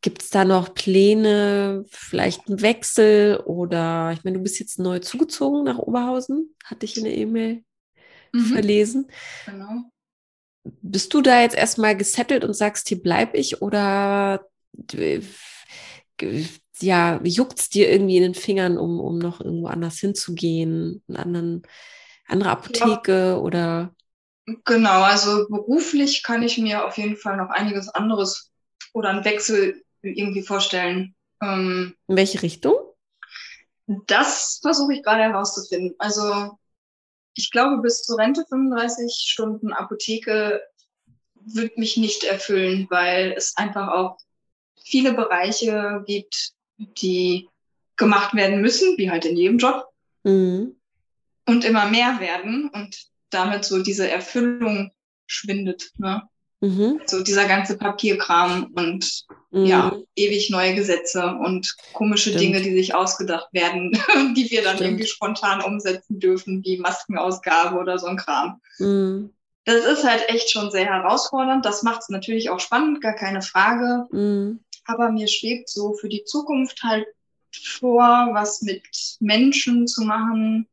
gibt 0.00 0.22
es 0.22 0.30
da 0.30 0.44
noch 0.44 0.74
Pläne, 0.74 1.84
vielleicht 1.90 2.48
einen 2.48 2.62
Wechsel 2.62 3.38
oder 3.38 4.12
ich 4.12 4.22
meine, 4.22 4.36
du 4.36 4.42
bist 4.42 4.60
jetzt 4.60 4.78
neu 4.78 5.00
zugezogen 5.00 5.64
nach 5.64 5.78
Oberhausen, 5.78 6.54
hatte 6.64 6.84
ich 6.84 6.96
in 6.96 7.04
der 7.04 7.16
E-Mail 7.16 7.64
mhm. 8.32 8.44
verlesen. 8.44 9.10
Genau 9.46 9.90
bist 10.82 11.14
du 11.14 11.22
da 11.22 11.40
jetzt 11.40 11.56
erstmal 11.56 11.96
gesettelt 11.96 12.44
und 12.44 12.54
sagst, 12.54 12.88
hier 12.88 13.02
bleib 13.02 13.34
ich 13.34 13.62
oder 13.62 14.46
ja, 16.82 17.20
juckt 17.22 17.58
es 17.58 17.68
dir 17.68 17.90
irgendwie 17.90 18.16
in 18.16 18.22
den 18.22 18.34
Fingern, 18.34 18.78
um, 18.78 19.00
um 19.00 19.18
noch 19.18 19.40
irgendwo 19.40 19.68
anders 19.68 19.98
hinzugehen, 19.98 21.02
eine 21.08 21.18
anderen, 21.18 21.62
andere 22.26 22.50
Apotheke 22.50 23.12
ja. 23.12 23.36
oder? 23.36 23.94
Genau, 24.64 25.02
also 25.02 25.46
beruflich 25.48 26.22
kann 26.22 26.42
ich 26.42 26.58
mir 26.58 26.86
auf 26.86 26.96
jeden 26.96 27.16
Fall 27.16 27.36
noch 27.36 27.50
einiges 27.50 27.88
anderes 27.88 28.50
oder 28.92 29.10
einen 29.10 29.24
Wechsel 29.24 29.82
irgendwie 30.02 30.42
vorstellen. 30.42 31.14
Ähm, 31.42 31.94
in 32.06 32.16
welche 32.16 32.42
Richtung? 32.42 32.74
Das 33.86 34.58
versuche 34.62 34.94
ich 34.94 35.02
gerade 35.02 35.22
herauszufinden. 35.22 35.94
Also 35.98 36.58
ich 37.34 37.50
glaube, 37.50 37.80
bis 37.82 38.02
zur 38.02 38.18
Rente 38.18 38.44
35 38.48 39.14
Stunden 39.26 39.72
Apotheke 39.72 40.60
wird 41.34 41.78
mich 41.78 41.96
nicht 41.96 42.24
erfüllen, 42.24 42.86
weil 42.90 43.32
es 43.36 43.56
einfach 43.56 43.88
auch 43.88 44.18
viele 44.84 45.14
Bereiche 45.14 46.02
gibt, 46.06 46.52
die 46.78 47.48
gemacht 47.96 48.34
werden 48.34 48.60
müssen, 48.60 48.96
wie 48.96 49.10
halt 49.10 49.24
in 49.24 49.36
jedem 49.36 49.58
Job. 49.58 49.84
Mhm. 50.22 50.76
Und 51.46 51.64
immer 51.64 51.86
mehr 51.86 52.20
werden 52.20 52.70
und 52.72 52.96
damit 53.30 53.64
so 53.64 53.82
diese 53.82 54.08
Erfüllung 54.08 54.90
schwindet. 55.26 55.90
Ne? 55.96 56.22
Mhm. 56.60 57.00
So 57.06 57.22
dieser 57.22 57.46
ganze 57.46 57.76
Papierkram 57.78 58.72
und 58.74 59.24
mhm. 59.50 59.64
ja, 59.64 59.96
ewig 60.16 60.50
neue 60.50 60.74
Gesetze 60.74 61.24
und 61.26 61.76
komische 61.92 62.30
Stimmt. 62.30 62.42
Dinge, 62.42 62.62
die 62.62 62.74
sich 62.74 62.94
ausgedacht 62.94 63.48
werden, 63.52 63.92
die 64.36 64.50
wir 64.50 64.62
dann 64.62 64.76
Stimmt. 64.76 64.90
irgendwie 64.90 65.06
spontan 65.06 65.62
umsetzen 65.62 66.18
dürfen, 66.18 66.64
wie 66.64 66.78
Maskenausgabe 66.78 67.76
oder 67.76 67.98
so 67.98 68.06
ein 68.06 68.16
Kram. 68.16 68.60
Mhm. 68.78 69.30
Das 69.64 69.84
ist 69.84 70.04
halt 70.04 70.28
echt 70.28 70.50
schon 70.50 70.70
sehr 70.70 70.86
herausfordernd. 70.86 71.64
Das 71.64 71.82
macht 71.82 72.00
es 72.02 72.08
natürlich 72.08 72.48
auch 72.48 72.58
spannend, 72.58 73.02
gar 73.02 73.14
keine 73.14 73.42
Frage. 73.42 74.06
Aber 74.88 75.12
mir 75.12 75.28
schwebt 75.28 75.68
so 75.68 75.92
für 75.92 76.08
die 76.08 76.24
Zukunft 76.24 76.82
halt 76.82 77.06
vor, 77.52 78.30
was 78.32 78.62
mit 78.62 78.82
Menschen 79.20 79.86
zu 79.86 80.02
machen, 80.02 80.66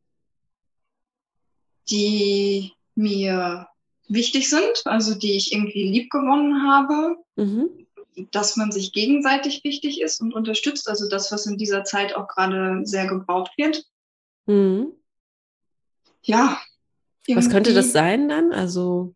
die 1.90 2.72
mir 2.96 3.68
wichtig 4.08 4.50
sind, 4.50 4.86
also 4.86 5.16
die 5.16 5.34
ich 5.34 5.52
irgendwie 5.52 5.84
lieb 5.84 6.10
gewonnen 6.10 6.64
habe, 6.66 7.18
mhm. 7.36 7.88
dass 8.32 8.56
man 8.56 8.72
sich 8.72 8.94
gegenseitig 8.94 9.66
wichtig 9.66 10.00
ist 10.00 10.22
und 10.22 10.34
unterstützt, 10.34 10.88
also 10.88 11.10
das, 11.10 11.32
was 11.34 11.46
in 11.46 11.58
dieser 11.58 11.84
Zeit 11.84 12.16
auch 12.16 12.30
gerade 12.30 12.86
sehr 12.86 13.08
gebraucht 13.08 13.52
wird. 13.58 13.86
Mhm. 14.46 14.94
Ja. 16.24 16.62
Was 17.28 17.50
könnte 17.50 17.74
das 17.74 17.92
sein 17.92 18.30
dann? 18.30 18.54
Also 18.54 19.14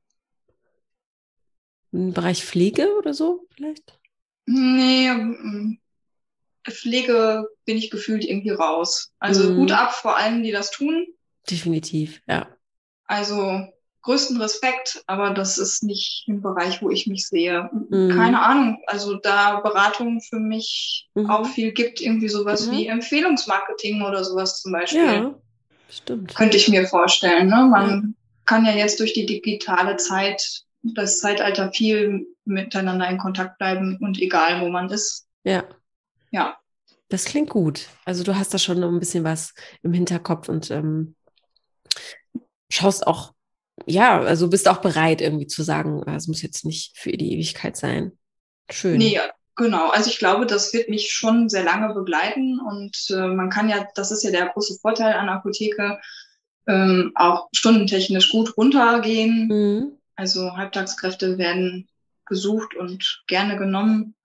im 1.94 2.14
Bereich 2.14 2.44
Pflege 2.44 2.98
oder 2.98 3.14
so 3.14 3.48
vielleicht? 3.56 3.99
Nee, 4.52 5.12
mm, 5.12 5.78
Pflege 6.68 7.48
bin 7.66 7.78
ich 7.78 7.92
gefühlt 7.92 8.26
irgendwie 8.26 8.50
raus. 8.50 9.12
Also 9.20 9.52
mhm. 9.52 9.58
Hut 9.58 9.72
ab 9.72 9.94
vor 9.94 10.18
allen, 10.18 10.42
die 10.42 10.52
das 10.52 10.72
tun. 10.72 11.06
Definitiv, 11.50 12.22
ja. 12.28 12.48
Also 13.06 13.68
größten 14.02 14.42
Respekt, 14.42 15.04
aber 15.06 15.32
das 15.32 15.60
ist 15.60 15.84
nicht 15.84 16.24
im 16.28 16.42
Bereich, 16.42 16.82
wo 16.82 16.90
ich 16.90 17.06
mich 17.06 17.28
sehe. 17.28 17.70
Mhm. 17.90 18.10
Keine 18.10 18.42
Ahnung, 18.42 18.82
also 18.88 19.18
da 19.18 19.60
Beratung 19.60 20.20
für 20.22 20.40
mich 20.40 21.10
mhm. 21.14 21.30
auch 21.30 21.46
viel 21.46 21.72
gibt, 21.72 22.02
irgendwie 22.02 22.30
sowas 22.30 22.68
mhm. 22.68 22.72
wie 22.72 22.88
Empfehlungsmarketing 22.88 24.02
oder 24.02 24.24
sowas 24.24 24.62
zum 24.62 24.72
Beispiel. 24.72 25.06
Ja, 25.06 25.36
stimmt. 25.90 26.34
Könnte 26.34 26.58
ich 26.58 26.70
mir 26.70 26.88
vorstellen. 26.88 27.50
Ne? 27.50 27.68
Man 27.70 27.90
ja. 27.90 28.04
kann 28.46 28.66
ja 28.66 28.72
jetzt 28.72 29.00
durch 29.00 29.14
die 29.14 29.28
digitale 29.28 29.98
Zeit, 29.98 30.64
das 30.82 31.20
Zeitalter 31.20 31.72
viel 31.72 32.28
miteinander 32.46 33.10
in 33.10 33.18
Kontakt 33.18 33.58
bleiben 33.58 33.98
und 34.02 34.20
egal, 34.20 34.62
wo 34.62 34.70
man 34.70 34.90
ist. 34.90 35.28
Ja. 35.44 35.64
Ja. 36.32 36.58
Das 37.10 37.26
klingt 37.26 37.50
gut. 37.50 37.88
Also 38.06 38.24
du 38.24 38.36
hast 38.36 38.54
da 38.54 38.60
schon 38.60 38.80
noch 38.80 38.90
ein 38.90 39.00
bisschen 39.00 39.24
was 39.24 39.54
im 39.82 39.94
Hinterkopf 39.94 40.48
und 40.48 40.70
ähm, 40.70 41.16
schaust 42.70 43.08
auch 43.08 43.34
ja, 43.86 44.20
also 44.22 44.50
bist 44.50 44.68
auch 44.68 44.80
bereit, 44.80 45.22
irgendwie 45.22 45.48
zu 45.48 45.64
sagen, 45.64 46.04
ah, 46.06 46.16
es 46.16 46.28
muss 46.28 46.42
jetzt 46.42 46.66
nicht 46.66 46.98
für 46.98 47.12
die 47.12 47.34
Ewigkeit 47.34 47.78
sein. 47.78 48.18
Schön. 48.70 48.98
Nee, 48.98 49.20
genau. 49.56 49.90
Also 49.90 50.10
ich 50.10 50.20
glaube, 50.20 50.46
das 50.46 50.74
wird 50.74 50.90
mich 50.90 51.12
schon 51.12 51.50
sehr 51.50 51.64
lange 51.64 51.94
begleiten 51.94 52.60
und 52.60 52.96
äh, 53.10 53.28
man 53.28 53.50
kann 53.50 53.70
ja, 53.70 53.88
das 53.96 54.12
ist 54.12 54.24
ja 54.24 54.32
der 54.32 54.48
große 54.48 54.80
Vorteil 54.82 55.14
an 55.14 55.30
Apotheke, 55.30 56.00
ähm, 56.68 57.12
auch 57.16 57.50
stundentechnisch 57.54 58.32
gut 58.32 58.56
runtergehen. 58.58 59.48
Mhm. 59.48 59.99
Also 60.20 60.58
Halbtagskräfte 60.58 61.38
werden 61.38 61.88
gesucht 62.26 62.76
und 62.76 63.24
gerne 63.28 63.58
genommen. 63.58 64.16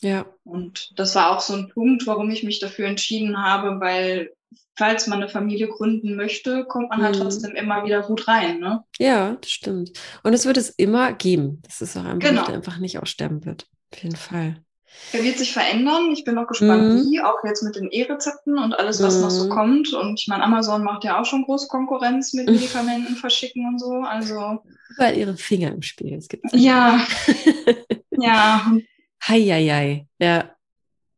Ja. 0.00 0.26
Und 0.44 0.96
das 0.96 1.16
war 1.16 1.34
auch 1.36 1.40
so 1.40 1.54
ein 1.54 1.68
Punkt, 1.68 2.06
warum 2.06 2.30
ich 2.30 2.44
mich 2.44 2.60
dafür 2.60 2.86
entschieden 2.86 3.42
habe, 3.42 3.80
weil 3.80 4.30
falls 4.76 5.08
man 5.08 5.20
eine 5.20 5.28
Familie 5.28 5.66
gründen 5.66 6.14
möchte, 6.14 6.64
kommt 6.66 6.90
man 6.90 7.02
halt 7.02 7.16
mhm. 7.16 7.22
trotzdem 7.22 7.56
immer 7.56 7.84
wieder 7.84 8.02
gut 8.02 8.28
rein. 8.28 8.60
Ne? 8.60 8.84
Ja, 8.98 9.36
das 9.40 9.50
stimmt. 9.50 9.90
Und 10.22 10.34
es 10.34 10.46
wird 10.46 10.56
es 10.56 10.70
immer 10.70 11.12
geben. 11.12 11.60
Das 11.64 11.80
ist 11.80 11.96
auch 11.96 12.04
ein 12.04 12.20
genau. 12.20 12.34
Beruf, 12.34 12.46
der 12.46 12.54
einfach 12.54 12.78
nicht 12.78 13.00
aussterben 13.00 13.44
wird. 13.44 13.66
Auf 13.92 14.04
jeden 14.04 14.16
Fall. 14.16 14.63
Er 15.12 15.22
wird 15.22 15.38
sich 15.38 15.52
verändern. 15.52 16.10
Ich 16.12 16.24
bin 16.24 16.36
auch 16.38 16.46
gespannt, 16.46 16.82
mhm. 16.82 17.10
wie, 17.10 17.20
auch 17.20 17.44
jetzt 17.44 17.62
mit 17.62 17.76
den 17.76 17.90
E-Rezepten 17.90 18.58
und 18.58 18.78
alles, 18.78 19.02
was 19.02 19.16
mhm. 19.16 19.20
noch 19.22 19.30
so 19.30 19.44
mhm. 19.44 19.50
kommt. 19.50 19.92
Und 19.92 20.20
ich 20.20 20.28
meine, 20.28 20.42
Amazon 20.42 20.82
macht 20.82 21.04
ja 21.04 21.20
auch 21.20 21.24
schon 21.24 21.44
große 21.44 21.68
Konkurrenz 21.68 22.32
mit 22.32 22.48
Medikamenten 22.48 23.14
verschicken 23.16 23.66
und 23.68 23.78
so. 23.78 23.92
Also. 24.00 24.62
Überall 24.90 25.16
ihre 25.16 25.36
Finger 25.36 25.72
im 25.72 25.82
Spiel. 25.82 26.14
Es 26.14 26.28
gibt 26.28 26.44
ja. 26.52 27.04
ja. 28.10 28.72
Heieiei. 29.26 30.06
Ja. 30.18 30.50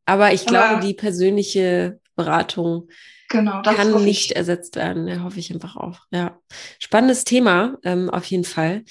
Aber 0.04 0.32
ich 0.32 0.46
glaube, 0.46 0.66
Aber, 0.66 0.80
die 0.80 0.94
persönliche 0.94 2.00
Beratung 2.14 2.88
genau, 3.28 3.62
kann 3.62 4.04
nicht 4.04 4.32
ersetzt 4.32 4.76
werden. 4.76 5.06
Da 5.06 5.22
hoffe 5.22 5.40
ich 5.40 5.52
einfach 5.52 5.76
auch. 5.76 6.00
Ja. 6.10 6.38
Spannendes 6.78 7.24
Thema, 7.24 7.76
ähm, 7.82 8.10
auf 8.10 8.24
jeden 8.26 8.44
Fall. 8.44 8.84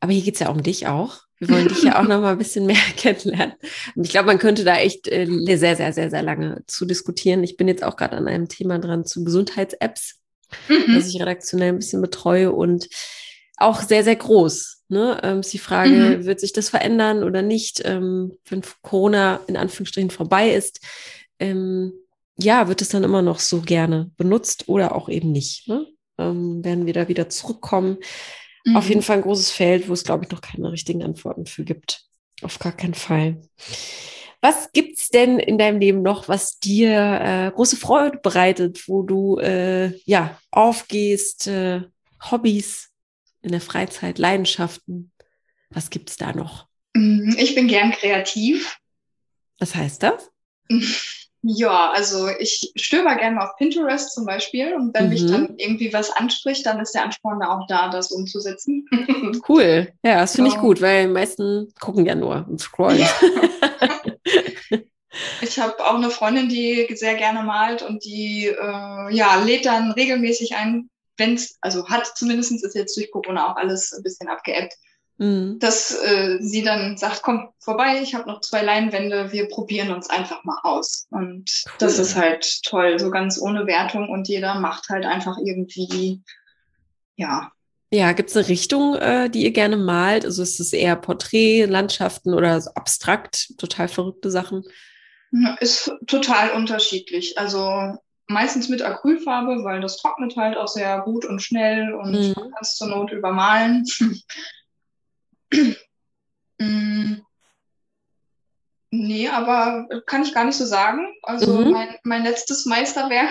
Aber 0.00 0.12
hier 0.12 0.22
geht 0.22 0.34
es 0.34 0.40
ja 0.40 0.48
um 0.48 0.62
dich 0.62 0.86
auch. 0.86 1.25
Wir 1.38 1.48
wollen 1.50 1.68
dich 1.68 1.82
ja 1.82 2.00
auch 2.00 2.02
noch 2.08 2.20
mal 2.20 2.32
ein 2.32 2.38
bisschen 2.38 2.66
mehr 2.66 2.76
kennenlernen. 2.96 3.54
Und 3.94 4.04
ich 4.04 4.10
glaube, 4.10 4.26
man 4.26 4.38
könnte 4.38 4.64
da 4.64 4.76
echt 4.76 5.08
äh, 5.08 5.26
sehr, 5.56 5.76
sehr, 5.76 5.92
sehr, 5.92 6.10
sehr 6.10 6.22
lange 6.22 6.62
zu 6.66 6.86
diskutieren. 6.86 7.44
Ich 7.44 7.56
bin 7.56 7.68
jetzt 7.68 7.84
auch 7.84 7.96
gerade 7.96 8.16
an 8.16 8.28
einem 8.28 8.48
Thema 8.48 8.78
dran 8.78 9.04
zu 9.04 9.24
Gesundheits-Apps, 9.24 10.20
mhm. 10.68 10.94
das 10.94 11.08
ich 11.08 11.20
redaktionell 11.20 11.70
ein 11.70 11.78
bisschen 11.78 12.02
betreue 12.02 12.52
und 12.52 12.88
auch 13.56 13.82
sehr, 13.82 14.04
sehr 14.04 14.16
groß. 14.16 14.84
Ne? 14.88 15.20
Ähm, 15.22 15.40
ist 15.40 15.52
die 15.52 15.58
Frage, 15.58 15.90
mhm. 15.90 16.24
wird 16.24 16.40
sich 16.40 16.52
das 16.52 16.68
verändern 16.68 17.24
oder 17.24 17.42
nicht, 17.42 17.82
ähm, 17.84 18.36
wenn 18.48 18.62
Corona 18.82 19.40
in 19.46 19.56
Anführungsstrichen 19.56 20.10
vorbei 20.10 20.52
ist? 20.52 20.80
Ähm, 21.38 21.92
ja, 22.38 22.68
wird 22.68 22.82
es 22.82 22.90
dann 22.90 23.04
immer 23.04 23.22
noch 23.22 23.40
so 23.40 23.62
gerne 23.62 24.10
benutzt 24.16 24.68
oder 24.68 24.94
auch 24.94 25.08
eben 25.08 25.32
nicht? 25.32 25.68
Ne? 25.68 25.86
Ähm, 26.18 26.64
werden 26.64 26.86
wir 26.86 26.92
da 26.92 27.08
wieder 27.08 27.28
zurückkommen? 27.28 27.98
Mhm. 28.66 28.76
Auf 28.76 28.88
jeden 28.88 29.02
Fall 29.02 29.18
ein 29.18 29.22
großes 29.22 29.52
Feld, 29.52 29.88
wo 29.88 29.92
es, 29.92 30.04
glaube 30.04 30.24
ich, 30.24 30.30
noch 30.30 30.40
keine 30.40 30.72
richtigen 30.72 31.02
Antworten 31.02 31.46
für 31.46 31.64
gibt. 31.64 32.04
Auf 32.42 32.58
gar 32.58 32.72
keinen 32.72 32.94
Fall. 32.94 33.40
Was 34.42 34.72
gibt's 34.72 35.08
denn 35.08 35.38
in 35.38 35.56
deinem 35.56 35.78
Leben 35.80 36.02
noch, 36.02 36.28
was 36.28 36.58
dir 36.58 36.90
äh, 36.90 37.50
große 37.54 37.76
Freude 37.76 38.18
bereitet, 38.18 38.86
wo 38.88 39.02
du 39.02 39.38
äh, 39.38 39.96
ja 40.04 40.38
aufgehst, 40.50 41.46
äh, 41.46 41.82
Hobbys 42.30 42.90
in 43.40 43.52
der 43.52 43.60
Freizeit, 43.60 44.18
Leidenschaften? 44.18 45.12
Was 45.70 45.88
gibt's 45.90 46.16
da 46.16 46.32
noch? 46.32 46.66
Mhm, 46.94 47.36
ich 47.38 47.54
bin 47.54 47.68
gern 47.68 47.92
kreativ. 47.92 48.78
Was 49.58 49.74
heißt 49.74 50.02
das? 50.02 50.30
Ja, 51.48 51.92
also 51.92 52.28
ich 52.40 52.72
stöber 52.74 53.14
gerne 53.14 53.40
auf 53.40 53.54
Pinterest 53.56 54.12
zum 54.12 54.26
Beispiel 54.26 54.74
und 54.74 54.92
wenn 54.94 55.04
mhm. 55.04 55.10
mich 55.10 55.26
dann 55.26 55.54
irgendwie 55.58 55.92
was 55.92 56.10
anspricht, 56.10 56.66
dann 56.66 56.80
ist 56.80 56.92
der 56.92 57.04
Ansporn 57.04 57.38
da 57.38 57.56
auch 57.56 57.68
da, 57.68 57.88
das 57.88 58.10
umzusetzen. 58.10 58.84
cool. 59.48 59.92
Ja, 60.04 60.16
das 60.22 60.34
finde 60.34 60.50
ich 60.50 60.58
gut, 60.58 60.82
weil 60.82 61.06
die 61.06 61.12
meisten 61.12 61.72
gucken 61.78 62.04
ja 62.04 62.16
nur 62.16 62.44
und 62.48 62.60
scrollen. 62.60 62.98
Ja. 62.98 63.08
ich 65.40 65.60
habe 65.60 65.78
auch 65.86 65.94
eine 65.94 66.10
Freundin, 66.10 66.48
die 66.48 66.88
sehr 66.96 67.14
gerne 67.14 67.44
malt 67.44 67.82
und 67.82 68.04
die 68.04 68.46
äh, 68.46 69.14
ja, 69.14 69.36
lädt 69.44 69.66
dann 69.66 69.92
regelmäßig 69.92 70.56
ein, 70.56 70.90
wenn 71.16 71.34
es, 71.34 71.58
also 71.60 71.88
hat 71.88 72.06
zumindest 72.16 72.50
ist 72.50 72.74
jetzt 72.74 72.96
durch 72.96 73.12
Corona 73.12 73.52
auch 73.52 73.56
alles 73.56 73.92
ein 73.92 74.02
bisschen 74.02 74.28
abgeebbt, 74.28 74.74
Mhm. 75.18 75.58
Dass 75.58 75.92
äh, 76.02 76.38
sie 76.40 76.62
dann 76.62 76.96
sagt, 76.96 77.22
komm 77.22 77.48
vorbei, 77.58 78.00
ich 78.02 78.14
habe 78.14 78.28
noch 78.28 78.40
zwei 78.42 78.62
Leinwände, 78.62 79.32
wir 79.32 79.48
probieren 79.48 79.90
uns 79.90 80.10
einfach 80.10 80.44
mal 80.44 80.58
aus. 80.62 81.06
Und 81.10 81.50
cool. 81.66 81.72
das 81.78 81.98
ist 81.98 82.16
halt 82.16 82.62
toll, 82.64 82.98
so 82.98 83.10
ganz 83.10 83.40
ohne 83.40 83.66
Wertung 83.66 84.08
und 84.08 84.28
jeder 84.28 84.60
macht 84.60 84.88
halt 84.90 85.06
einfach 85.06 85.38
irgendwie, 85.42 86.22
ja. 87.16 87.50
Ja, 87.90 88.12
gibt 88.12 88.30
es 88.30 88.36
eine 88.36 88.48
Richtung, 88.48 88.96
äh, 88.96 89.30
die 89.30 89.44
ihr 89.44 89.52
gerne 89.52 89.76
malt? 89.76 90.24
Also 90.24 90.42
ist 90.42 90.60
es 90.60 90.72
eher 90.72 90.96
Porträt, 90.96 91.64
Landschaften 91.64 92.34
oder 92.34 92.60
so 92.60 92.70
abstrakt, 92.74 93.54
total 93.58 93.88
verrückte 93.88 94.30
Sachen? 94.30 94.64
Ist 95.60 95.92
total 96.06 96.50
unterschiedlich. 96.50 97.38
Also 97.38 97.96
meistens 98.26 98.68
mit 98.68 98.82
Acrylfarbe, 98.82 99.64
weil 99.64 99.80
das 99.80 99.98
trocknet 99.98 100.36
halt 100.36 100.56
auch 100.56 100.68
sehr 100.68 101.00
gut 101.02 101.24
und 101.24 101.40
schnell 101.40 101.94
und 101.94 102.12
mhm. 102.12 102.32
man 102.36 102.50
kann 102.50 102.60
es 102.60 102.76
zur 102.76 102.88
Not 102.88 103.12
übermalen. 103.12 103.84
Mm. 106.58 107.20
Nee, 108.90 109.28
aber 109.28 109.86
kann 110.06 110.22
ich 110.22 110.32
gar 110.32 110.44
nicht 110.44 110.56
so 110.56 110.64
sagen. 110.64 111.06
Also 111.22 111.52
mhm. 111.60 111.70
mein, 111.70 111.96
mein 112.02 112.22
letztes 112.22 112.64
Meisterwerk 112.64 113.30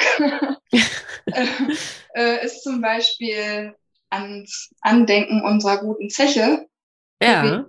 äh, 1.31 1.47
äh, 2.13 2.45
ist 2.45 2.63
zum 2.63 2.81
Beispiel 2.81 3.75
ans 4.09 4.69
Andenken 4.81 5.41
unserer 5.41 5.79
guten 5.79 6.09
Zeche. 6.09 6.67
Ja. 7.21 7.65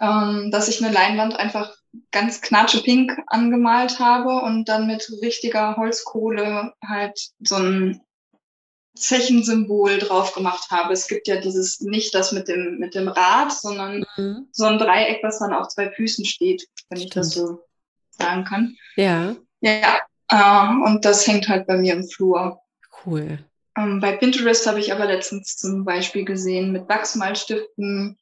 Ähm, 0.00 0.50
dass 0.50 0.68
ich 0.68 0.82
eine 0.82 0.92
Leinwand 0.92 1.36
einfach 1.36 1.76
ganz 2.10 2.40
knatschepink 2.40 3.18
angemalt 3.26 3.98
habe 3.98 4.40
und 4.42 4.68
dann 4.68 4.86
mit 4.86 5.08
richtiger 5.22 5.76
Holzkohle 5.76 6.72
halt 6.84 7.20
so 7.40 7.56
ein 7.56 8.00
Zechensymbol 9.00 9.98
drauf 9.98 10.34
gemacht 10.34 10.70
habe. 10.70 10.92
Es 10.92 11.08
gibt 11.08 11.26
ja 11.26 11.40
dieses 11.40 11.80
nicht 11.80 12.14
das 12.14 12.32
mit 12.32 12.48
dem 12.48 12.78
mit 12.78 12.94
dem 12.94 13.08
Rad, 13.08 13.52
sondern 13.52 14.04
mhm. 14.16 14.48
so 14.52 14.64
ein 14.64 14.78
Dreieck, 14.78 15.20
was 15.22 15.38
dann 15.38 15.52
auf 15.52 15.68
zwei 15.68 15.90
Füßen 15.90 16.24
steht, 16.24 16.66
wenn 16.88 16.98
Stimmt. 16.98 17.10
ich 17.10 17.14
das 17.14 17.30
so 17.30 17.60
sagen 18.10 18.44
kann. 18.44 18.76
Ja. 18.96 19.36
Ja. 19.60 19.98
Äh, 20.28 20.84
und 20.86 21.04
das 21.04 21.26
hängt 21.26 21.48
halt 21.48 21.66
bei 21.66 21.76
mir 21.76 21.94
im 21.94 22.04
Flur. 22.04 22.60
Cool. 23.04 23.38
Ähm, 23.76 24.00
bei 24.00 24.16
Pinterest 24.16 24.66
habe 24.66 24.80
ich 24.80 24.92
aber 24.92 25.06
letztens 25.06 25.56
zum 25.56 25.84
Beispiel 25.84 26.24
gesehen 26.24 26.72
mit 26.72 26.88
Wachsmalstiften, 26.88 28.18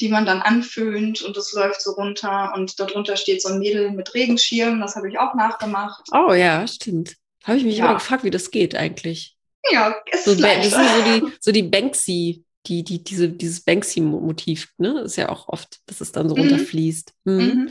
die 0.00 0.08
man 0.08 0.26
dann 0.26 0.42
anföhnt 0.42 1.22
und 1.22 1.36
es 1.36 1.52
läuft 1.52 1.80
so 1.80 1.92
runter 1.92 2.52
und 2.54 2.78
darunter 2.78 3.16
steht 3.16 3.42
so 3.42 3.48
ein 3.48 3.58
Mädel 3.58 3.92
mit 3.92 4.14
Regenschirm. 4.14 4.80
Das 4.80 4.96
habe 4.96 5.08
ich 5.08 5.18
auch 5.18 5.34
nachgemacht. 5.34 6.08
Oh 6.12 6.32
ja, 6.32 6.66
stimmt. 6.66 7.16
Habe 7.44 7.58
ich 7.58 7.64
mich 7.64 7.78
ja. 7.78 7.86
immer 7.86 7.94
gefragt, 7.94 8.24
wie 8.24 8.30
das 8.30 8.50
geht 8.50 8.74
eigentlich. 8.74 9.35
Ja, 9.72 9.94
ist 10.10 10.24
so, 10.24 10.34
Das 10.34 10.62
sind 10.62 10.72
so 10.72 11.02
die, 11.04 11.32
so 11.40 11.52
die 11.52 11.62
Banksy, 11.62 12.44
die, 12.66 12.82
die, 12.82 13.02
diese, 13.02 13.28
dieses 13.28 13.60
Banksy-Motiv, 13.60 14.72
ne? 14.78 15.00
Ist 15.00 15.16
ja 15.16 15.28
auch 15.28 15.48
oft, 15.48 15.78
dass 15.86 16.00
es 16.00 16.12
dann 16.12 16.28
so 16.28 16.34
mhm. 16.34 16.42
runterfließt. 16.42 17.12
Mhm. 17.24 17.34
Mhm. 17.34 17.70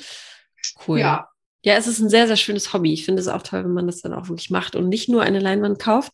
Cool. 0.87 0.99
Ja. 0.99 1.29
ja, 1.63 1.75
es 1.75 1.87
ist 1.87 1.99
ein 1.99 2.09
sehr, 2.09 2.27
sehr 2.27 2.37
schönes 2.37 2.73
Hobby. 2.73 2.93
Ich 2.93 3.05
finde 3.05 3.21
es 3.21 3.27
auch 3.27 3.43
toll, 3.43 3.63
wenn 3.63 3.73
man 3.73 3.87
das 3.87 4.01
dann 4.01 4.13
auch 4.13 4.29
wirklich 4.29 4.49
macht 4.49 4.75
und 4.75 4.89
nicht 4.89 5.09
nur 5.09 5.21
eine 5.21 5.39
Leinwand 5.39 5.79
kauft, 5.79 6.13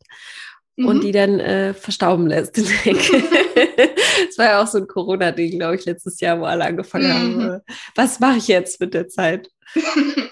und 0.77 0.97
mhm. 0.97 1.01
die 1.01 1.11
dann 1.11 1.39
äh, 1.39 1.73
verstauben 1.73 2.27
lässt. 2.27 2.57
das 2.57 4.37
war 4.37 4.45
ja 4.45 4.63
auch 4.63 4.67
so 4.67 4.79
ein 4.79 4.87
Corona-Ding, 4.87 5.59
glaube 5.59 5.75
ich, 5.75 5.85
letztes 5.85 6.19
Jahr, 6.19 6.39
wo 6.39 6.45
alle 6.45 6.65
angefangen 6.65 7.07
mhm. 7.07 7.43
haben. 7.43 7.61
Was 7.95 8.19
mache 8.19 8.37
ich 8.37 8.47
jetzt 8.47 8.79
mit 8.79 8.93
der 8.93 9.07
Zeit? 9.07 9.49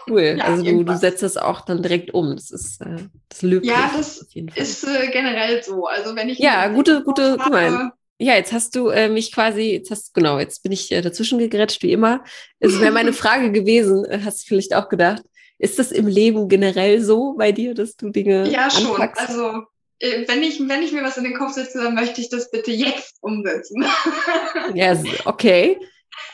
Cool. 0.07 0.21
ja, 0.39 0.45
also 0.45 0.63
du, 0.63 0.83
du, 0.83 0.97
setzt 0.97 1.23
das 1.23 1.37
auch 1.37 1.61
dann 1.61 1.81
direkt 1.81 2.13
um. 2.13 2.35
Das 2.35 2.51
ist 2.51 2.81
äh, 2.81 2.97
das 3.29 3.41
löblich. 3.41 3.71
Ja, 3.71 3.91
das 3.95 4.17
ist 4.55 4.83
äh, 4.83 5.07
generell 5.11 5.63
so. 5.63 5.85
Also 5.85 6.15
wenn 6.15 6.29
ich 6.29 6.39
ja 6.39 6.67
gute 6.69 7.03
gute. 7.03 7.37
Guck 7.41 7.51
mal. 7.51 7.91
Ja, 8.21 8.33
jetzt 8.33 8.51
hast 8.51 8.75
du 8.75 8.89
äh, 8.89 9.07
mich 9.07 9.31
quasi, 9.31 9.71
jetzt 9.71 9.91
hast 9.91 10.13
genau, 10.13 10.39
jetzt 10.39 10.61
bin 10.61 10.73
ich 10.73 10.91
äh, 10.91 11.01
dazwischen 11.01 11.39
gegrätscht 11.39 11.83
wie 11.83 11.93
immer. 11.93 12.21
Es 12.59 12.81
wäre 12.81 12.91
meine 12.91 13.13
Frage 13.13 13.49
gewesen, 13.53 14.03
äh, 14.03 14.19
hast 14.25 14.41
du 14.41 14.47
vielleicht 14.47 14.75
auch 14.75 14.89
gedacht, 14.89 15.23
ist 15.57 15.79
das 15.79 15.93
im 15.93 16.05
Leben 16.05 16.49
generell 16.49 17.01
so 17.01 17.35
bei 17.37 17.53
dir, 17.53 17.73
dass 17.73 17.95
du 17.95 18.09
Dinge 18.09 18.49
Ja, 18.49 18.69
schon. 18.69 18.87
Anpackst? 18.87 19.29
Also 19.29 19.47
äh, 19.47 19.61
wenn 19.99 20.43
ich, 20.43 20.59
wenn 20.67 20.81
ich 20.81 20.91
mir 20.91 21.03
was 21.03 21.17
in 21.17 21.23
den 21.23 21.33
Kopf 21.33 21.53
setze, 21.53 21.83
dann 21.83 21.95
möchte 21.95 22.21
ich 22.21 22.29
das 22.29 22.51
bitte 22.51 22.71
jetzt 22.71 23.17
umsetzen. 23.21 23.83
ja, 24.73 24.97
okay. 25.25 25.77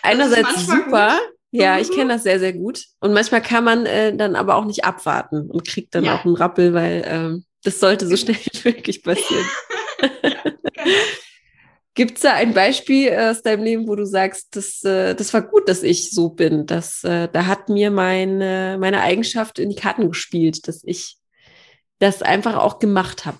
Einerseits 0.02 0.66
super, 0.66 1.18
gut. 1.20 1.36
Ja, 1.52 1.80
ich 1.80 1.90
kenne 1.90 2.06
mhm. 2.06 2.10
das 2.10 2.24
sehr, 2.24 2.40
sehr 2.40 2.54
gut. 2.54 2.84
Und 3.00 3.14
manchmal 3.14 3.42
kann 3.42 3.64
man 3.64 3.86
äh, 3.86 4.16
dann 4.16 4.36
aber 4.36 4.56
auch 4.56 4.66
nicht 4.66 4.84
abwarten 4.84 5.50
und 5.50 5.68
kriegt 5.68 5.96
dann 5.96 6.04
ja. 6.04 6.16
auch 6.16 6.26
einen 6.26 6.36
Rappel, 6.36 6.74
weil 6.74 7.04
ähm, 7.08 7.46
das 7.64 7.80
sollte 7.80 8.08
so 8.08 8.18
schnell 8.18 8.36
wie 8.52 8.70
möglich 8.70 9.04
passieren. 9.04 9.46
ja, 10.02 10.10
genau. 10.44 10.56
Gibt 11.96 12.18
es 12.18 12.24
da 12.24 12.34
ein 12.34 12.54
Beispiel 12.54 13.08
äh, 13.08 13.30
aus 13.30 13.42
deinem 13.42 13.64
Leben, 13.64 13.88
wo 13.88 13.96
du 13.96 14.06
sagst, 14.06 14.56
das, 14.58 14.84
äh, 14.84 15.16
das 15.16 15.34
war 15.34 15.42
gut, 15.42 15.70
dass 15.70 15.82
ich 15.82 16.12
so 16.12 16.30
bin? 16.30 16.66
Das, 16.66 17.06
äh, 17.06 17.30
da 17.32 17.46
hat 17.46 17.70
mir 17.70 17.90
meine, 17.90 18.78
meine 18.78 19.02
Eigenschaft 19.02 19.60
in 19.60 19.70
die 19.70 19.78
Karten 19.78 20.10
gespielt, 20.10 20.68
dass 20.68 20.84
ich 20.84 21.16
das 22.00 22.22
einfach 22.22 22.58
auch 22.58 22.80
gemacht 22.80 23.26
habe. 23.26 23.40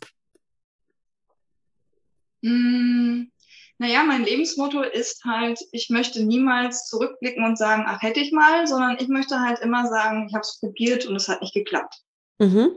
Mm, 2.46 3.32
naja, 3.80 4.04
mein 4.04 4.24
Lebensmotto 4.24 4.84
ist 4.84 5.26
halt, 5.26 5.60
ich 5.72 5.90
möchte 5.90 6.24
niemals 6.24 6.86
zurückblicken 6.88 7.44
und 7.44 7.58
sagen, 7.58 7.84
ach, 7.88 8.02
hätte 8.02 8.20
ich 8.20 8.32
mal, 8.32 8.68
sondern 8.68 8.98
ich 9.00 9.08
möchte 9.08 9.40
halt 9.40 9.60
immer 9.60 9.88
sagen, 9.88 10.28
ich 10.28 10.34
habe 10.34 10.44
es 10.44 10.60
probiert 10.60 11.06
und 11.06 11.16
es 11.16 11.28
hat 11.28 11.42
nicht 11.42 11.54
geklappt. 11.54 11.96
Mhm. 12.38 12.70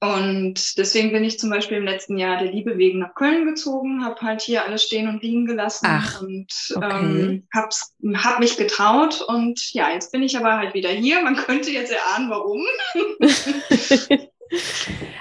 Und 0.00 0.78
deswegen 0.78 1.12
bin 1.12 1.22
ich 1.22 1.38
zum 1.38 1.48
Beispiel 1.48 1.76
im 1.76 1.84
letzten 1.84 2.18
Jahr 2.18 2.36
der 2.38 2.50
Liebe 2.50 2.76
wegen 2.76 2.98
nach 2.98 3.14
Köln 3.14 3.46
gezogen, 3.46 4.04
habe 4.04 4.20
halt 4.20 4.42
hier 4.42 4.64
alles 4.64 4.82
stehen 4.82 5.06
und 5.08 5.22
liegen 5.22 5.46
gelassen 5.46 5.86
Ach, 5.88 6.20
und 6.20 6.52
okay. 6.74 6.90
ähm, 6.90 7.48
hab's, 7.54 7.94
hab 8.16 8.40
mich 8.40 8.56
getraut. 8.56 9.20
Und 9.22 9.72
ja, 9.72 9.92
jetzt 9.92 10.10
bin 10.10 10.24
ich 10.24 10.36
aber 10.36 10.56
halt 10.56 10.74
wieder 10.74 10.90
hier. 10.90 11.22
Man 11.22 11.36
könnte 11.46 11.70
jetzt 11.70 11.92
erahnen, 11.92 12.30
warum. 12.30 12.64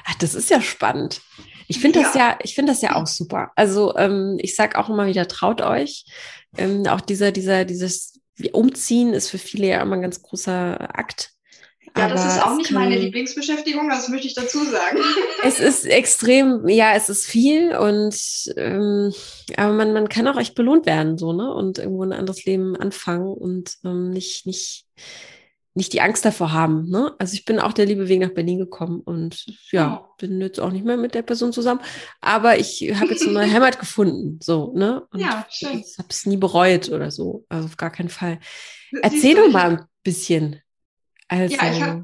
Ach, 0.06 0.16
das 0.16 0.34
ist 0.34 0.50
ja 0.50 0.60
spannend. 0.62 1.22
Ich 1.68 1.80
finde 1.80 2.02
das 2.02 2.14
Ja. 2.16 2.32
ja, 2.32 2.40
ich 2.44 2.56
finde 2.56 2.72
das 2.72 2.82
ja 2.82 2.96
auch 2.96 3.08
super. 3.08 3.52
Also 3.56 3.96
ähm, 3.98 4.38
ich 4.40 4.56
sage 4.56 4.78
auch 4.78 4.90
immer 4.90 5.08
wieder, 5.08 5.28
traut 5.28 5.62
euch. 5.62 6.06
Ähm, 6.58 6.86
auch 6.88 7.02
dieser, 7.02 7.32
dieser, 7.32 7.66
dieses 7.66 8.20
Umziehen 8.52 9.14
ist 9.14 9.30
für 9.30 9.38
viele 9.38 9.68
ja 9.68 9.82
immer 9.82 9.96
ein 9.96 10.02
ganz 10.02 10.22
großer 10.22 10.98
Akt. 10.98 11.32
Ja, 11.98 12.08
das 12.08 12.22
Aber 12.22 12.30
ist 12.32 12.44
auch 12.46 12.56
nicht 12.56 12.68
kann- 12.70 12.76
meine 12.82 12.98
Lieblingsbeschäftigung, 12.98 13.90
das 13.90 14.08
möchte 14.08 14.26
ich 14.28 14.34
dazu 14.34 14.64
sagen. 14.64 14.98
Es 15.44 15.60
ist 15.60 15.86
extrem, 15.86 16.68
ja, 16.70 16.94
es 16.96 17.10
ist 17.10 17.26
viel 17.26 17.76
und 17.76 18.16
ähm, 18.56 19.12
aber 19.58 19.74
man, 19.74 19.92
man 19.92 20.08
kann 20.08 20.28
auch 20.28 20.38
echt 20.40 20.56
belohnt 20.56 20.86
werden, 20.86 21.18
so, 21.18 21.34
ne? 21.34 21.54
Und 21.54 21.80
irgendwo 21.80 22.04
ein 22.04 22.14
anderes 22.14 22.46
Leben 22.46 22.76
anfangen 22.78 23.28
und 23.34 23.76
ähm, 23.84 24.12
nicht, 24.12 24.46
nicht, 24.46 24.86
nicht 25.74 25.94
die 25.94 26.02
Angst 26.02 26.26
davor 26.26 26.52
haben, 26.52 26.90
ne? 26.90 27.14
Also 27.18 27.34
ich 27.34 27.46
bin 27.46 27.60
auch 27.60 27.72
der 27.74 27.86
liebe 27.86 28.10
Weg 28.10 28.20
nach 28.20 28.34
Berlin 28.34 28.58
gekommen 28.60 29.00
und 29.00 29.46
ja, 29.72 30.10
bin 30.18 30.42
jetzt 30.42 30.60
auch 30.60 30.72
nicht 30.72 30.84
mehr 30.86 30.98
mit 30.98 31.16
der 31.16 31.22
Person 31.22 31.54
zusammen, 31.54 31.80
aber 32.20 32.60
ich 32.60 32.82
habe 32.96 33.12
jetzt 33.12 33.24
eine 33.24 33.34
neue 33.34 33.52
Heimat 33.54 33.80
gefunden, 33.80 34.40
so, 34.44 34.74
ne? 34.76 35.08
Und 35.12 35.22
Ja, 35.22 35.46
schön. 35.50 35.80
ich 35.80 35.98
habe 35.98 36.10
es 36.10 36.26
nie 36.26 36.38
bereut 36.38 36.90
oder 36.92 37.10
so, 37.12 37.46
also 37.50 37.66
auf 37.68 37.78
gar 37.78 37.90
keinen 37.92 38.10
Fall. 38.10 38.40
Erzähl 39.02 39.36
doch 39.36 39.50
mal 39.50 39.70
ein 39.78 39.86
bisschen. 40.04 40.60
Also, 41.30 41.56
Ja, 41.56 41.72
ich 41.72 41.82
hab- 41.82 42.04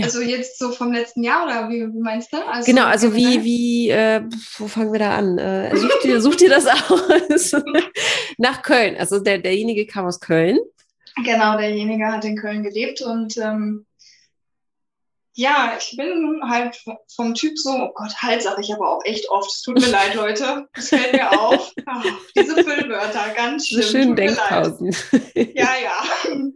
Also 0.00 0.22
jetzt 0.22 0.58
so 0.58 0.70
vom 0.70 0.90
letzten 0.92 1.22
Jahr 1.22 1.44
oder 1.44 1.68
wie, 1.68 1.82
wie 1.82 2.00
meinst 2.00 2.32
du? 2.32 2.38
Also 2.46 2.64
Genau, 2.70 2.86
also 2.86 3.14
wie, 3.14 3.44
wie, 3.44 3.90
äh, 3.90 4.22
wo 4.56 4.66
fangen 4.66 4.92
wir 4.92 5.00
da 5.00 5.18
an? 5.18 5.36
Äh, 5.36 5.76
such, 5.76 6.00
dir, 6.02 6.20
such 6.22 6.36
dir 6.36 6.48
das 6.48 6.64
aus. 6.90 7.52
Nach 8.38 8.62
Köln. 8.62 8.96
Also 8.96 9.20
der, 9.20 9.36
derjenige 9.38 9.84
kam 9.86 10.06
aus 10.06 10.20
Köln. 10.20 10.58
Genau, 11.22 11.56
derjenige 11.56 12.06
hat 12.06 12.24
in 12.24 12.36
Köln 12.36 12.62
gelebt 12.62 13.00
und 13.02 13.36
ähm, 13.36 13.86
ja, 15.36 15.76
ich 15.78 15.96
bin 15.96 16.40
halt 16.48 16.80
vom 17.14 17.34
Typ 17.34 17.58
so, 17.58 17.70
oh 17.70 17.92
Gott, 17.94 18.14
halt 18.22 18.42
sage 18.42 18.60
ich 18.60 18.72
aber 18.72 18.88
auch 18.88 19.04
echt 19.04 19.28
oft. 19.30 19.50
Es 19.50 19.62
tut 19.62 19.80
mir 19.80 19.86
leid, 19.90 20.14
Leute. 20.14 20.68
Es 20.74 20.90
fällt 20.90 21.12
mir 21.12 21.30
auf. 21.40 21.72
Ach, 21.86 22.04
diese 22.36 22.62
Füllwörter, 22.62 23.34
ganz 23.34 23.66
schlimm. 23.66 24.10
Leid. 24.10 24.18
Denkpausen. 24.18 24.94
Ja, 25.54 25.70
ja, 25.82 26.04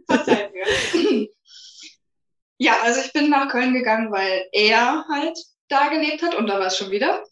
verzeiht 0.07 0.53
mir. 0.53 1.27
Ja, 2.57 2.73
also 2.83 3.01
ich 3.01 3.13
bin 3.13 3.29
nach 3.29 3.49
Köln 3.49 3.73
gegangen, 3.73 4.11
weil 4.11 4.45
er 4.51 5.05
halt 5.09 5.37
da 5.69 5.89
gelebt 5.89 6.21
hat 6.21 6.35
und 6.35 6.47
da 6.47 6.59
war 6.59 6.67
es 6.67 6.77
schon 6.77 6.91
wieder. 6.91 7.23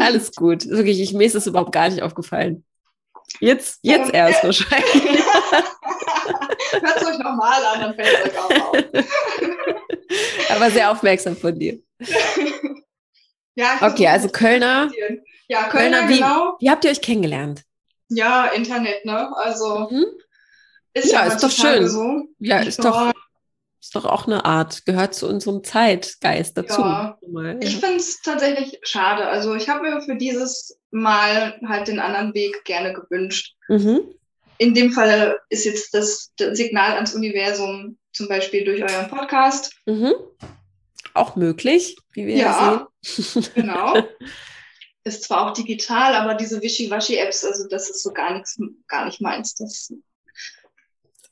Alles 0.00 0.32
gut. 0.32 0.66
Wirklich, 0.68 1.00
ich, 1.00 1.12
mir 1.12 1.26
ist 1.26 1.34
das 1.34 1.46
überhaupt 1.46 1.72
gar 1.72 1.88
nicht 1.88 2.02
aufgefallen. 2.02 2.64
Jetzt, 3.40 3.80
jetzt 3.82 4.06
Und, 4.06 4.14
erst 4.14 4.42
äh, 4.42 4.46
wahrscheinlich. 4.46 4.94
Hört 6.72 6.96
es 6.96 7.04
euch 7.06 7.18
nochmal 7.18 7.64
an, 7.64 7.80
dann 7.80 7.94
fällt 7.94 8.08
es 8.18 8.30
euch 8.30 8.38
auch 8.38 8.68
auf. 8.68 8.76
Aber 10.50 10.70
sehr 10.70 10.90
aufmerksam 10.90 11.36
von 11.36 11.58
dir. 11.58 11.78
Ja, 13.56 13.78
Okay, 13.82 14.08
also 14.08 14.28
Kölner. 14.30 14.90
Ja, 15.46 15.68
Kölner, 15.68 15.98
Kölner, 15.98 16.08
wie- 16.08 16.14
genau. 16.18 16.56
Wie 16.58 16.68
habt 16.70 16.84
ihr 16.84 16.90
euch 16.90 17.00
kennengelernt? 17.00 17.62
Ja, 18.08 18.46
Internet, 18.46 19.04
ne? 19.04 19.30
Also 19.36 19.86
Mhm. 19.92 20.06
ist 20.92 21.12
Ja, 21.12 21.24
ja, 21.24 21.32
ist 21.32 21.40
doch 21.44 21.50
schön. 21.52 21.86
so. 21.88 22.24
Ja, 22.40 22.62
Ich 22.62 22.66
ist 22.68 22.84
doch, 22.84 23.12
ist 23.80 23.94
doch 23.94 24.06
auch 24.06 24.26
eine 24.26 24.44
Art, 24.44 24.84
gehört 24.86 25.14
zu 25.14 25.28
unserem 25.28 25.62
Zeitgeist 25.62 26.58
dazu. 26.58 26.80
Ja. 26.80 27.16
Ich 27.60 27.76
finde 27.78 27.96
es 27.98 28.20
tatsächlich 28.22 28.80
schade. 28.82 29.28
Also 29.28 29.54
ich 29.54 29.68
habe 29.68 29.82
mir 29.88 30.02
für 30.02 30.16
dieses 30.16 30.76
Mal 30.94 31.60
halt 31.66 31.88
den 31.88 31.98
anderen 31.98 32.34
Weg 32.34 32.64
gerne 32.64 32.92
gewünscht. 32.94 33.54
Mhm. 33.68 34.02
In 34.58 34.74
dem 34.74 34.92
Fall 34.92 35.40
ist 35.48 35.64
jetzt 35.64 35.92
das, 35.92 36.32
das 36.36 36.56
Signal 36.56 36.92
ans 36.92 37.14
Universum 37.14 37.98
zum 38.12 38.28
Beispiel 38.28 38.64
durch 38.64 38.80
euren 38.82 39.08
Podcast. 39.08 39.72
Mhm. 39.86 40.14
Auch 41.12 41.34
möglich, 41.34 41.96
wie 42.12 42.26
wir 42.26 42.36
ja, 42.36 42.44
Ja. 42.44 42.88
sehen. 43.02 43.44
Genau. 43.54 43.94
ist 45.02 45.24
zwar 45.24 45.46
auch 45.50 45.52
digital, 45.52 46.14
aber 46.14 46.34
diese 46.34 46.62
Wischiwaschi-Apps, 46.62 47.44
also 47.44 47.68
das 47.68 47.90
ist 47.90 48.02
so 48.02 48.12
gar 48.12 48.32
nichts, 48.34 48.58
gar 48.86 49.04
nicht 49.04 49.20
meins. 49.20 49.54
Das, 49.56 49.92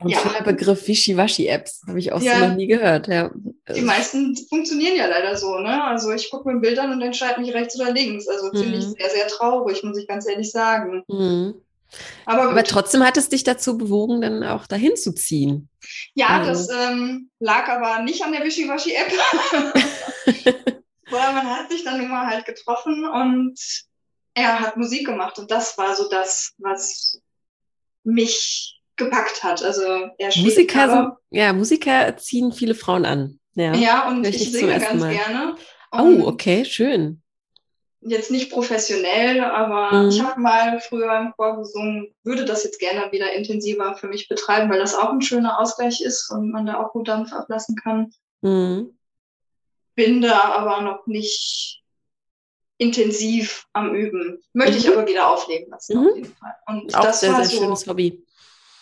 Ein 0.02 0.08
Ja. 0.08 0.18
schöner 0.18 0.42
Begriff, 0.42 0.86
Wischiwaschi-Apps, 0.88 1.82
habe 1.86 1.98
ich 1.98 2.12
auch 2.12 2.20
Ja. 2.20 2.38
so 2.38 2.46
noch 2.48 2.54
nie 2.56 2.66
gehört. 2.66 3.08
Ja. 3.08 3.30
die 3.74 3.80
meisten 3.82 4.36
funktionieren 4.48 4.96
ja 4.96 5.06
leider 5.06 5.36
so, 5.36 5.58
ne? 5.58 5.84
Also 5.84 6.10
ich 6.12 6.30
gucke 6.30 6.48
mir 6.48 6.54
ein 6.56 6.60
Bild 6.60 6.78
an 6.78 6.92
und 6.92 7.00
entscheide 7.02 7.40
mich 7.40 7.54
rechts 7.54 7.78
oder 7.80 7.92
links. 7.92 8.26
Also 8.28 8.50
finde 8.50 8.78
ich 8.78 8.86
Mhm. 8.86 8.94
sehr, 8.98 9.10
sehr 9.10 9.28
traurig, 9.28 9.82
muss 9.84 9.96
ich 9.98 10.06
ganz 10.08 10.26
ehrlich 10.28 10.50
sagen. 10.50 11.04
Mhm. 11.08 11.54
Aber, 12.26 12.50
Aber 12.50 12.64
trotzdem 12.64 13.04
hat 13.04 13.16
es 13.18 13.28
dich 13.28 13.44
dazu 13.44 13.76
bewogen, 13.78 14.20
dann 14.22 14.42
auch 14.44 14.66
dahin 14.66 14.96
zu 14.96 15.12
ziehen. 15.14 15.68
Ja, 16.14 16.28
Also- 16.28 16.72
das 16.72 16.88
ähm, 16.90 17.30
lag 17.38 17.68
aber 17.68 18.02
nicht 18.02 18.22
an 18.24 18.32
der 18.32 18.42
Wischiwaschi-App. 18.44 19.12
Weil 21.10 21.32
man 21.34 21.46
hat 21.46 21.70
sich 21.70 21.84
dann 21.84 21.98
nun 21.98 22.08
mal 22.08 22.26
halt 22.26 22.46
getroffen 22.46 23.04
und 23.06 23.58
er 24.34 24.60
hat 24.60 24.76
Musik 24.78 25.06
gemacht 25.06 25.38
und 25.38 25.50
das 25.50 25.76
war 25.76 25.94
so 25.94 26.08
das, 26.08 26.52
was 26.58 27.20
mich 28.04 28.80
gepackt 28.96 29.42
hat. 29.42 29.62
Also 29.62 29.82
er 30.18 30.30
Musiker, 30.36 30.88
sind, 30.90 31.12
ja, 31.30 31.52
Musiker 31.52 32.16
ziehen 32.16 32.52
viele 32.52 32.74
Frauen 32.74 33.04
an. 33.04 33.38
Ja. 33.54 33.74
ja, 33.74 34.08
und 34.08 34.26
ich 34.26 34.36
ich 34.42 34.52
singe 34.52 34.78
ganz 34.78 35.00
Mal. 35.00 35.12
gerne. 35.14 35.56
Oh, 35.92 35.98
Und 35.98 36.22
okay, 36.22 36.64
schön. 36.64 37.20
Jetzt 38.00 38.30
nicht 38.30 38.50
professionell, 38.50 39.42
aber 39.44 39.92
Mhm. 40.02 40.08
ich 40.08 40.22
habe 40.22 40.40
mal 40.40 40.80
früher 40.80 41.16
im 41.20 41.32
Chor 41.36 41.58
gesungen, 41.58 42.12
würde 42.24 42.44
das 42.44 42.64
jetzt 42.64 42.80
gerne 42.80 43.12
wieder 43.12 43.32
intensiver 43.32 43.94
für 43.94 44.08
mich 44.08 44.26
betreiben, 44.28 44.70
weil 44.70 44.80
das 44.80 44.94
auch 44.94 45.10
ein 45.10 45.20
schöner 45.22 45.60
Ausgleich 45.60 46.00
ist 46.00 46.30
und 46.30 46.50
man 46.50 46.66
da 46.66 46.82
auch 46.82 46.92
gut 46.92 47.08
Dampf 47.08 47.32
ablassen 47.32 47.76
kann. 47.76 48.12
Mhm. 48.40 48.98
bin 49.94 50.22
da 50.22 50.40
aber 50.40 50.80
noch 50.80 51.06
nicht 51.06 51.82
intensiv 52.78 53.66
am 53.72 53.94
Üben. 53.94 54.42
Möchte 54.52 54.78
ich 54.78 54.86
Mhm. 54.86 54.92
aber 54.94 55.06
wieder 55.06 55.28
aufleben 55.30 55.70
lassen, 55.70 56.00
Mhm. 56.00 56.08
auf 56.08 56.16
jeden 56.16 56.34
Fall. 56.34 56.54
Und 56.66 56.94
Auch 56.96 57.02
das 57.02 57.20
sehr, 57.20 57.32
war 57.32 57.44
sehr 57.44 57.56
so, 57.58 57.62
schönes 57.64 57.86
Hobby. 57.86 58.24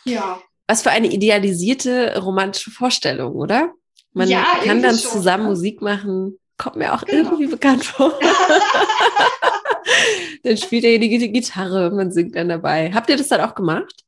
Ja. 0.04 0.40
Was 0.66 0.82
für 0.82 0.90
eine 0.90 1.08
idealisierte 1.08 2.18
romantische 2.20 2.70
Vorstellung, 2.70 3.34
oder? 3.34 3.72
Man 4.12 4.28
Ja, 4.28 4.44
kann 4.64 4.82
dann 4.82 4.98
schon, 4.98 5.10
zusammen 5.10 5.44
ne? 5.44 5.50
Musik 5.50 5.82
machen. 5.82 6.38
Kommt 6.58 6.76
mir 6.76 6.94
auch 6.94 7.04
Genau. 7.04 7.30
irgendwie 7.30 7.46
bekannt 7.48 7.84
vor. 7.84 8.18
dann 10.44 10.56
spielt 10.56 10.84
derjenige 10.84 11.18
die 11.18 11.32
Gitarre 11.32 11.88
und 11.88 11.96
man 11.96 12.12
singt 12.12 12.36
dann 12.36 12.48
dabei. 12.48 12.92
Habt 12.92 13.10
ihr 13.10 13.16
das 13.16 13.28
dann 13.28 13.40
auch 13.40 13.54
gemacht? 13.54 14.04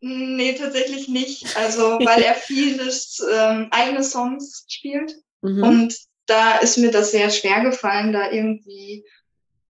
Nee, 0.00 0.54
tatsächlich 0.54 1.08
nicht. 1.08 1.56
Also, 1.56 1.98
weil 2.00 2.22
er 2.22 2.34
vieles 2.34 3.22
ähm, 3.32 3.68
eigene 3.70 4.02
Songs 4.02 4.64
spielt. 4.68 5.14
Mhm. 5.42 5.62
Und 5.62 5.96
da 6.26 6.58
ist 6.58 6.78
mir 6.78 6.90
das 6.90 7.10
sehr 7.10 7.30
schwer 7.30 7.60
gefallen, 7.62 8.12
da 8.12 8.30
irgendwie 8.30 9.04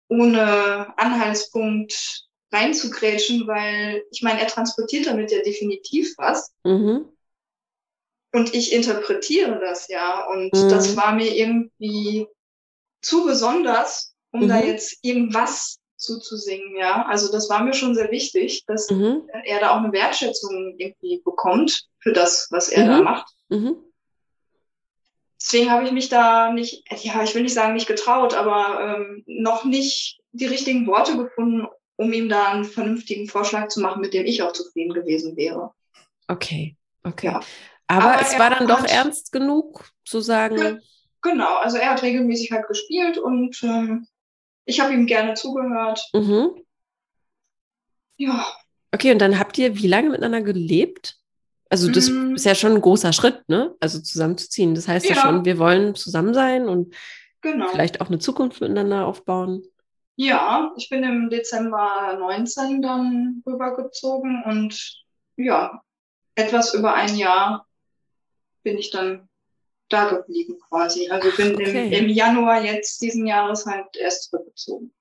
ohne 0.09 0.93
Anhaltspunkt 0.97 2.23
reinzugrätschen, 2.55 3.47
weil 3.47 4.05
ich 4.11 4.23
meine, 4.23 4.41
er 4.41 4.47
transportiert 4.47 5.07
damit 5.07 5.31
ja 5.33 5.43
definitiv 5.43 6.15
was. 6.17 6.53
Mhm. 6.65 7.09
Und 8.33 8.55
ich 8.55 8.73
interpretiere 8.73 9.61
das 9.61 9.89
ja. 9.89 10.27
Und 10.27 10.53
Mhm. 10.53 10.69
das 10.69 10.97
war 10.97 11.15
mir 11.15 11.35
irgendwie 11.35 12.27
zu 13.01 13.25
besonders, 13.27 14.15
um 14.33 14.49
da 14.49 14.61
Mhm. 14.61 14.67
jetzt 14.67 14.99
irgendwas 15.03 15.79
zuzusingen, 15.97 16.77
ja. 16.77 17.07
Also 17.07 17.31
das 17.31 17.49
war 17.49 17.63
mir 17.63 17.75
schon 17.75 17.95
sehr 17.95 18.11
wichtig, 18.11 18.65
dass 18.67 18.91
Mhm. 18.91 19.29
er 19.45 19.61
da 19.61 19.71
auch 19.71 19.83
eine 19.83 19.93
Wertschätzung 19.93 20.75
irgendwie 20.79 21.23
bekommt 21.25 21.87
für 21.99 22.13
das, 22.13 22.49
was 22.51 22.69
er 22.69 22.85
Mhm. 22.85 22.89
da 22.89 23.03
macht. 23.03 23.33
Mhm. 23.49 23.77
Deswegen 25.41 25.71
habe 25.71 25.85
ich 25.85 25.93
mich 25.93 26.09
da 26.09 26.53
nicht, 26.53 26.85
ja, 27.03 27.23
ich 27.23 27.35
will 27.35 27.43
nicht 27.43 27.55
sagen 27.55 27.75
nicht 27.75 27.87
getraut, 27.87 28.35
aber 28.35 28.97
ähm, 28.97 29.23
noch 29.27 29.65
nicht 29.65 30.19
die 30.33 30.47
richtigen 30.47 30.87
Worte 30.87 31.17
gefunden, 31.17 31.67
um 31.97 32.13
ihm 32.13 32.29
da 32.29 32.53
einen 32.53 32.65
vernünftigen 32.65 33.29
Vorschlag 33.29 33.69
zu 33.69 33.81
machen, 33.81 34.01
mit 34.01 34.15
dem 34.15 34.27
ich 34.27 34.43
auch 34.43 34.53
zufrieden 34.53 34.93
gewesen 34.95 35.37
wäre. 35.37 35.73
Okay, 36.29 36.77
okay. 37.05 37.27
Ja. 37.27 37.41
Aber, 37.87 38.13
Aber 38.15 38.23
es 38.23 38.39
war 38.39 38.51
dann 38.51 38.67
doch 38.67 38.81
hat- 38.83 38.91
ernst 38.91 39.31
genug, 39.33 39.91
zu 40.05 40.21
sagen. 40.21 40.81
Genau, 41.23 41.57
also 41.59 41.77
er 41.79 41.91
hat 41.91 42.03
regelmäßig 42.03 42.51
halt 42.53 42.67
gespielt 42.69 43.19
und 43.19 43.63
ähm, 43.63 44.07
ich 44.65 44.81
habe 44.81 44.93
ihm 44.95 45.07
gerne 45.07 45.35
zugehört. 45.35 46.01
mhm. 46.15 46.51
Ja, 48.17 48.47
Okay, 48.93 49.11
und 49.11 49.19
dann 49.19 49.41
habt 49.41 49.59
ihr 49.59 49.77
wie 49.77 49.89
lange 49.89 50.11
miteinander 50.11 50.41
gelebt? 50.41 51.17
Also 51.69 51.91
das 51.91 52.09
Mm. 52.09 52.37
ist 52.37 52.45
ja 52.45 52.55
schon 52.55 52.75
ein 52.75 52.81
großer 52.81 53.13
Schritt, 53.13 53.43
ne? 53.49 53.75
Also 53.81 53.99
zusammenzuziehen. 54.01 54.77
Das 54.77 54.87
heißt 54.87 55.07
ja, 55.09 55.17
Ja. 55.17 55.23
schon, 55.23 55.45
wir 55.45 55.59
wollen 55.59 55.97
zusammen 55.97 56.33
sein 56.33 56.69
und 56.69 56.95
genau. 57.41 57.67
vielleicht 57.73 58.01
auch 58.01 58.07
eine 58.07 58.21
Zukunft 58.21 58.61
miteinander 58.61 59.07
aufbauen. 59.07 59.65
Ja, 60.17 60.73
ich 60.77 60.89
bin 60.89 61.03
im 61.03 61.29
Dezember 61.31 62.17
19 62.19 62.83
dann 62.83 63.43
rübergezogen 63.47 64.43
und 64.45 65.05
ja, 65.37 65.83
etwas 66.35 66.75
über 66.75 66.95
ein 66.95 67.17
Jahr 67.17 67.67
bin 68.63 68.79
ich 68.79 68.91
dann 68.91 69.29
da 69.89 70.09
geblieben 70.09 70.59
quasi. 70.69 71.11
Also 71.11 71.31
bin 71.37 71.55
okay. 71.55 71.87
im, 71.87 72.05
im, 72.05 72.09
Januar 72.09 72.63
jetzt 72.63 73.03
diesen 73.03 73.27
Jahres 73.27 73.67
halt 73.67 73.97
erst 73.97 74.31
zurückgezogen. 74.31 74.93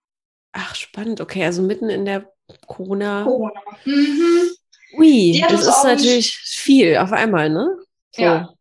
Ach, 0.52 0.76
spannend. 0.76 1.22
Okay, 1.22 1.44
also 1.44 1.62
mitten 1.62 1.90
in 1.90 2.06
der 2.06 2.32
Corona. 2.68 3.24
Corona. 3.24 3.62
Mhm. 3.86 4.52
Ui, 4.98 5.44
das 5.50 5.62
ist 5.62 5.84
natürlich 5.84 6.36
viel 6.36 6.98
auf 6.98 7.12
einmal, 7.12 7.50
ne? 7.50 7.78
So. 8.12 8.22
Ja. 8.22 8.54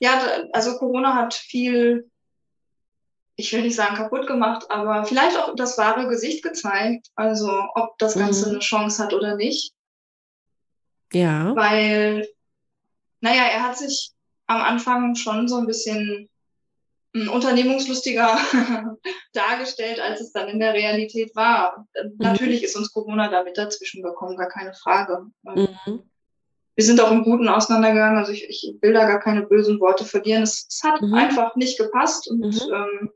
Ja, 0.00 0.20
also 0.52 0.76
Corona 0.76 1.14
hat 1.14 1.34
viel, 1.34 2.10
ich 3.36 3.52
will 3.52 3.62
nicht 3.62 3.74
sagen 3.74 3.96
kaputt 3.96 4.26
gemacht, 4.26 4.70
aber 4.70 5.04
vielleicht 5.04 5.36
auch 5.36 5.54
das 5.56 5.76
wahre 5.76 6.06
Gesicht 6.08 6.42
gezeigt. 6.42 7.08
Also 7.16 7.50
ob 7.74 7.98
das 7.98 8.14
Ganze 8.14 8.46
mhm. 8.46 8.52
eine 8.52 8.60
Chance 8.60 9.02
hat 9.02 9.12
oder 9.12 9.36
nicht. 9.36 9.72
Ja. 11.12 11.54
Weil, 11.54 12.28
naja, 13.20 13.42
er 13.52 13.62
hat 13.62 13.78
sich 13.78 14.12
am 14.46 14.60
Anfang 14.60 15.14
schon 15.14 15.48
so 15.48 15.56
ein 15.56 15.66
bisschen 15.66 16.28
hm, 17.14 17.28
unternehmungslustiger 17.28 18.38
dargestellt, 19.32 20.00
als 20.00 20.20
es 20.20 20.32
dann 20.32 20.48
in 20.48 20.58
der 20.58 20.74
Realität 20.74 21.34
war. 21.34 21.86
Mhm. 21.94 22.16
Natürlich 22.18 22.62
ist 22.62 22.76
uns 22.76 22.92
Corona 22.92 23.28
damit 23.28 23.58
dazwischen 23.58 24.02
gekommen, 24.02 24.36
gar 24.36 24.48
keine 24.48 24.74
Frage. 24.74 25.26
Mhm. 25.42 26.02
Wir 26.76 26.84
sind 26.84 27.00
auch 27.00 27.12
im 27.12 27.22
Guten 27.22 27.48
auseinandergegangen, 27.48 28.18
also 28.18 28.32
ich, 28.32 28.48
ich 28.48 28.74
will 28.80 28.92
da 28.92 29.06
gar 29.06 29.20
keine 29.20 29.42
bösen 29.42 29.78
Worte 29.78 30.04
verlieren. 30.04 30.42
Es, 30.42 30.66
es 30.68 30.82
hat 30.82 31.00
mhm. 31.00 31.14
einfach 31.14 31.54
nicht 31.54 31.78
gepasst 31.78 32.28
und 32.28 32.40
mhm. 32.40 32.72
ähm, 32.72 33.10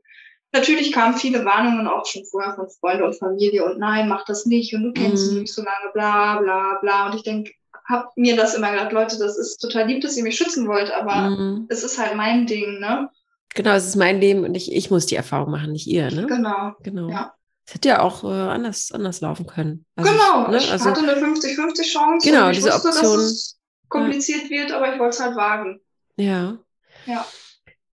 natürlich 0.51 0.91
kamen 0.91 1.15
viele 1.15 1.45
Warnungen 1.45 1.87
auch 1.87 2.05
schon 2.05 2.25
vorher 2.25 2.55
von 2.55 2.69
Freunden 2.69 3.03
und 3.03 3.17
Familie 3.17 3.65
und 3.65 3.79
nein, 3.79 4.07
mach 4.07 4.25
das 4.25 4.45
nicht 4.45 4.73
und 4.73 4.83
du 4.83 4.93
kennst 4.93 5.27
mhm. 5.27 5.37
ihn 5.37 5.41
nicht 5.43 5.53
so 5.53 5.61
lange, 5.61 5.91
bla 5.93 6.39
bla 6.39 6.79
bla. 6.81 7.07
Und 7.07 7.15
ich 7.15 7.23
denke, 7.23 7.51
habe 7.85 8.07
mir 8.15 8.35
das 8.35 8.55
immer 8.55 8.71
gedacht, 8.71 8.91
Leute, 8.91 9.17
das 9.17 9.37
ist 9.37 9.57
total 9.57 9.87
lieb, 9.87 10.01
dass 10.01 10.15
ihr 10.15 10.23
mich 10.23 10.37
schützen 10.37 10.67
wollt, 10.67 10.91
aber 10.91 11.31
mhm. 11.31 11.65
es 11.69 11.83
ist 11.83 11.97
halt 11.97 12.15
mein 12.15 12.45
Ding, 12.45 12.79
ne? 12.79 13.09
Genau, 13.55 13.71
es 13.71 13.87
ist 13.87 13.95
mein 13.95 14.21
Leben 14.21 14.43
und 14.43 14.55
ich, 14.55 14.71
ich 14.71 14.91
muss 14.91 15.07
die 15.07 15.15
Erfahrung 15.15 15.51
machen, 15.51 15.71
nicht 15.71 15.87
ihr, 15.87 16.11
ne? 16.11 16.27
Genau. 16.27 16.73
Genau. 16.83 17.09
Ja. 17.09 17.33
Es 17.65 17.75
hätte 17.75 17.89
ja 17.89 18.01
auch 18.01 18.23
äh, 18.23 18.27
anders, 18.27 18.91
anders 18.91 19.21
laufen 19.21 19.45
können. 19.45 19.85
Also, 19.95 20.11
genau, 20.11 20.47
ne? 20.47 20.57
ich 20.57 20.71
also, 20.71 20.85
hatte 20.85 21.01
eine 21.01 21.13
50-50 21.13 21.83
Chance. 21.83 22.27
Genau, 22.27 22.51
diese 22.51 22.71
wusste, 22.71 22.87
Option. 22.89 23.15
Dass 23.15 23.23
es 23.23 23.59
kompliziert 23.89 24.43
ja. 24.45 24.49
wird, 24.49 24.71
aber 24.71 24.93
ich 24.93 24.99
wollte 24.99 25.15
es 25.15 25.19
halt 25.19 25.35
wagen. 25.35 25.79
Ja. 26.15 26.57
Ja. 27.05 27.25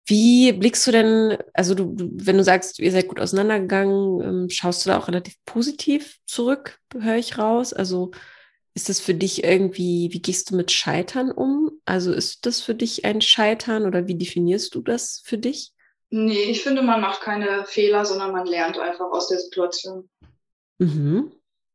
Wie 0.06 0.52
blickst 0.52 0.86
du 0.86 0.92
denn, 0.92 1.38
also 1.54 1.74
du, 1.74 1.94
wenn 1.96 2.36
du 2.36 2.44
sagst, 2.44 2.78
ihr 2.78 2.92
seid 2.92 3.08
gut 3.08 3.20
auseinandergegangen, 3.20 4.20
ähm, 4.20 4.50
schaust 4.50 4.84
du 4.84 4.90
da 4.90 4.98
auch 4.98 5.08
relativ 5.08 5.34
positiv 5.46 6.18
zurück, 6.26 6.78
höre 6.98 7.16
ich 7.16 7.38
raus? 7.38 7.72
Also 7.72 8.10
ist 8.74 8.88
das 8.88 9.00
für 9.00 9.14
dich 9.14 9.44
irgendwie, 9.44 10.08
wie 10.12 10.20
gehst 10.20 10.50
du 10.50 10.56
mit 10.56 10.72
Scheitern 10.72 11.30
um? 11.30 11.70
Also 11.86 12.12
ist 12.12 12.44
das 12.44 12.60
für 12.60 12.74
dich 12.74 13.04
ein 13.04 13.20
Scheitern 13.22 13.86
oder 13.86 14.06
wie 14.06 14.16
definierst 14.16 14.74
du 14.74 14.82
das 14.82 15.22
für 15.24 15.38
dich? 15.38 15.72
Nee, 16.10 16.44
ich 16.44 16.62
finde, 16.62 16.82
man 16.82 17.00
macht 17.00 17.22
keine 17.22 17.64
Fehler, 17.64 18.04
sondern 18.04 18.32
man 18.32 18.46
lernt 18.46 18.78
einfach 18.78 19.10
aus 19.10 19.28
der 19.28 19.38
Situation. 19.38 20.10
Mhm. 20.78 21.32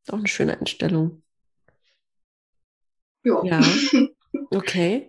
Auch 0.08 0.18
eine 0.18 0.28
schöne 0.28 0.60
Einstellung. 0.60 1.24
Jo. 3.24 3.44
Ja. 3.44 3.62
Okay. 4.52 5.09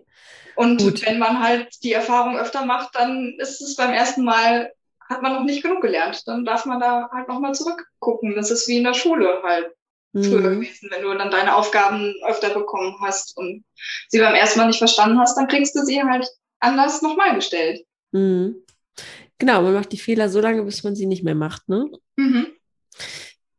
Und 0.61 0.77
Gut. 0.77 1.03
wenn 1.07 1.17
man 1.17 1.39
halt 1.39 1.83
die 1.83 1.91
Erfahrung 1.91 2.37
öfter 2.37 2.63
macht, 2.63 2.93
dann 2.93 3.33
ist 3.39 3.61
es 3.61 3.75
beim 3.75 3.91
ersten 3.91 4.23
Mal, 4.23 4.71
hat 5.09 5.23
man 5.23 5.33
noch 5.33 5.43
nicht 5.43 5.63
genug 5.63 5.81
gelernt. 5.81 6.21
Dann 6.27 6.45
darf 6.45 6.67
man 6.67 6.79
da 6.79 7.09
halt 7.11 7.27
nochmal 7.27 7.55
zurückgucken. 7.55 8.35
Das 8.35 8.51
ist 8.51 8.67
wie 8.67 8.77
in 8.77 8.83
der 8.83 8.93
Schule 8.93 9.41
halt 9.41 9.71
mhm. 10.13 10.23
früher 10.23 10.51
gewesen. 10.51 10.89
Wenn 10.91 11.01
du 11.01 11.11
dann 11.15 11.31
deine 11.31 11.55
Aufgaben 11.55 12.13
öfter 12.27 12.51
bekommen 12.51 12.95
hast 13.01 13.35
und 13.37 13.63
sie 14.09 14.19
beim 14.19 14.35
ersten 14.35 14.59
Mal 14.59 14.67
nicht 14.67 14.77
verstanden 14.77 15.17
hast, 15.17 15.35
dann 15.35 15.47
kriegst 15.47 15.75
du 15.75 15.83
sie 15.83 16.03
halt 16.03 16.29
anders 16.59 17.01
nochmal 17.01 17.33
gestellt. 17.33 17.83
Mhm. 18.11 18.57
Genau, 19.39 19.63
man 19.63 19.73
macht 19.73 19.91
die 19.93 19.97
Fehler 19.97 20.29
so 20.29 20.41
lange, 20.41 20.61
bis 20.61 20.83
man 20.83 20.95
sie 20.95 21.07
nicht 21.07 21.23
mehr 21.23 21.33
macht, 21.33 21.67
ne? 21.69 21.89
Mhm. 22.17 22.53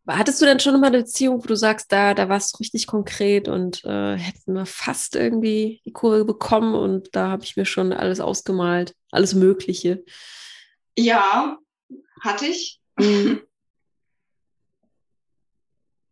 Hattest 0.08 0.42
du 0.42 0.46
denn 0.46 0.58
schon 0.58 0.80
mal 0.80 0.88
eine 0.88 0.98
Beziehung, 0.98 1.42
wo 1.42 1.46
du 1.46 1.54
sagst, 1.54 1.92
da, 1.92 2.12
da 2.12 2.28
warst 2.28 2.54
du 2.54 2.58
richtig 2.58 2.88
konkret 2.88 3.46
und 3.48 3.84
äh, 3.84 4.16
hätten 4.16 4.54
wir 4.54 4.66
fast 4.66 5.14
irgendwie 5.14 5.80
die 5.84 5.92
Kurve 5.92 6.24
bekommen 6.24 6.74
und 6.74 7.14
da 7.14 7.28
habe 7.28 7.44
ich 7.44 7.56
mir 7.56 7.66
schon 7.66 7.92
alles 7.92 8.18
ausgemalt, 8.18 8.96
alles 9.12 9.34
Mögliche? 9.34 10.02
Ja, 10.96 11.56
hatte 12.20 12.46
ich. 12.46 12.80
Mhm. 12.98 13.42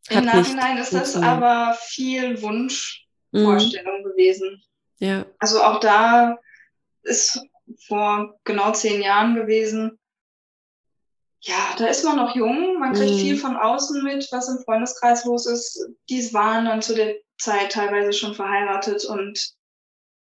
Im 0.08 0.24
Nachhinein 0.24 0.78
ist 0.78 0.92
das 0.92 1.16
aber 1.16 1.76
viel 1.80 2.42
Wunschvorstellung 2.42 4.00
mhm. 4.00 4.04
gewesen. 4.04 4.62
Ja. 4.98 5.24
Also 5.38 5.62
auch 5.62 5.78
da 5.80 6.36
ist 7.02 7.40
vor 7.86 8.38
genau 8.44 8.72
zehn 8.72 9.02
Jahren 9.02 9.36
gewesen. 9.36 9.99
Ja, 11.42 11.74
da 11.78 11.86
ist 11.86 12.04
man 12.04 12.16
noch 12.16 12.34
jung, 12.34 12.78
man 12.78 12.92
kriegt 12.92 13.12
mhm. 13.12 13.18
viel 13.18 13.36
von 13.36 13.56
außen 13.56 14.02
mit, 14.02 14.28
was 14.30 14.48
im 14.48 14.62
Freundeskreis 14.62 15.24
los 15.24 15.46
ist. 15.46 15.88
Die 16.10 16.32
waren 16.34 16.66
dann 16.66 16.82
zu 16.82 16.94
der 16.94 17.16
Zeit 17.38 17.72
teilweise 17.72 18.12
schon 18.12 18.34
verheiratet 18.34 19.04
und 19.06 19.54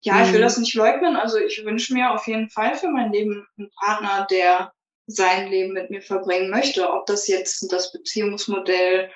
ja, 0.00 0.14
mhm. 0.14 0.22
ich 0.22 0.32
will 0.32 0.40
mhm. 0.40 0.44
das 0.44 0.58
nicht 0.58 0.74
leugnen. 0.74 1.16
Also 1.16 1.38
ich 1.38 1.64
wünsche 1.64 1.92
mir 1.92 2.12
auf 2.12 2.26
jeden 2.26 2.48
Fall 2.48 2.74
für 2.76 2.88
mein 2.88 3.12
Leben 3.12 3.46
einen 3.58 3.70
Partner, 3.78 4.26
der 4.30 4.72
sein 5.06 5.48
Leben 5.48 5.74
mit 5.74 5.90
mir 5.90 6.00
verbringen 6.00 6.50
möchte. 6.50 6.90
Ob 6.90 7.06
das 7.06 7.28
jetzt 7.28 7.70
das 7.72 7.92
Beziehungsmodell 7.92 9.10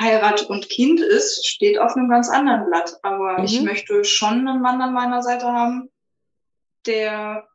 Heirat 0.00 0.42
und 0.42 0.68
Kind 0.68 1.00
ist, 1.00 1.46
steht 1.46 1.78
auf 1.78 1.94
einem 1.94 2.08
ganz 2.08 2.30
anderen 2.30 2.66
Blatt. 2.66 2.96
Aber 3.02 3.38
mhm. 3.38 3.44
ich 3.44 3.60
möchte 3.60 4.04
schon 4.04 4.48
einen 4.48 4.62
Mann 4.62 4.80
an 4.80 4.94
meiner 4.94 5.22
Seite 5.22 5.46
haben, 5.46 5.90
der 6.86 7.46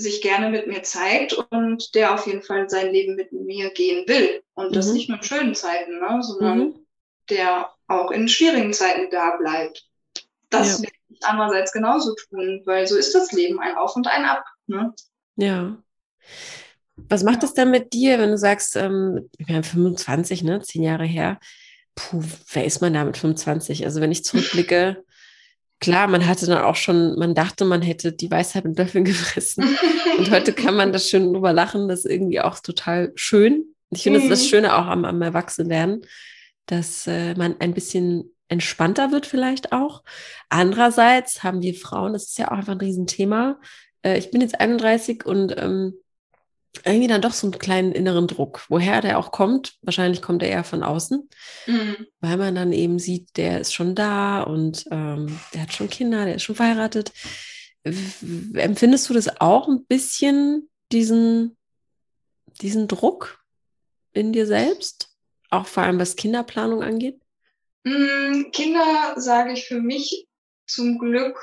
sich 0.00 0.22
gerne 0.22 0.50
mit 0.50 0.66
mir 0.66 0.82
zeigt 0.82 1.34
und 1.34 1.94
der 1.94 2.14
auf 2.14 2.26
jeden 2.26 2.42
Fall 2.42 2.68
sein 2.68 2.92
Leben 2.92 3.16
mit 3.16 3.32
mir 3.32 3.70
gehen 3.70 4.06
will. 4.08 4.42
Und 4.54 4.74
das 4.74 4.88
mhm. 4.88 4.94
nicht 4.94 5.08
nur 5.08 5.18
in 5.18 5.24
schönen 5.24 5.54
Zeiten, 5.54 5.98
ne, 6.00 6.18
sondern 6.22 6.58
mhm. 6.58 6.86
der 7.28 7.70
auch 7.86 8.10
in 8.10 8.28
schwierigen 8.28 8.72
Zeiten 8.72 9.10
da 9.10 9.36
bleibt. 9.36 9.86
Das 10.48 10.78
ja. 10.78 10.82
will 10.82 10.90
ich 11.08 11.18
andererseits 11.22 11.72
genauso 11.72 12.14
tun, 12.14 12.62
weil 12.64 12.86
so 12.86 12.96
ist 12.96 13.14
das 13.14 13.32
Leben, 13.32 13.60
ein 13.60 13.76
Auf 13.76 13.96
und 13.96 14.06
ein 14.06 14.24
Ab. 14.24 14.44
Ne? 14.66 14.92
Ja. 15.36 15.76
Was 17.08 17.22
macht 17.22 17.42
das 17.42 17.54
dann 17.54 17.70
mit 17.70 17.92
dir, 17.92 18.18
wenn 18.18 18.30
du 18.30 18.38
sagst, 18.38 18.76
ähm, 18.76 19.30
wir 19.38 19.56
haben 19.56 19.64
25, 19.64 20.42
ne, 20.42 20.60
zehn 20.60 20.82
Jahre 20.82 21.04
her, 21.04 21.38
puh, 21.94 22.22
wer 22.52 22.64
ist 22.64 22.80
man 22.80 22.94
da 22.94 23.04
mit 23.04 23.16
25? 23.16 23.84
Also 23.84 24.00
wenn 24.00 24.12
ich 24.12 24.24
zurückblicke, 24.24 25.02
klar, 25.80 26.06
man 26.08 26.26
hatte 26.26 26.46
dann 26.46 26.62
auch 26.62 26.76
schon, 26.76 27.18
man 27.18 27.34
dachte, 27.34 27.64
man 27.64 27.82
hätte 27.82 28.12
die 28.12 28.30
Weisheit 28.30 28.64
mit 28.64 28.78
Löffeln 28.78 29.04
gefressen. 29.06 29.64
Und 30.18 30.30
heute 30.30 30.52
kann 30.52 30.76
man 30.76 30.92
das 30.92 31.08
schön 31.08 31.32
drüber 31.32 31.52
lachen, 31.52 31.88
das 31.88 32.04
ist 32.04 32.10
irgendwie 32.10 32.40
auch 32.40 32.60
total 32.60 33.12
schön. 33.16 33.64
Ich 33.90 34.02
finde, 34.02 34.20
mhm. 34.20 34.28
das 34.28 34.38
ist 34.38 34.44
das 34.44 34.46
mhm. 34.46 34.50
Schöne 34.50 34.76
auch 34.76 34.86
am, 34.86 35.04
am 35.04 35.20
Erwachsenwerden, 35.20 36.06
dass 36.66 37.06
äh, 37.06 37.34
man 37.34 37.56
ein 37.58 37.74
bisschen 37.74 38.36
entspannter 38.48 39.12
wird 39.12 39.26
vielleicht 39.26 39.72
auch. 39.72 40.02
Andererseits 40.48 41.42
haben 41.42 41.62
wir 41.62 41.74
Frauen, 41.74 42.12
das 42.12 42.24
ist 42.24 42.38
ja 42.38 42.48
auch 42.48 42.58
einfach 42.58 42.74
ein 42.74 42.80
Riesenthema. 42.80 43.58
Äh, 44.02 44.18
ich 44.18 44.30
bin 44.30 44.40
jetzt 44.40 44.60
31 44.60 45.24
und 45.24 45.54
ähm, 45.56 45.94
irgendwie 46.84 47.08
dann 47.08 47.20
doch 47.20 47.32
so 47.32 47.46
einen 47.46 47.58
kleinen 47.58 47.92
inneren 47.92 48.26
Druck. 48.26 48.64
Woher 48.68 49.00
der 49.00 49.18
auch 49.18 49.32
kommt, 49.32 49.74
wahrscheinlich 49.82 50.22
kommt 50.22 50.42
er 50.42 50.48
eher 50.48 50.64
von 50.64 50.82
außen, 50.82 51.28
mhm. 51.66 52.06
weil 52.20 52.36
man 52.36 52.54
dann 52.54 52.72
eben 52.72 52.98
sieht, 52.98 53.36
der 53.36 53.60
ist 53.60 53.74
schon 53.74 53.94
da 53.94 54.42
und 54.42 54.86
ähm, 54.90 55.38
der 55.52 55.62
hat 55.62 55.72
schon 55.72 55.90
Kinder, 55.90 56.24
der 56.24 56.36
ist 56.36 56.42
schon 56.42 56.56
verheiratet. 56.56 57.12
Empfindest 57.82 59.08
du 59.08 59.14
das 59.14 59.40
auch 59.40 59.68
ein 59.68 59.84
bisschen, 59.86 60.68
diesen, 60.92 61.56
diesen 62.60 62.88
Druck 62.88 63.42
in 64.12 64.32
dir 64.32 64.46
selbst? 64.46 65.08
Auch 65.50 65.66
vor 65.66 65.82
allem 65.82 65.98
was 65.98 66.16
Kinderplanung 66.16 66.82
angeht? 66.82 67.20
Mm, 67.84 68.50
Kinder 68.52 69.14
sage 69.16 69.52
ich 69.52 69.66
für 69.66 69.80
mich 69.80 70.28
zum 70.66 70.98
Glück 70.98 71.36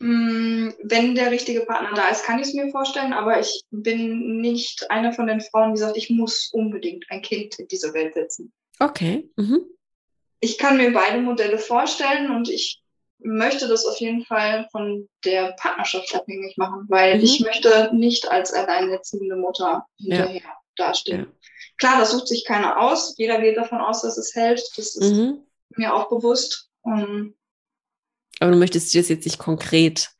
wenn 0.00 1.14
der 1.14 1.30
richtige 1.30 1.62
Partner 1.62 1.92
da 1.94 2.08
ist, 2.08 2.24
kann 2.24 2.38
ich 2.38 2.48
es 2.48 2.54
mir 2.54 2.70
vorstellen, 2.70 3.12
aber 3.12 3.40
ich 3.40 3.62
bin 3.70 4.40
nicht 4.40 4.90
eine 4.90 5.12
von 5.12 5.26
den 5.26 5.40
Frauen, 5.40 5.74
die 5.74 5.80
sagt, 5.80 5.96
ich 5.96 6.08
muss 6.08 6.50
unbedingt 6.52 7.04
ein 7.08 7.22
Kind 7.22 7.58
in 7.58 7.66
diese 7.66 7.92
Welt 7.94 8.14
setzen. 8.14 8.52
Okay. 8.78 9.28
Mhm. 9.36 9.62
Ich 10.40 10.56
kann 10.56 10.76
mir 10.76 10.92
beide 10.92 11.20
Modelle 11.20 11.58
vorstellen 11.58 12.30
und 12.30 12.48
ich 12.48 12.80
möchte 13.18 13.66
das 13.66 13.84
auf 13.84 13.98
jeden 13.98 14.24
Fall 14.24 14.68
von 14.70 15.08
der 15.24 15.52
Partnerschaft 15.58 16.14
abhängig 16.14 16.56
machen, 16.56 16.86
weil 16.88 17.16
mhm. 17.16 17.24
ich 17.24 17.40
möchte 17.40 17.90
nicht 17.92 18.30
als 18.30 18.52
alleinerziehende 18.52 19.34
Mutter 19.34 19.84
hinterher 19.96 20.42
ja. 20.42 20.58
dastehen. 20.76 21.20
Ja. 21.20 21.26
Klar, 21.78 21.98
das 21.98 22.12
sucht 22.12 22.28
sich 22.28 22.44
keiner 22.44 22.80
aus. 22.80 23.14
Jeder 23.18 23.40
geht 23.40 23.56
davon 23.56 23.80
aus, 23.80 24.02
dass 24.02 24.16
es 24.16 24.34
hält. 24.34 24.62
Das 24.76 24.94
ist 24.94 25.12
mhm. 25.12 25.42
mir 25.76 25.94
auch 25.94 26.08
bewusst. 26.08 26.70
Um, 26.82 27.34
aber 28.40 28.52
du 28.52 28.56
möchtest 28.56 28.92
dir 28.94 29.00
das 29.00 29.08
jetzt 29.08 29.24
nicht 29.24 29.38
konkret 29.38 30.10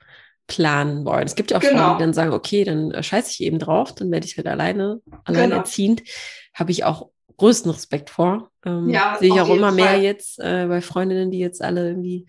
planen 0.48 1.04
wollen. 1.04 1.26
Es 1.26 1.36
gibt 1.36 1.50
ja 1.50 1.59
auch 1.59 1.62
genau. 1.62 1.78
Frauen, 1.78 1.98
die 1.98 2.04
dann 2.04 2.14
sagen, 2.14 2.32
okay, 2.32 2.64
dann 2.64 2.90
äh, 2.90 3.02
scheiße 3.02 3.30
ich 3.30 3.42
eben 3.42 3.59
drauf, 3.59 3.94
dann 3.94 4.11
werde 4.11 4.26
ich 4.26 4.36
halt 4.36 4.48
alleine, 4.48 5.00
alleinerziehend. 5.24 6.00
Genau. 6.00 6.11
Habe 6.54 6.70
ich 6.72 6.84
auch 6.84 7.11
größten 7.36 7.70
Respekt 7.70 8.11
vor. 8.11 8.50
Ähm, 8.64 8.88
ja, 8.88 9.16
sehe 9.20 9.28
ich 9.32 9.40
auch 9.40 9.48
immer 9.48 9.68
Fall. 9.68 9.76
mehr 9.76 10.00
jetzt 10.00 10.40
äh, 10.40 10.66
bei 10.66 10.80
Freundinnen, 10.80 11.30
die 11.30 11.38
jetzt 11.38 11.62
alle 11.62 11.88
irgendwie, 11.88 12.26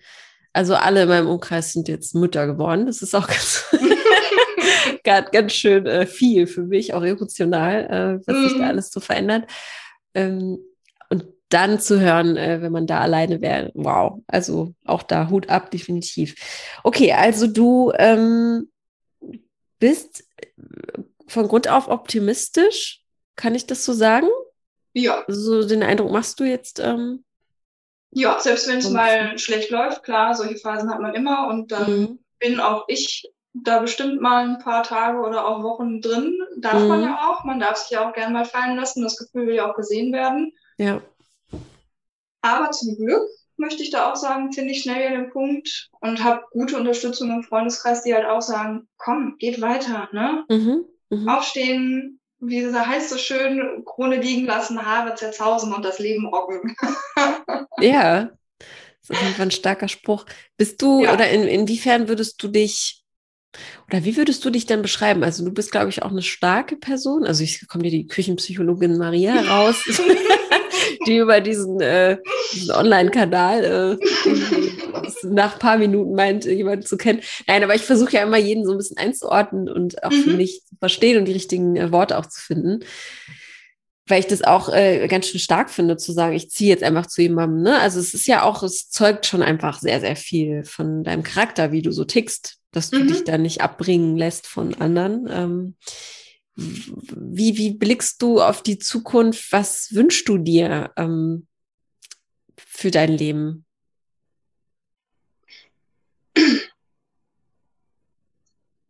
also 0.52 0.74
alle 0.74 1.02
in 1.02 1.08
meinem 1.08 1.28
Umkreis 1.28 1.72
sind 1.72 1.88
jetzt 1.88 2.14
Mütter 2.14 2.46
geworden. 2.46 2.86
Das 2.86 3.02
ist 3.02 3.14
auch 3.14 3.26
ganz, 3.26 3.64
ganz, 5.04 5.30
ganz 5.30 5.52
schön 5.52 5.86
äh, 5.86 6.06
viel 6.06 6.46
für 6.46 6.62
mich, 6.62 6.94
auch 6.94 7.02
emotional, 7.02 8.20
äh, 8.22 8.26
was 8.26 8.36
mm. 8.36 8.42
sich 8.42 8.52
da 8.52 8.58
mhm. 8.58 8.68
alles 8.68 8.90
so 8.90 9.00
verändert. 9.00 9.50
Ähm, 10.14 10.58
dann 11.50 11.80
zu 11.80 12.00
hören, 12.00 12.36
äh, 12.36 12.62
wenn 12.62 12.72
man 12.72 12.86
da 12.86 13.00
alleine 13.00 13.40
wäre, 13.40 13.70
wow, 13.74 14.20
also 14.26 14.74
auch 14.84 15.02
da 15.02 15.28
Hut 15.28 15.50
ab, 15.50 15.70
definitiv. 15.70 16.34
Okay, 16.84 17.12
also 17.12 17.46
du 17.46 17.92
ähm, 17.96 18.70
bist 19.78 20.24
von 21.26 21.48
Grund 21.48 21.68
auf 21.68 21.88
optimistisch, 21.88 23.02
kann 23.36 23.54
ich 23.54 23.66
das 23.66 23.84
so 23.84 23.92
sagen? 23.92 24.28
Ja. 24.92 25.24
So 25.28 25.66
den 25.66 25.82
Eindruck 25.82 26.10
machst 26.10 26.40
du 26.40 26.44
jetzt? 26.44 26.80
Ähm, 26.80 27.24
ja, 28.12 28.38
selbst 28.40 28.68
wenn 28.68 28.78
es 28.78 28.90
mal 28.90 29.38
schlecht 29.38 29.70
läuft, 29.70 30.02
klar, 30.02 30.34
solche 30.34 30.56
Phasen 30.56 30.90
hat 30.90 31.00
man 31.00 31.14
immer 31.14 31.48
und 31.48 31.70
dann 31.70 32.00
mhm. 32.00 32.18
bin 32.38 32.58
auch 32.60 32.84
ich 32.88 33.30
da 33.52 33.80
bestimmt 33.80 34.20
mal 34.20 34.48
ein 34.48 34.58
paar 34.58 34.82
Tage 34.82 35.18
oder 35.18 35.46
auch 35.46 35.62
Wochen 35.62 36.00
drin. 36.00 36.38
Darf 36.58 36.80
mhm. 36.80 36.88
man 36.88 37.02
ja 37.02 37.30
auch. 37.30 37.44
Man 37.44 37.60
darf 37.60 37.76
sich 37.76 37.90
ja 37.90 38.08
auch 38.08 38.12
gerne 38.12 38.32
mal 38.32 38.44
fallen 38.44 38.76
lassen. 38.76 39.02
Das 39.02 39.16
Gefühl 39.16 39.46
will 39.46 39.54
ja 39.54 39.70
auch 39.70 39.76
gesehen 39.76 40.12
werden. 40.12 40.52
Ja. 40.76 41.02
Aber 42.42 42.70
zum 42.70 42.96
Glück 42.96 43.22
möchte 43.56 43.82
ich 43.82 43.90
da 43.90 44.10
auch 44.10 44.16
sagen, 44.16 44.52
finde 44.52 44.72
ich 44.72 44.82
schnell 44.82 44.98
wieder 44.98 45.20
den 45.20 45.30
Punkt 45.30 45.90
und 46.00 46.24
habe 46.24 46.44
gute 46.50 46.76
Unterstützung 46.76 47.30
im 47.30 47.42
Freundeskreis, 47.42 48.02
die 48.02 48.14
halt 48.14 48.26
auch 48.26 48.42
sagen, 48.42 48.88
komm, 48.96 49.36
geht 49.38 49.60
weiter, 49.60 50.08
ne? 50.12 50.44
Mhm. 50.48 50.84
Mhm. 51.10 51.28
Aufstehen, 51.28 52.20
wie 52.40 52.66
heißt 52.66 53.10
so 53.10 53.18
schön, 53.18 53.84
Krone 53.84 54.16
liegen 54.16 54.46
lassen, 54.46 54.84
Haare 54.84 55.14
zerzausen 55.14 55.74
und 55.74 55.84
das 55.84 55.98
Leben 55.98 56.26
rocken. 56.26 56.74
ja, 57.80 58.30
das 58.58 58.70
ist 59.02 59.10
auf 59.10 59.22
jeden 59.22 59.34
Fall 59.34 59.46
ein 59.46 59.50
starker 59.50 59.88
Spruch. 59.88 60.24
Bist 60.56 60.80
du, 60.80 61.02
ja. 61.02 61.12
oder 61.12 61.28
in, 61.30 61.42
inwiefern 61.42 62.08
würdest 62.08 62.42
du 62.42 62.48
dich, 62.48 63.04
oder 63.88 64.04
wie 64.04 64.16
würdest 64.16 64.44
du 64.44 64.50
dich 64.50 64.64
denn 64.64 64.80
beschreiben? 64.80 65.22
Also 65.22 65.44
du 65.44 65.52
bist, 65.52 65.72
glaube 65.72 65.90
ich, 65.90 66.02
auch 66.02 66.10
eine 66.10 66.22
starke 66.22 66.76
Person. 66.76 67.24
Also 67.24 67.44
ich 67.44 67.66
komme 67.68 67.84
dir 67.84 67.90
die 67.90 68.06
Küchenpsychologin 68.06 68.96
Maria 68.96 69.40
raus. 69.42 69.84
die 71.06 71.18
über 71.18 71.40
diesen, 71.40 71.80
äh, 71.80 72.18
diesen 72.52 72.72
Online-Kanal 72.72 73.98
äh, 73.98 74.06
nach 75.24 75.54
ein 75.54 75.58
paar 75.58 75.78
Minuten 75.78 76.14
meint, 76.14 76.44
jemanden 76.44 76.84
zu 76.84 76.96
kennen. 76.96 77.20
Nein, 77.46 77.62
aber 77.64 77.74
ich 77.74 77.82
versuche 77.82 78.12
ja 78.12 78.22
immer 78.22 78.38
jeden 78.38 78.64
so 78.64 78.72
ein 78.72 78.78
bisschen 78.78 78.98
einzuordnen 78.98 79.68
und 79.68 80.02
auch 80.02 80.10
mhm. 80.10 80.22
für 80.22 80.30
mich 80.30 80.62
zu 80.64 80.76
verstehen 80.78 81.18
und 81.18 81.26
die 81.26 81.32
richtigen 81.32 81.76
äh, 81.76 81.92
Worte 81.92 82.18
auch 82.18 82.26
zu 82.26 82.40
finden. 82.40 82.84
Weil 84.06 84.20
ich 84.20 84.26
das 84.26 84.42
auch 84.42 84.72
äh, 84.72 85.06
ganz 85.06 85.28
schön 85.28 85.38
stark 85.38 85.70
finde, 85.70 85.96
zu 85.96 86.12
sagen, 86.12 86.34
ich 86.34 86.50
ziehe 86.50 86.70
jetzt 86.70 86.82
einfach 86.82 87.06
zu 87.06 87.22
jemandem. 87.22 87.62
Ne? 87.62 87.78
Also 87.78 88.00
es 88.00 88.12
ist 88.12 88.26
ja 88.26 88.42
auch, 88.42 88.62
es 88.62 88.90
zeugt 88.90 89.26
schon 89.26 89.42
einfach 89.42 89.78
sehr, 89.78 90.00
sehr 90.00 90.16
viel 90.16 90.64
von 90.64 91.04
deinem 91.04 91.22
Charakter, 91.22 91.70
wie 91.70 91.82
du 91.82 91.92
so 91.92 92.04
tickst, 92.04 92.56
dass 92.72 92.90
du 92.90 93.00
mhm. 93.00 93.08
dich 93.08 93.24
da 93.24 93.38
nicht 93.38 93.60
abbringen 93.60 94.16
lässt 94.16 94.48
von 94.48 94.74
anderen. 94.74 95.28
Ähm, 95.30 95.76
wie, 96.60 97.56
wie 97.56 97.70
blickst 97.74 98.20
du 98.20 98.40
auf 98.40 98.62
die 98.62 98.78
Zukunft? 98.78 99.52
Was 99.52 99.94
wünschst 99.94 100.28
du 100.28 100.38
dir 100.38 100.92
ähm, 100.96 101.46
für 102.56 102.90
dein 102.90 103.16
Leben? 103.16 103.64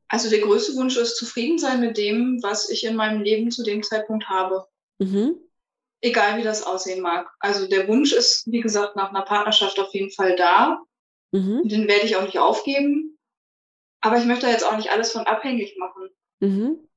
Also 0.09 0.29
der 0.29 0.41
größte 0.41 0.75
Wunsch 0.75 0.97
ist 0.97 1.17
zufrieden 1.17 1.59
sein 1.59 1.81
mit 1.81 1.97
dem, 1.97 2.43
was 2.43 2.69
ich 2.69 2.85
in 2.85 2.97
meinem 2.97 3.23
Leben 3.23 3.53
zu 3.53 3.63
dem 3.63 3.83
Zeitpunkt 3.83 4.29
habe. 4.29 4.67
Mhm. 4.99 5.37
Egal 6.01 6.39
wie 6.39 6.43
das 6.43 6.65
aussehen 6.65 7.01
mag. 7.01 7.31
Also 7.39 7.69
der 7.69 7.87
Wunsch 7.87 8.13
ist, 8.13 8.51
wie 8.51 8.61
gesagt, 8.61 8.97
nach 8.97 9.11
einer 9.11 9.23
Partnerschaft 9.23 9.79
auf 9.79 9.95
jeden 9.95 10.11
Fall 10.11 10.35
da. 10.35 10.83
Mhm. 11.31 11.69
Den 11.69 11.87
werde 11.87 12.07
ich 12.07 12.17
auch 12.17 12.25
nicht 12.25 12.39
aufgeben. 12.39 13.19
Aber 14.01 14.17
ich 14.17 14.25
möchte 14.25 14.49
jetzt 14.49 14.67
auch 14.67 14.77
nicht 14.77 14.91
alles 14.91 15.13
von 15.13 15.27
abhängig 15.27 15.77
machen. 15.79 16.09
Mhm 16.41 16.90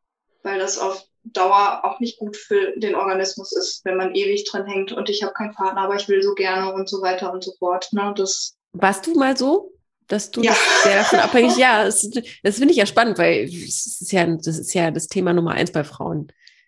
weil 0.43 0.59
das 0.59 0.77
auf 0.77 1.03
Dauer 1.23 1.81
auch 1.83 1.99
nicht 1.99 2.19
gut 2.19 2.35
für 2.35 2.73
den 2.75 2.95
Organismus 2.95 3.53
ist, 3.53 3.85
wenn 3.85 3.95
man 3.95 4.13
ewig 4.13 4.43
drin 4.49 4.65
hängt 4.65 4.91
und 4.91 5.09
ich 5.09 5.23
habe 5.23 5.33
keinen 5.33 5.53
Partner, 5.53 5.81
aber 5.81 5.95
ich 5.95 6.09
will 6.09 6.21
so 6.21 6.33
gerne 6.33 6.73
und 6.73 6.89
so 6.89 7.01
weiter 7.01 7.31
und 7.31 7.43
so 7.43 7.53
fort. 7.57 7.87
Ne? 7.93 8.13
Das 8.15 8.55
Warst 8.73 9.07
du 9.07 9.17
mal 9.17 9.37
so? 9.37 9.71
Dass 10.07 10.31
du 10.31 10.41
ja. 10.41 10.53
sehr 10.83 10.97
davon 10.97 11.19
abhängig, 11.19 11.55
ja, 11.57 11.85
das, 11.85 12.09
das 12.43 12.57
finde 12.57 12.71
ich 12.71 12.77
ja 12.77 12.85
spannend, 12.85 13.17
weil 13.17 13.45
das 13.45 14.01
ist 14.01 14.11
ja, 14.11 14.25
das 14.25 14.59
ist 14.59 14.73
ja 14.73 14.91
das 14.91 15.07
Thema 15.07 15.31
Nummer 15.31 15.51
eins 15.51 15.71
bei 15.71 15.85
Frauen. 15.85 16.27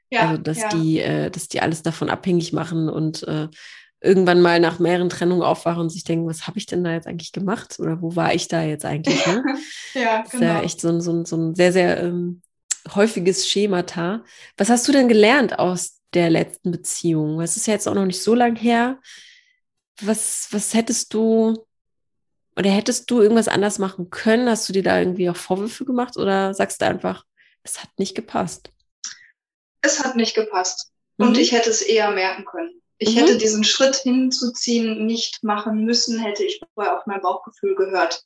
Ja, 0.10 0.30
also, 0.30 0.42
dass 0.42 0.60
ja. 0.60 0.70
die, 0.70 1.00
äh, 1.00 1.30
dass 1.30 1.50
die 1.50 1.60
alles 1.60 1.84
davon 1.84 2.10
abhängig 2.10 2.54
machen 2.54 2.88
und 2.88 3.24
äh, 3.28 3.50
irgendwann 4.02 4.42
mal 4.42 4.60
nach 4.60 4.80
mehreren 4.80 5.10
Trennungen 5.10 5.42
aufwachen 5.42 5.82
und 5.82 5.90
sich 5.90 6.04
denken, 6.04 6.28
was 6.28 6.48
habe 6.48 6.58
ich 6.60 6.66
denn 6.66 6.84
da 6.84 6.94
jetzt 6.94 7.08
eigentlich 7.08 7.34
gemacht? 7.34 7.78
Oder 7.80 8.02
wo 8.02 8.16
war 8.16 8.34
ich 8.34 8.48
da 8.48 8.64
jetzt 8.64 8.86
eigentlich? 8.86 9.26
Ne? 9.26 9.44
ja, 9.96 10.22
das 10.22 10.32
genau. 10.32 10.44
ist 10.44 10.50
ja 10.50 10.62
echt 10.62 10.82
so, 10.82 11.00
so, 11.00 11.26
so 11.26 11.36
ein 11.36 11.56
sehr, 11.56 11.74
sehr 11.74 12.04
ähm, 12.04 12.42
häufiges 12.94 13.48
Schemata. 13.48 14.24
Was 14.58 14.70
hast 14.70 14.88
du 14.88 14.92
denn 14.92 15.08
gelernt 15.08 15.58
aus 15.58 16.02
der 16.14 16.30
letzten 16.30 16.72
Beziehung? 16.72 17.42
Es 17.42 17.58
ist 17.58 17.68
ja 17.68 17.74
jetzt 17.74 17.88
auch 17.88 17.96
noch 17.96 18.06
nicht 18.06 18.22
so 18.22 18.36
lang 18.36 18.56
her. 18.56 19.00
Was, 20.02 20.48
was 20.52 20.74
hättest 20.74 21.14
du 21.14 21.66
oder 22.56 22.70
hättest 22.70 23.10
du 23.12 23.22
irgendwas 23.22 23.48
anders 23.48 23.80
machen 23.80 24.10
können? 24.10 24.50
Hast 24.50 24.70
du 24.70 24.74
dir 24.74 24.84
da 24.84 25.00
irgendwie 25.00 25.30
auch 25.30 25.36
Vorwürfe 25.36 25.86
gemacht 25.86 26.18
oder 26.18 26.54
sagst 26.54 26.82
du 26.82 26.86
einfach, 26.86 27.26
es 27.64 27.82
hat 27.82 27.90
nicht 27.98 28.16
gepasst? 28.16 28.72
Es 29.82 30.04
hat 30.04 30.16
nicht 30.16 30.36
gepasst. 30.36 30.92
Mhm. 31.18 31.28
Und 31.28 31.38
ich 31.38 31.52
hätte 31.52 31.70
es 31.70 31.82
eher 31.82 32.12
merken 32.12 32.46
können. 32.46 32.82
Ich 32.98 33.16
mhm. 33.16 33.20
hätte 33.20 33.38
diesen 33.38 33.64
Schritt 33.64 33.96
hinzuziehen 33.96 35.06
nicht 35.06 35.44
machen 35.44 35.84
müssen, 35.84 36.20
hätte 36.20 36.44
ich 36.44 36.62
vorher 36.74 36.98
auf 36.98 37.06
mein 37.06 37.22
Bauchgefühl 37.22 37.76
gehört. 37.76 38.24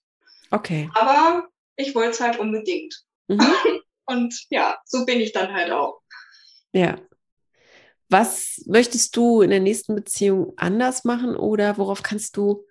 Okay. 0.51 0.89
Aber 0.93 1.47
ich 1.76 1.95
wollte 1.95 2.12
es 2.12 2.20
halt 2.20 2.38
unbedingt. 2.39 3.03
Mhm. 3.28 3.41
Und 4.10 4.47
ja, 4.49 4.80
so 4.86 5.05
bin 5.05 5.20
ich 5.20 5.34
dann 5.34 5.53
halt 5.53 5.72
auch. 5.72 6.01
Ja. 6.74 6.99
Was 8.10 8.64
möchtest 8.66 9.16
du 9.16 9.41
in 9.41 9.51
der 9.51 9.60
nächsten 9.60 9.93
Beziehung 9.93 10.53
anders 10.57 11.03
machen 11.03 11.36
oder 11.36 11.78
worauf 11.78 12.01
kannst 12.01 12.36
du, 12.36 12.66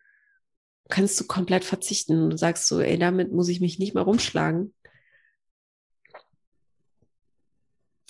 kannst 0.88 1.20
du 1.20 1.26
komplett 1.28 1.64
verzichten? 1.64 2.28
Du 2.28 2.36
sagst 2.36 2.66
so, 2.66 2.80
ey, 2.80 2.98
damit 2.98 3.30
muss 3.30 3.48
ich 3.48 3.60
mich 3.60 3.78
nicht 3.78 3.94
mehr 3.94 4.02
rumschlagen. 4.02 4.74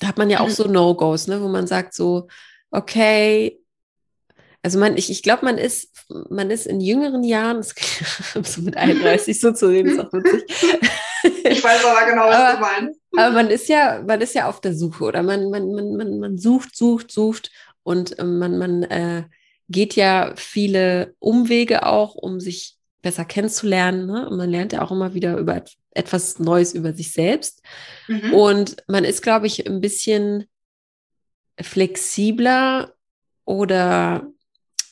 Da 0.00 0.06
hat 0.08 0.16
man 0.16 0.30
ja 0.30 0.40
auch 0.40 0.48
so 0.48 0.66
No-Gos, 0.66 1.26
ne, 1.26 1.42
wo 1.42 1.48
man 1.48 1.66
sagt 1.66 1.92
so, 1.92 2.28
okay, 2.70 3.60
also 4.62 4.78
man, 4.78 4.96
ich, 4.96 5.10
ich 5.10 5.22
glaube, 5.22 5.44
man 5.44 5.58
ist, 5.58 6.06
man 6.30 6.50
ist 6.50 6.66
in 6.66 6.80
jüngeren 6.80 7.24
Jahren, 7.24 7.62
so 8.42 8.62
mit 8.62 8.76
31 8.78 9.38
so 9.38 9.52
zu 9.52 9.68
reden, 9.68 9.90
ist 9.90 10.00
auch 10.00 10.12
witzig. 10.14 10.44
Ich 11.44 11.64
weiß 11.64 11.84
aber 11.84 12.06
genau, 12.10 12.26
was 12.26 12.36
aber, 12.36 12.54
du 12.54 12.60
meinst. 12.60 13.00
Aber 13.16 13.30
man 13.30 13.50
ist 13.50 13.68
ja, 13.68 14.02
man 14.06 14.20
ist 14.20 14.34
ja 14.34 14.48
auf 14.48 14.60
der 14.60 14.74
Suche 14.74 15.04
oder 15.04 15.22
man, 15.22 15.50
man, 15.50 15.72
man, 15.72 15.96
man, 15.96 16.18
man 16.18 16.38
sucht, 16.38 16.76
sucht, 16.76 17.10
sucht 17.10 17.50
und 17.82 18.18
ähm, 18.18 18.38
man, 18.38 18.58
man 18.58 18.82
äh, 18.84 19.24
geht 19.68 19.96
ja 19.96 20.32
viele 20.36 21.14
Umwege 21.18 21.86
auch, 21.86 22.14
um 22.14 22.40
sich 22.40 22.76
besser 23.02 23.24
kennenzulernen. 23.24 24.06
Ne? 24.06 24.28
Und 24.28 24.36
man 24.36 24.50
lernt 24.50 24.72
ja 24.72 24.82
auch 24.82 24.90
immer 24.90 25.14
wieder 25.14 25.36
über 25.36 25.62
etwas 25.92 26.38
Neues 26.38 26.74
über 26.74 26.92
sich 26.92 27.12
selbst. 27.12 27.62
Mhm. 28.06 28.34
Und 28.34 28.76
man 28.86 29.04
ist, 29.04 29.22
glaube 29.22 29.46
ich, 29.46 29.66
ein 29.66 29.80
bisschen 29.80 30.44
flexibler 31.60 32.94
oder 33.44 34.30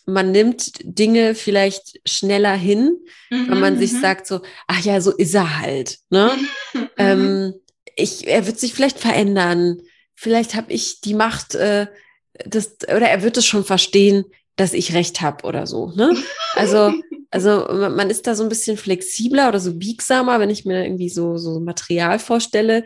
man 0.07 0.31
nimmt 0.31 0.73
Dinge 0.83 1.35
vielleicht 1.35 2.01
schneller 2.09 2.55
hin, 2.55 2.97
mhm, 3.29 3.51
wenn 3.51 3.61
man 3.61 3.79
sich 3.79 3.93
mhm. 3.93 4.01
sagt 4.01 4.27
so, 4.27 4.41
ach 4.69 4.81
ja, 4.83 5.01
so 5.01 5.11
ist 5.11 5.35
er 5.35 5.59
halt. 5.61 5.99
Ne? 6.11 6.31
Mhm. 6.73 6.89
ähm, 6.97 7.55
ich, 7.97 8.27
er 8.29 8.47
wird 8.47 8.59
sich 8.59 8.73
vielleicht 8.73 8.99
verändern. 8.99 9.83
Vielleicht 10.15 10.55
habe 10.55 10.73
ich 10.73 11.01
die 11.01 11.15
Macht, 11.15 11.55
äh, 11.57 11.89
das, 12.45 12.77
oder 12.85 13.09
er 13.09 13.23
wird 13.23 13.37
es 13.37 13.47
schon 13.47 13.65
verstehen, 13.65 14.25
dass 14.55 14.73
ich 14.73 14.95
recht 14.95 15.21
habe 15.21 15.45
oder 15.45 15.67
so. 15.67 15.93
Ne? 15.97 16.17
Also, 16.55 16.95
also 17.31 17.67
man 17.71 18.09
ist 18.09 18.27
da 18.27 18.35
so 18.35 18.45
ein 18.45 18.49
bisschen 18.49 18.77
flexibler 18.77 19.49
oder 19.49 19.61
so 19.61 19.75
biegsamer, 19.75 20.39
wenn 20.39 20.51
ich 20.51 20.65
mir 20.65 20.85
irgendwie 20.85 21.11
so, 21.11 21.37
so 21.37 21.59
Material 21.59 22.19
vorstelle. 22.19 22.85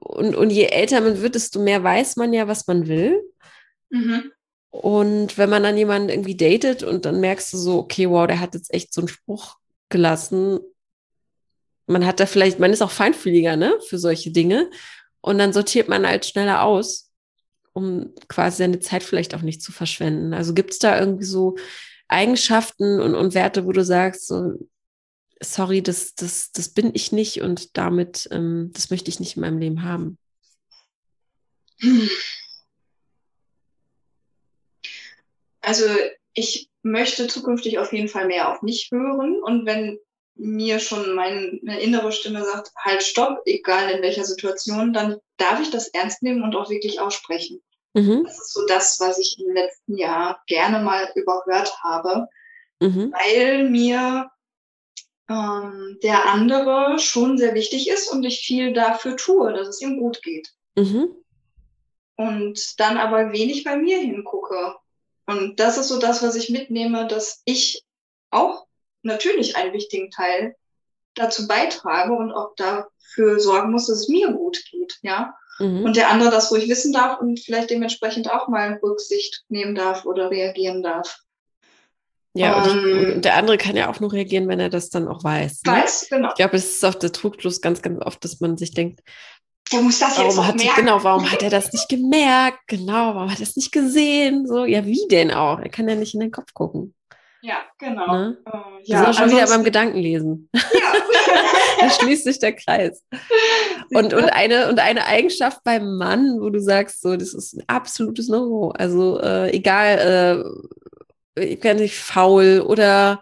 Und, 0.00 0.36
und 0.36 0.50
je 0.50 0.64
älter 0.64 1.00
man 1.00 1.22
wird, 1.22 1.34
desto 1.34 1.60
mehr 1.60 1.82
weiß 1.82 2.16
man 2.16 2.32
ja, 2.32 2.46
was 2.46 2.66
man 2.66 2.88
will. 2.88 3.22
Mhm. 3.88 4.30
Und 4.70 5.36
wenn 5.36 5.50
man 5.50 5.62
dann 5.64 5.76
jemanden 5.76 6.08
irgendwie 6.08 6.36
datet 6.36 6.82
und 6.82 7.04
dann 7.04 7.20
merkst 7.20 7.52
du 7.52 7.58
so, 7.58 7.78
okay, 7.80 8.08
wow, 8.08 8.26
der 8.26 8.40
hat 8.40 8.54
jetzt 8.54 8.72
echt 8.72 8.94
so 8.94 9.00
einen 9.00 9.08
Spruch 9.08 9.56
gelassen. 9.88 10.60
Man 11.86 12.06
hat 12.06 12.20
da 12.20 12.26
vielleicht, 12.26 12.60
man 12.60 12.72
ist 12.72 12.82
auch 12.82 12.90
feinfühliger, 12.92 13.56
ne, 13.56 13.78
für 13.88 13.98
solche 13.98 14.30
Dinge. 14.30 14.70
Und 15.20 15.38
dann 15.38 15.52
sortiert 15.52 15.88
man 15.88 16.06
halt 16.06 16.24
schneller 16.24 16.62
aus, 16.62 17.10
um 17.72 18.14
quasi 18.28 18.58
seine 18.58 18.78
Zeit 18.78 19.02
vielleicht 19.02 19.34
auch 19.34 19.42
nicht 19.42 19.60
zu 19.60 19.72
verschwenden. 19.72 20.32
Also 20.34 20.54
gibt 20.54 20.72
es 20.72 20.78
da 20.78 20.98
irgendwie 20.98 21.24
so 21.24 21.56
Eigenschaften 22.08 23.00
und, 23.00 23.14
und 23.14 23.34
Werte, 23.34 23.66
wo 23.66 23.72
du 23.72 23.84
sagst, 23.84 24.28
so, 24.28 24.54
sorry, 25.42 25.82
das, 25.82 26.14
das, 26.14 26.52
das 26.52 26.68
bin 26.70 26.92
ich 26.94 27.12
nicht 27.12 27.42
und 27.42 27.76
damit, 27.76 28.28
ähm, 28.30 28.70
das 28.72 28.90
möchte 28.90 29.10
ich 29.10 29.20
nicht 29.20 29.36
in 29.36 29.42
meinem 29.42 29.58
Leben 29.58 29.82
haben? 29.82 30.18
Hm. 31.82 32.08
Also 35.60 35.84
ich 36.34 36.70
möchte 36.82 37.26
zukünftig 37.26 37.78
auf 37.78 37.92
jeden 37.92 38.08
Fall 38.08 38.26
mehr 38.26 38.50
auf 38.50 38.62
mich 38.62 38.88
hören 38.90 39.42
und 39.42 39.66
wenn 39.66 39.98
mir 40.34 40.78
schon 40.78 41.14
meine 41.14 41.80
innere 41.80 42.12
Stimme 42.12 42.44
sagt, 42.44 42.72
halt 42.76 43.02
stopp, 43.02 43.42
egal 43.44 43.90
in 43.90 44.02
welcher 44.02 44.24
Situation, 44.24 44.92
dann 44.92 45.18
darf 45.36 45.60
ich 45.60 45.70
das 45.70 45.88
ernst 45.88 46.22
nehmen 46.22 46.42
und 46.42 46.56
auch 46.56 46.70
wirklich 46.70 47.00
aussprechen. 47.00 47.60
Mhm. 47.94 48.24
Das 48.24 48.38
ist 48.38 48.52
so 48.52 48.66
das, 48.66 48.98
was 49.00 49.18
ich 49.18 49.38
im 49.38 49.52
letzten 49.52 49.96
Jahr 49.96 50.42
gerne 50.46 50.80
mal 50.80 51.10
überhört 51.14 51.82
habe, 51.82 52.28
mhm. 52.80 53.12
weil 53.12 53.68
mir 53.68 54.30
ähm, 55.28 55.98
der 56.02 56.26
andere 56.26 56.98
schon 56.98 57.36
sehr 57.36 57.54
wichtig 57.54 57.88
ist 57.88 58.10
und 58.10 58.24
ich 58.24 58.40
viel 58.40 58.72
dafür 58.72 59.16
tue, 59.16 59.52
dass 59.52 59.68
es 59.68 59.80
ihm 59.82 59.98
gut 59.98 60.22
geht. 60.22 60.52
Mhm. 60.76 61.14
Und 62.16 62.78
dann 62.80 62.98
aber 62.98 63.32
wenig 63.32 63.64
bei 63.64 63.76
mir 63.76 63.98
hingucke. 63.98 64.76
Und 65.30 65.60
das 65.60 65.78
ist 65.78 65.86
so 65.88 66.00
das, 66.00 66.24
was 66.24 66.34
ich 66.34 66.50
mitnehme, 66.50 67.06
dass 67.06 67.40
ich 67.44 67.84
auch 68.30 68.66
natürlich 69.02 69.56
einen 69.56 69.72
wichtigen 69.72 70.10
Teil 70.10 70.56
dazu 71.14 71.46
beitrage 71.46 72.12
und 72.12 72.32
auch 72.32 72.56
dafür 72.56 73.38
sorgen 73.38 73.70
muss, 73.70 73.86
dass 73.86 74.00
es 74.00 74.08
mir 74.08 74.32
gut 74.32 74.60
geht, 74.70 74.98
ja. 75.02 75.34
Mhm. 75.60 75.84
Und 75.84 75.96
der 75.96 76.10
andere 76.10 76.30
das 76.30 76.50
ruhig 76.50 76.68
wissen 76.68 76.92
darf 76.92 77.20
und 77.20 77.38
vielleicht 77.38 77.70
dementsprechend 77.70 78.28
auch 78.28 78.48
mal 78.48 78.80
Rücksicht 78.82 79.44
nehmen 79.48 79.76
darf 79.76 80.04
oder 80.04 80.30
reagieren 80.30 80.82
darf. 80.82 81.20
Ja, 82.32 82.62
und, 82.62 82.70
ähm, 82.70 83.12
und, 83.14 83.24
der 83.24 83.36
andere 83.36 83.56
kann 83.56 83.76
ja 83.76 83.88
auch 83.88 84.00
nur 84.00 84.12
reagieren, 84.12 84.48
wenn 84.48 84.60
er 84.60 84.68
das 84.68 84.90
dann 84.90 85.06
auch 85.06 85.22
weiß. 85.22 85.62
Ne? 85.64 85.72
Weiß, 85.72 86.08
genau. 86.10 86.28
Ich 86.30 86.34
glaube, 86.36 86.56
es 86.56 86.72
ist 86.72 86.84
auf 86.84 86.98
der 86.98 87.12
Trugschluss 87.12 87.60
ganz, 87.60 87.82
ganz 87.82 88.00
oft, 88.02 88.24
dass 88.24 88.40
man 88.40 88.56
sich 88.56 88.72
denkt, 88.72 89.00
der 89.72 89.82
muss 89.82 89.98
das 89.98 90.16
warum 90.18 90.30
jetzt 90.30 90.46
hat, 90.46 90.56
merken. 90.56 90.80
Genau, 90.84 91.04
warum 91.04 91.30
hat 91.30 91.42
er 91.42 91.50
das 91.50 91.72
nicht 91.72 91.88
gemerkt? 91.88 92.58
Genau, 92.66 93.14
warum 93.14 93.30
hat 93.30 93.38
er 93.38 93.44
es 93.44 93.56
nicht 93.56 93.72
gesehen? 93.72 94.46
So, 94.46 94.64
ja, 94.64 94.84
wie 94.84 95.06
denn 95.10 95.30
auch? 95.30 95.58
Er 95.60 95.68
kann 95.68 95.88
ja 95.88 95.94
nicht 95.94 96.14
in 96.14 96.20
den 96.20 96.30
Kopf 96.30 96.52
gucken. 96.54 96.94
Ja, 97.42 97.62
genau. 97.78 98.12
Ne? 98.12 98.38
Uh, 98.46 98.58
ja, 98.84 98.98
Wir 98.98 99.04
sind 99.04 99.16
schon 99.16 99.30
wieder 99.30 99.46
beim 99.46 99.64
Gedankenlesen. 99.64 100.50
Ja. 100.52 100.60
da 101.80 101.90
schließt 101.90 102.24
sich 102.24 102.38
der 102.38 102.54
Kreis. 102.54 103.02
Und, 103.92 104.14
und, 104.14 104.26
eine, 104.26 104.68
und 104.68 104.78
eine 104.78 105.04
Eigenschaft 105.06 105.64
beim 105.64 105.96
Mann, 105.96 106.40
wo 106.40 106.48
du 106.50 106.60
sagst, 106.60 107.00
so, 107.00 107.16
das 107.16 107.34
ist 107.34 107.54
ein 107.54 107.64
absolutes 107.66 108.28
No. 108.28 108.72
Also 108.76 109.20
äh, 109.20 109.50
egal, 109.50 110.44
äh, 111.34 111.42
ich 111.42 111.60
kann 111.60 111.78
nicht 111.78 111.98
faul 111.98 112.64
oder 112.64 113.20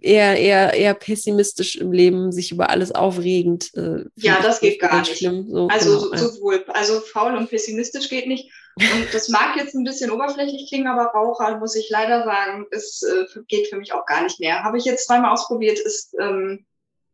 eher, 0.00 0.36
eher, 0.36 0.74
eher 0.74 0.94
pessimistisch 0.94 1.76
im 1.76 1.92
Leben, 1.92 2.32
sich 2.32 2.52
über 2.52 2.70
alles 2.70 2.92
aufregend. 2.92 3.74
Äh, 3.74 4.04
ja, 4.16 4.40
das 4.42 4.60
geht 4.60 4.80
gar 4.80 5.00
nicht. 5.00 5.18
So, 5.18 5.68
also 5.68 6.10
genau, 6.10 6.16
sowohl, 6.16 6.64
also 6.68 7.00
faul 7.00 7.36
und 7.36 7.50
pessimistisch 7.50 8.08
geht 8.08 8.26
nicht. 8.26 8.50
Und 8.76 9.12
das 9.12 9.28
mag 9.28 9.56
jetzt 9.56 9.74
ein 9.74 9.84
bisschen 9.84 10.10
oberflächlich 10.10 10.68
klingen, 10.68 10.86
aber 10.86 11.06
Raucher, 11.06 11.58
muss 11.58 11.74
ich 11.74 11.90
leider 11.90 12.24
sagen, 12.24 12.66
es 12.70 13.02
äh, 13.02 13.24
geht 13.48 13.68
für 13.68 13.76
mich 13.76 13.92
auch 13.92 14.06
gar 14.06 14.22
nicht 14.22 14.40
mehr. 14.40 14.62
Habe 14.62 14.78
ich 14.78 14.84
jetzt 14.84 15.06
zweimal 15.06 15.32
ausprobiert, 15.32 15.78
ist, 15.78 16.14
ähm, 16.18 16.64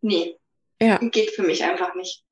nee, 0.00 0.36
ja. 0.80 0.98
geht 0.98 1.30
für 1.30 1.42
mich 1.42 1.64
einfach 1.64 1.94
nicht. 1.94 2.22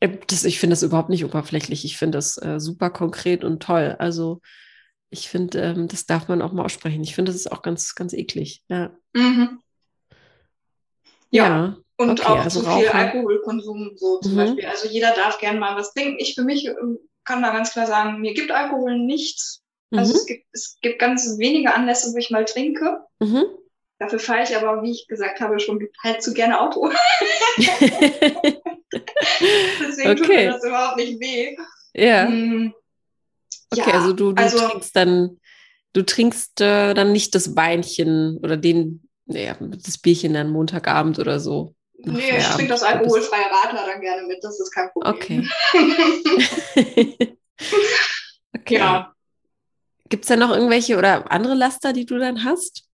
Äh, 0.00 0.18
das, 0.26 0.44
ich 0.44 0.58
finde 0.58 0.72
das 0.72 0.82
überhaupt 0.82 1.10
nicht 1.10 1.24
oberflächlich. 1.24 1.84
Ich 1.84 1.96
finde 1.96 2.18
das 2.18 2.38
äh, 2.38 2.58
super 2.58 2.90
konkret 2.90 3.44
und 3.44 3.62
toll. 3.62 3.96
Also 3.98 4.40
ich 5.10 5.28
finde, 5.28 5.60
ähm, 5.60 5.88
das 5.88 6.06
darf 6.06 6.28
man 6.28 6.40
auch 6.40 6.52
mal 6.52 6.64
aussprechen. 6.64 7.02
Ich 7.02 7.14
finde, 7.14 7.32
das 7.32 7.40
ist 7.40 7.50
auch 7.50 7.62
ganz, 7.62 7.94
ganz 7.94 8.12
eklig. 8.12 8.62
Ja. 8.68 8.90
Mhm. 9.12 9.60
Ja. 11.30 11.48
ja. 11.48 11.76
Und 11.96 12.20
okay, 12.20 12.32
auch 12.32 12.38
also 12.38 12.60
zu 12.60 12.66
viel 12.66 12.86
Rauchen. 12.86 12.98
Alkoholkonsum, 12.98 13.92
so 13.96 14.20
zum 14.20 14.32
mhm. 14.32 14.36
Beispiel. 14.36 14.66
Also 14.66 14.88
jeder 14.88 15.12
darf 15.14 15.38
gerne 15.38 15.58
mal 15.58 15.76
was 15.76 15.92
trinken. 15.92 16.16
Ich 16.18 16.34
für 16.34 16.44
mich 16.44 16.66
ähm, 16.66 16.98
kann 17.24 17.42
da 17.42 17.52
ganz 17.52 17.72
klar 17.72 17.86
sagen, 17.86 18.20
mir 18.20 18.34
gibt 18.34 18.50
Alkohol 18.50 18.98
nichts. 18.98 19.62
Also 19.92 20.12
mhm. 20.12 20.18
es, 20.18 20.26
gibt, 20.26 20.46
es 20.52 20.78
gibt 20.80 20.98
ganz 21.00 21.38
wenige 21.38 21.74
Anlässe, 21.74 22.12
wo 22.12 22.16
ich 22.16 22.30
mal 22.30 22.44
trinke. 22.44 23.00
Mhm. 23.18 23.44
Dafür 23.98 24.18
fahre 24.18 24.44
ich 24.44 24.56
aber, 24.56 24.82
wie 24.82 24.92
ich 24.92 25.08
gesagt 25.08 25.40
habe, 25.40 25.60
schon 25.60 25.86
halt 26.02 26.22
zu 26.22 26.32
gerne 26.32 26.58
Auto. 26.60 26.88
Deswegen 29.80 30.10
okay. 30.10 30.14
tut 30.14 30.28
mir 30.28 30.52
das 30.52 30.64
überhaupt 30.64 30.96
nicht 30.96 31.20
weh. 31.20 31.56
Ja. 31.92 32.28
Mhm. 32.28 32.72
Okay, 33.72 33.90
ja, 33.90 33.94
also 33.94 34.12
du, 34.12 34.32
du 34.32 34.42
also, 34.42 34.58
trinkst 34.58 34.96
dann, 34.96 35.40
du 35.92 36.02
trinkst 36.02 36.60
äh, 36.60 36.94
dann 36.94 37.12
nicht 37.12 37.34
das 37.34 37.56
Weinchen 37.56 38.38
oder 38.38 38.56
den, 38.56 39.08
naja, 39.26 39.56
das 39.60 39.98
Bierchen 39.98 40.34
dann 40.34 40.50
Montagabend 40.50 41.18
oder 41.18 41.40
so. 41.40 41.74
Nee, 42.02 42.38
ich 42.38 42.46
trinke 42.46 42.72
das 42.72 42.82
alkoholfreie 42.82 43.44
Radler 43.44 43.86
dann 43.86 44.00
gerne 44.00 44.26
mit, 44.26 44.42
das 44.42 44.58
ist 44.58 44.72
kein 44.72 44.90
Problem. 44.90 45.14
Okay. 45.14 45.48
okay. 48.56 48.78
Ja. 48.78 49.14
Gibt 50.08 50.24
es 50.24 50.28
da 50.28 50.36
noch 50.36 50.50
irgendwelche 50.50 50.98
oder 50.98 51.30
andere 51.30 51.54
Laster, 51.54 51.92
die 51.92 52.04
du 52.04 52.18
dann 52.18 52.44
hast? 52.44 52.84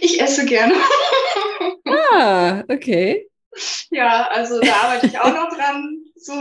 Ich 0.00 0.20
esse 0.20 0.46
gerne. 0.46 0.74
ah, 2.12 2.62
okay. 2.68 3.28
Ja, 3.90 4.28
also 4.28 4.60
da 4.60 4.72
arbeite 4.72 5.06
ich 5.06 5.18
auch 5.18 5.34
noch 5.34 5.48
dran. 5.48 6.04
So, 6.14 6.34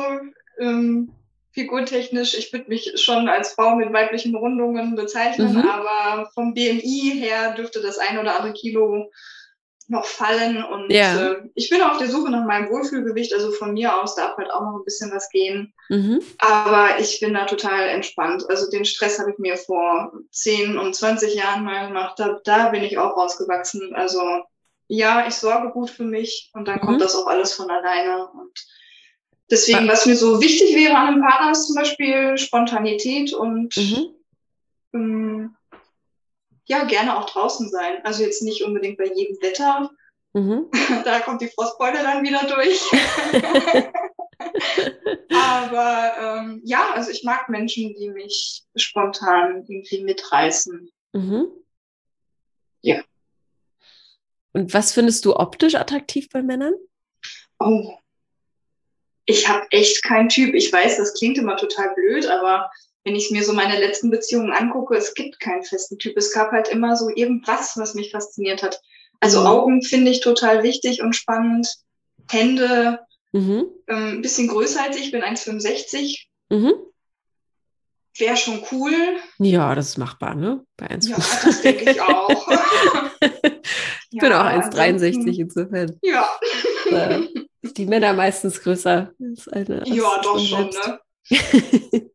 ähm, 0.59 1.11
figurtechnisch, 1.53 2.35
ich 2.35 2.51
würde 2.51 2.69
mich 2.69 2.93
schon 2.95 3.29
als 3.29 3.53
Frau 3.53 3.75
mit 3.75 3.93
weiblichen 3.93 4.35
Rundungen 4.35 4.95
bezeichnen, 4.95 5.53
mhm. 5.53 5.67
aber 5.67 6.29
vom 6.33 6.53
BMI 6.53 7.13
her 7.15 7.53
dürfte 7.53 7.81
das 7.81 7.99
ein 7.99 8.17
oder 8.17 8.35
andere 8.37 8.53
Kilo 8.53 9.11
noch 9.87 10.05
fallen. 10.05 10.63
Und 10.63 10.91
ja. 10.91 11.31
äh, 11.31 11.49
ich 11.55 11.69
bin 11.69 11.81
auf 11.81 11.97
der 11.97 12.09
Suche 12.09 12.31
nach 12.31 12.45
meinem 12.45 12.69
Wohlfühlgewicht, 12.69 13.33
also 13.33 13.51
von 13.51 13.73
mir 13.73 14.01
aus 14.01 14.15
darf 14.15 14.35
halt 14.37 14.51
auch 14.51 14.61
noch 14.61 14.79
ein 14.79 14.85
bisschen 14.85 15.11
was 15.11 15.29
gehen. 15.29 15.73
Mhm. 15.89 16.21
Aber 16.39 16.99
ich 16.99 17.19
bin 17.19 17.33
da 17.33 17.45
total 17.45 17.87
entspannt. 17.89 18.49
Also 18.49 18.69
den 18.69 18.85
Stress 18.85 19.19
habe 19.19 19.31
ich 19.31 19.37
mir 19.37 19.57
vor 19.57 20.13
10 20.31 20.77
und 20.77 20.95
20 20.95 21.35
Jahren 21.35 21.63
mal 21.63 21.87
gemacht. 21.87 22.19
Da, 22.19 22.39
da 22.43 22.69
bin 22.69 22.83
ich 22.83 22.97
auch 22.97 23.15
rausgewachsen. 23.15 23.93
Also 23.93 24.21
ja, 24.87 25.27
ich 25.27 25.35
sorge 25.35 25.71
gut 25.71 25.89
für 25.89 26.03
mich 26.03 26.51
und 26.53 26.67
dann 26.67 26.77
mhm. 26.77 26.81
kommt 26.81 27.01
das 27.01 27.15
auch 27.15 27.27
alles 27.27 27.53
von 27.53 27.69
alleine. 27.69 28.27
Und 28.27 28.51
Deswegen, 29.51 29.87
was 29.87 30.05
mir 30.05 30.15
so 30.15 30.41
wichtig 30.41 30.75
wäre 30.75 30.95
an 30.95 31.07
einem 31.07 31.21
Partner, 31.21 31.51
ist 31.51 31.67
zum 31.67 31.75
Beispiel 31.75 32.37
Spontanität 32.37 33.33
und 33.33 33.75
mhm. 33.75 34.15
ähm, 34.93 35.55
ja, 36.65 36.85
gerne 36.85 37.17
auch 37.17 37.29
draußen 37.29 37.69
sein. 37.69 38.03
Also 38.03 38.23
jetzt 38.23 38.41
nicht 38.41 38.63
unbedingt 38.63 38.97
bei 38.97 39.11
jedem 39.13 39.35
Wetter. 39.41 39.91
Mhm. 40.33 40.69
da 41.05 41.19
kommt 41.19 41.41
die 41.41 41.49
Frostbeule 41.49 42.01
dann 42.01 42.23
wieder 42.23 42.47
durch. 42.47 42.81
Aber 45.29 46.13
ähm, 46.19 46.61
ja, 46.63 46.91
also 46.93 47.11
ich 47.11 47.23
mag 47.23 47.49
Menschen, 47.49 47.93
die 47.95 48.09
mich 48.09 48.63
spontan 48.75 49.65
irgendwie 49.67 50.03
mitreißen. 50.03 50.89
Mhm. 51.13 51.47
Ja. 52.81 53.01
Und 54.53 54.73
was 54.73 54.91
findest 54.91 55.25
du 55.25 55.35
optisch 55.35 55.75
attraktiv 55.75 56.29
bei 56.29 56.41
Männern? 56.41 56.73
Oh, 57.59 57.97
ich 59.25 59.47
habe 59.47 59.65
echt 59.71 60.03
keinen 60.03 60.29
Typ. 60.29 60.53
Ich 60.53 60.71
weiß, 60.71 60.97
das 60.97 61.13
klingt 61.13 61.37
immer 61.37 61.55
total 61.57 61.93
blöd, 61.95 62.25
aber 62.25 62.69
wenn 63.03 63.15
ich 63.15 63.31
mir 63.31 63.43
so 63.43 63.53
meine 63.53 63.79
letzten 63.79 64.09
Beziehungen 64.11 64.51
angucke, 64.51 64.95
es 64.95 65.13
gibt 65.13 65.39
keinen 65.39 65.63
festen 65.63 65.97
Typ. 65.97 66.15
Es 66.17 66.33
gab 66.33 66.51
halt 66.51 66.69
immer 66.69 66.95
so 66.95 67.09
irgendwas, 67.13 67.73
was 67.77 67.95
mich 67.95 68.11
fasziniert 68.11 68.63
hat. 68.63 68.81
Also 69.19 69.41
mhm. 69.41 69.47
Augen 69.47 69.81
finde 69.81 70.11
ich 70.11 70.21
total 70.21 70.63
wichtig 70.63 71.01
und 71.01 71.15
spannend. 71.15 71.67
Hände, 72.29 72.99
mhm. 73.33 73.65
ähm, 73.87 74.07
ein 74.07 74.21
bisschen 74.21 74.47
größer 74.47 74.81
als 74.81 74.97
ich, 74.97 75.11
bin 75.11 75.21
1,65. 75.21 76.25
Mhm. 76.49 76.73
Wäre 78.17 78.37
schon 78.37 78.63
cool. 78.71 78.93
Ja, 79.39 79.73
das 79.75 79.89
ist 79.89 79.97
machbar, 79.97 80.35
ne? 80.35 80.63
Bei 80.77 80.89
1, 80.89 81.09
ja, 81.09 81.15
das 81.15 81.61
denke 81.61 81.91
ich 81.91 82.01
auch. 82.01 82.29
ich 84.11 84.19
bin 84.19 84.31
auch 84.31 84.45
1,63 84.45 85.39
insofern. 85.39 85.99
Ja. 86.01 86.29
die 87.63 87.85
Männer 87.85 88.13
meistens 88.13 88.61
größer 88.61 89.13
als 89.21 89.47
eine. 89.47 89.83
Ja, 89.85 90.21
doch 90.21 90.39
schon, 90.39 90.69
ne? 90.69 90.99
okay. 91.31 92.11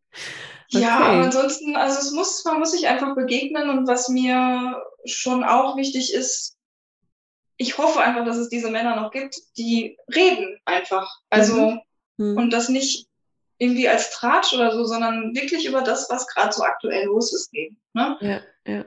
Ja, 0.69 0.99
aber 0.99 1.25
ansonsten, 1.25 1.77
also 1.77 1.99
es 1.99 2.13
muss, 2.13 2.45
man 2.45 2.59
muss 2.59 2.73
sich 2.73 2.87
einfach 2.87 3.15
begegnen 3.15 3.71
und 3.71 3.89
was 3.89 4.09
mir 4.09 4.83
schon 5.05 5.43
auch 5.45 5.77
wichtig 5.77 6.13
ist, 6.13 6.57
ich 7.57 7.79
hoffe 7.79 8.01
einfach, 8.01 8.25
dass 8.25 8.37
es 8.37 8.49
diese 8.49 8.71
Männer 8.71 8.97
noch 8.97 9.11
gibt, 9.11 9.37
die 9.57 9.97
reden 10.15 10.61
einfach. 10.65 11.11
Also, 11.31 11.55
mhm. 11.55 11.81
Mhm. 12.19 12.37
und 12.37 12.51
das 12.51 12.69
nicht 12.69 13.09
irgendwie 13.57 13.89
als 13.89 14.11
Tratsch 14.11 14.53
oder 14.53 14.73
so, 14.73 14.85
sondern 14.85 15.35
wirklich 15.35 15.67
über 15.67 15.83
das, 15.83 16.09
was 16.11 16.29
gerade 16.29 16.53
so 16.53 16.63
aktuell 16.63 17.07
los 17.07 17.33
ist, 17.33 17.53
reden. 17.53 17.81
Ne? 17.95 18.17
Ja, 18.21 18.41
ja 18.73 18.85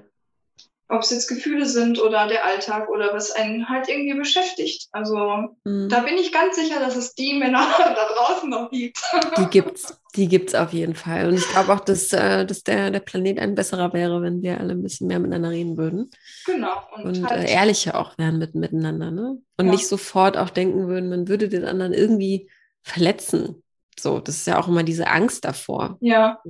ob 0.92 1.04
es 1.04 1.10
jetzt 1.10 1.28
Gefühle 1.28 1.66
sind 1.66 2.02
oder 2.02 2.28
der 2.28 2.46
Alltag 2.46 2.90
oder 2.90 3.14
was 3.14 3.32
einen 3.32 3.70
halt 3.70 3.88
irgendwie 3.88 4.14
beschäftigt. 4.14 4.90
Also 4.92 5.56
mhm. 5.64 5.88
da 5.88 6.02
bin 6.02 6.16
ich 6.18 6.34
ganz 6.34 6.58
sicher, 6.58 6.82
dass 6.82 6.98
es 6.98 7.16
die 7.16 7.34
Männer 7.34 7.66
da 7.78 8.08
draußen 8.14 8.50
noch 8.50 8.70
gibt. 8.70 8.98
Die 9.38 9.46
gibt's, 9.46 9.98
die 10.16 10.28
gibt's 10.28 10.54
auf 10.54 10.74
jeden 10.74 10.94
Fall. 10.94 11.30
Und 11.30 11.36
ich 11.36 11.48
glaube 11.48 11.74
auch, 11.74 11.80
dass, 11.80 12.12
äh, 12.12 12.46
dass 12.46 12.64
der, 12.64 12.92
der 12.92 13.00
Planet 13.00 13.40
ein 13.40 13.56
besserer 13.56 13.94
wäre, 13.94 14.22
wenn 14.22 14.42
wir 14.42 14.60
alle 14.60 14.74
ein 14.74 14.84
bisschen 14.84 15.08
mehr 15.08 15.20
miteinander 15.20 15.52
reden 15.52 15.78
würden. 15.78 16.12
Genau. 16.46 16.82
Und, 16.96 17.06
und 17.06 17.30
halt 17.30 17.48
äh, 17.48 17.54
ehrlicher 17.54 17.98
auch 17.98 18.18
wären 18.18 18.38
mit, 18.38 18.54
miteinander, 18.54 19.12
ne? 19.12 19.38
Und 19.58 19.66
ja. 19.66 19.72
nicht 19.72 19.88
sofort 19.88 20.36
auch 20.36 20.50
denken 20.50 20.88
würden, 20.88 21.10
man 21.10 21.30
würde 21.30 21.48
den 21.48 21.64
anderen 21.64 21.94
irgendwie 21.94 22.50
verletzen. 22.82 23.64
So, 23.98 24.20
das 24.20 24.38
ist 24.38 24.48
ja 24.48 24.60
auch 24.60 24.68
immer 24.68 24.84
diese 24.84 25.08
Angst 25.08 25.46
davor. 25.46 25.98
Ja. 26.02 26.42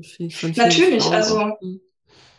Natürlich, 0.56 1.06
also. 1.06 1.58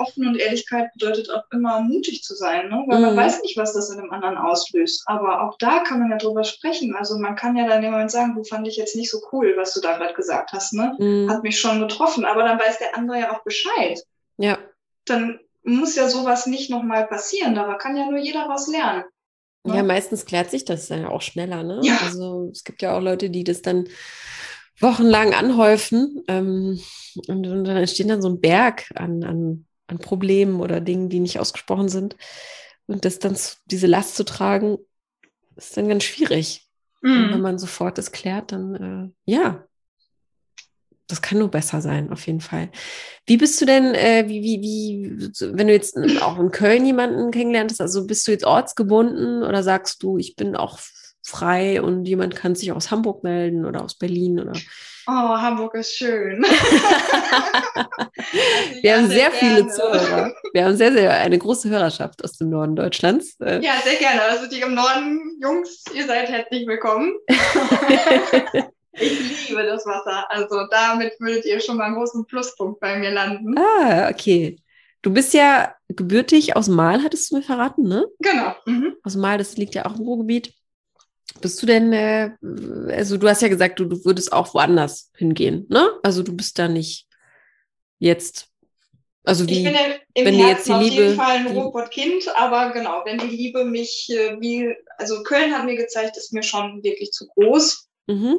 Offen 0.03 0.27
und 0.27 0.37
Ehrlichkeit 0.37 0.93
bedeutet 0.93 1.31
auch 1.31 1.45
immer 1.53 1.81
mutig 1.81 2.23
zu 2.23 2.35
sein, 2.35 2.69
ne? 2.69 2.85
weil 2.87 2.99
mhm. 2.99 3.07
man 3.07 3.17
weiß 3.17 3.43
nicht, 3.43 3.57
was 3.57 3.73
das 3.73 3.91
in 3.91 4.01
einem 4.01 4.11
anderen 4.11 4.37
auslöst. 4.37 5.05
Aber 5.07 5.43
auch 5.43 5.57
da 5.59 5.81
kann 5.81 6.01
man 6.01 6.11
ja 6.11 6.19
drüber 6.19 6.45
sprechen. 6.45 6.95
Also 6.95 7.19
man 7.19 7.37
kann 7.37 7.57
ja 7.57 7.67
dann 7.67 7.83
jemand 7.83 8.11
sagen, 8.11 8.35
du 8.35 8.45
fand 8.45 8.67
ich 8.67 8.77
jetzt 8.77 8.97
nicht 8.97 9.11
so 9.11 9.21
cool, 9.33 9.55
was 9.57 9.75
du 9.75 9.81
da 9.81 9.97
gerade 9.97 10.15
gesagt 10.15 10.53
hast. 10.53 10.73
Ne? 10.73 10.95
Mhm. 10.99 11.31
Hat 11.31 11.43
mich 11.43 11.59
schon 11.59 11.81
getroffen. 11.81 12.25
Aber 12.25 12.43
dann 12.43 12.59
weiß 12.59 12.79
der 12.79 12.97
andere 12.97 13.21
ja 13.21 13.33
auch 13.33 13.45
Bescheid. 13.45 14.01
Ja. 14.37 14.59
Dann 15.05 15.41
muss 15.63 15.95
ja 15.95 16.09
sowas 16.09 16.47
nicht 16.47 16.71
nochmal 16.71 17.07
passieren. 17.07 17.55
Da 17.55 17.75
kann 17.75 17.97
ja 17.97 18.11
nur 18.11 18.19
jeder 18.19 18.49
was 18.49 18.67
lernen. 18.67 19.05
Ne? 19.65 19.77
Ja, 19.77 19.83
meistens 19.83 20.27
klärt 20.27 20.51
sich 20.51 20.65
das 20.65 20.89
dann 20.89 21.03
ja 21.03 21.09
auch 21.09 21.23
schneller. 21.23 21.63
Ne? 21.63 21.81
Ja. 21.83 21.99
Also 22.05 22.49
es 22.51 22.65
gibt 22.65 22.83
ja 22.83 22.97
auch 22.97 23.01
Leute, 23.01 23.31
die 23.31 23.45
das 23.45 23.63
dann 23.63 23.89
wochenlang 24.81 25.35
anhäufen 25.35 26.25
ähm, 26.29 26.81
und, 27.29 27.47
und, 27.47 27.65
dann 27.65 27.77
entsteht 27.77 28.11
dann 28.11 28.23
so 28.23 28.29
ein 28.29 28.41
Berg 28.41 28.91
an, 28.95 29.23
an 29.23 29.67
an 29.93 29.99
Problemen 29.99 30.61
oder 30.61 30.81
Dingen, 30.81 31.09
die 31.09 31.21
nicht 31.21 31.39
ausgesprochen 31.39 31.89
sind. 31.89 32.17
Und 32.87 33.05
das 33.05 33.19
dann, 33.19 33.37
diese 33.67 33.87
Last 33.87 34.17
zu 34.17 34.25
tragen, 34.25 34.79
ist 35.57 35.77
dann 35.77 35.89
ganz 35.89 36.05
schwierig. 36.05 36.69
Mhm. 37.03 37.33
wenn 37.33 37.41
man 37.41 37.59
sofort 37.59 37.99
das 37.99 38.13
klärt, 38.13 38.53
dann 38.53 39.13
äh, 39.27 39.31
ja, 39.31 39.67
das 41.09 41.21
kann 41.21 41.39
nur 41.39 41.51
besser 41.51 41.81
sein, 41.83 42.11
auf 42.11 42.27
jeden 42.27 42.41
Fall. 42.41 42.71
Wie 43.27 43.37
bist 43.37 43.61
du 43.61 43.67
denn, 43.67 43.95
äh, 43.95 44.25
wie, 44.29 44.43
wie, 44.43 44.63
wie, 44.63 45.31
wenn 45.57 45.67
du 45.67 45.73
jetzt 45.73 45.97
auch 46.23 46.39
in 46.39 46.51
Köln 46.53 46.87
jemanden 46.87 47.31
kennengelernt 47.31 47.73
hast, 47.73 47.81
also 47.81 48.07
bist 48.07 48.27
du 48.27 48.31
jetzt 48.31 48.47
ortsgebunden 48.47 49.43
oder 49.43 49.63
sagst 49.63 50.03
du, 50.03 50.17
ich 50.17 50.37
bin 50.37 50.57
auch 50.57 50.79
frei 51.23 51.81
und 51.81 52.05
jemand 52.05 52.37
kann 52.37 52.55
sich 52.55 52.73
aus 52.73 52.91
Hamburg 52.91 53.23
melden 53.25 53.65
oder 53.65 53.83
aus 53.83 53.95
Berlin 53.97 54.41
oder? 54.41 54.53
Oh, 55.07 55.11
Hamburg 55.11 55.75
ist 55.75 55.97
schön. 55.97 56.45
Wir 58.83 58.97
haben 58.97 59.09
sehr, 59.09 59.31
sehr 59.31 59.33
viele 59.33 59.69
Zuhörer. 59.69 60.35
Wir 60.53 60.65
haben 60.65 60.77
sehr, 60.77 60.93
sehr 60.93 61.13
eine 61.13 61.39
große 61.39 61.69
Hörerschaft 61.69 62.23
aus 62.25 62.33
dem 62.39 62.51
Norden 62.51 62.77
Deutschlands. 62.77 63.37
Äh. 63.41 63.61
Ja, 63.65 63.75
sehr 63.83 63.97
gerne. 63.97 64.23
Also 64.23 64.49
die 64.49 64.61
im 64.61 64.75
Norden, 64.75 65.39
Jungs, 65.43 65.85
ihr 65.95 66.07
seid 66.07 66.29
herzlich 66.29 66.67
willkommen. 66.67 67.15
ich 68.93 69.49
liebe 69.49 69.63
das 69.65 69.87
Wasser. 69.87 70.31
Also 70.31 70.67
damit 70.71 71.15
würdet 71.19 71.45
ihr 71.47 71.61
schon 71.61 71.77
mal 71.77 71.85
einen 71.85 71.97
großen 71.97 72.27
Pluspunkt 72.27 72.81
bei 72.81 72.99
mir 72.99 73.11
landen. 73.11 73.57
Ah, 73.59 74.09
okay. 74.11 74.57
Du 75.03 75.13
bist 75.13 75.35
ja 75.35 75.75
gebürtig 75.89 76.55
aus 76.57 76.69
Mal, 76.69 77.03
hattest 77.03 77.31
du 77.31 77.37
mir 77.37 77.43
verraten, 77.43 77.83
ne? 77.83 78.07
Genau. 78.21 78.55
Mhm. 78.67 78.95
Aus 79.03 79.17
Mal, 79.17 79.39
das 79.39 79.57
liegt 79.57 79.75
ja 79.75 79.85
auch 79.85 79.97
im 79.97 80.03
Ruhrgebiet. 80.03 80.55
Bist 81.41 81.63
du 81.63 81.67
denn, 81.67 81.93
äh, 81.93 82.31
also 82.91 83.17
du 83.17 83.29
hast 83.29 83.43
ja 83.43 83.49
gesagt, 83.49 83.79
du, 83.81 83.85
du 83.85 84.05
würdest 84.05 84.33
auch 84.33 84.55
woanders 84.55 85.11
hingehen, 85.17 85.67
ne? 85.69 85.89
Also 86.03 86.23
du 86.23 86.35
bist 86.35 86.59
da 86.59 86.69
nicht 86.69 87.07
jetzt, 87.99 88.49
also 89.25 89.49
wie, 89.49 89.59
ich 89.59 89.65
bin 89.65 89.75
ja 89.75 89.81
im 90.15 90.25
wenn 90.27 90.35
Herzen 90.35 90.49
jetzt 90.49 90.67
die 90.67 90.73
auf 90.73 90.83
Liebe, 90.83 91.03
jeden 91.03 91.17
Fall 91.17 91.37
ein 91.37 91.47
Robotkind, 91.47 92.37
aber 92.37 92.73
genau, 92.73 93.03
wenn 93.05 93.19
die 93.19 93.35
Liebe 93.35 93.65
mich, 93.65 94.11
äh, 94.11 94.41
wie, 94.41 94.75
also 94.99 95.23
Köln 95.23 95.53
hat 95.53 95.65
mir 95.65 95.77
gezeigt, 95.77 96.17
ist 96.17 96.33
mir 96.33 96.43
schon 96.43 96.83
wirklich 96.83 97.13
zu 97.13 97.27
groß. 97.29 97.89
Mhm. 98.07 98.39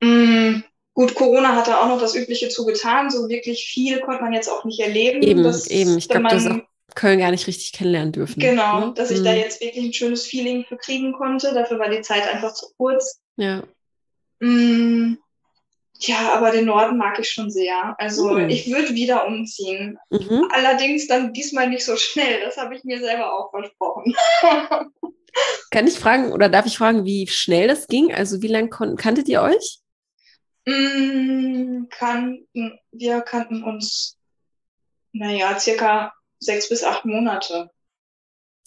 Mm, 0.00 0.64
gut, 0.94 1.14
Corona 1.14 1.54
hat 1.54 1.68
da 1.68 1.82
auch 1.82 1.88
noch 1.88 2.00
das 2.00 2.14
Übliche 2.14 2.48
zugetan, 2.48 3.10
so 3.10 3.28
wirklich 3.28 3.64
viel 3.64 4.00
konnte 4.00 4.22
man 4.22 4.32
jetzt 4.32 4.48
auch 4.48 4.64
nicht 4.64 4.80
erleben. 4.80 5.22
Eben, 5.22 5.42
dass, 5.42 5.66
eben, 5.68 5.96
ich 5.96 6.08
glaube, 6.08 6.28
das 6.28 6.44
ist 6.44 6.50
auch 6.50 6.73
Köln 6.94 7.18
gar 7.18 7.30
nicht 7.30 7.46
richtig 7.46 7.72
kennenlernen 7.72 8.12
dürfen. 8.12 8.40
Genau, 8.40 8.86
ne? 8.86 8.94
dass 8.94 9.10
ich 9.10 9.20
mhm. 9.20 9.24
da 9.24 9.32
jetzt 9.34 9.60
wirklich 9.60 9.84
ein 9.84 9.92
schönes 9.92 10.26
Feeling 10.26 10.64
für 10.64 10.76
kriegen 10.76 11.12
konnte. 11.12 11.52
Dafür 11.52 11.78
war 11.78 11.88
die 11.88 12.02
Zeit 12.02 12.28
einfach 12.28 12.54
zu 12.54 12.66
kurz. 12.76 13.20
Ja. 13.36 13.62
Mm, 14.40 15.16
ja, 15.98 16.34
aber 16.34 16.50
den 16.50 16.66
Norden 16.66 16.96
mag 16.96 17.18
ich 17.18 17.30
schon 17.30 17.50
sehr. 17.50 17.94
Also 17.98 18.30
mhm. 18.30 18.48
ich 18.48 18.70
würde 18.70 18.94
wieder 18.94 19.26
umziehen. 19.26 19.98
Mhm. 20.10 20.48
Allerdings 20.52 21.06
dann 21.06 21.32
diesmal 21.32 21.68
nicht 21.68 21.84
so 21.84 21.96
schnell. 21.96 22.40
Das 22.44 22.56
habe 22.56 22.76
ich 22.76 22.84
mir 22.84 23.00
selber 23.00 23.32
auch 23.32 23.50
versprochen. 23.50 24.14
Kann 25.70 25.86
ich 25.86 25.98
fragen 25.98 26.32
oder 26.32 26.48
darf 26.48 26.66
ich 26.66 26.78
fragen, 26.78 27.04
wie 27.04 27.26
schnell 27.26 27.66
das 27.66 27.88
ging? 27.88 28.14
Also 28.14 28.42
wie 28.42 28.48
lange 28.48 28.68
kanntet 28.68 29.28
ihr 29.28 29.42
euch? 29.42 29.78
Mm, 30.66 31.86
kannten, 31.90 32.78
wir 32.92 33.20
kannten 33.22 33.64
uns, 33.64 34.16
naja, 35.12 35.58
circa 35.58 36.12
sechs 36.38 36.68
bis 36.68 36.84
acht 36.84 37.04
Monate. 37.04 37.70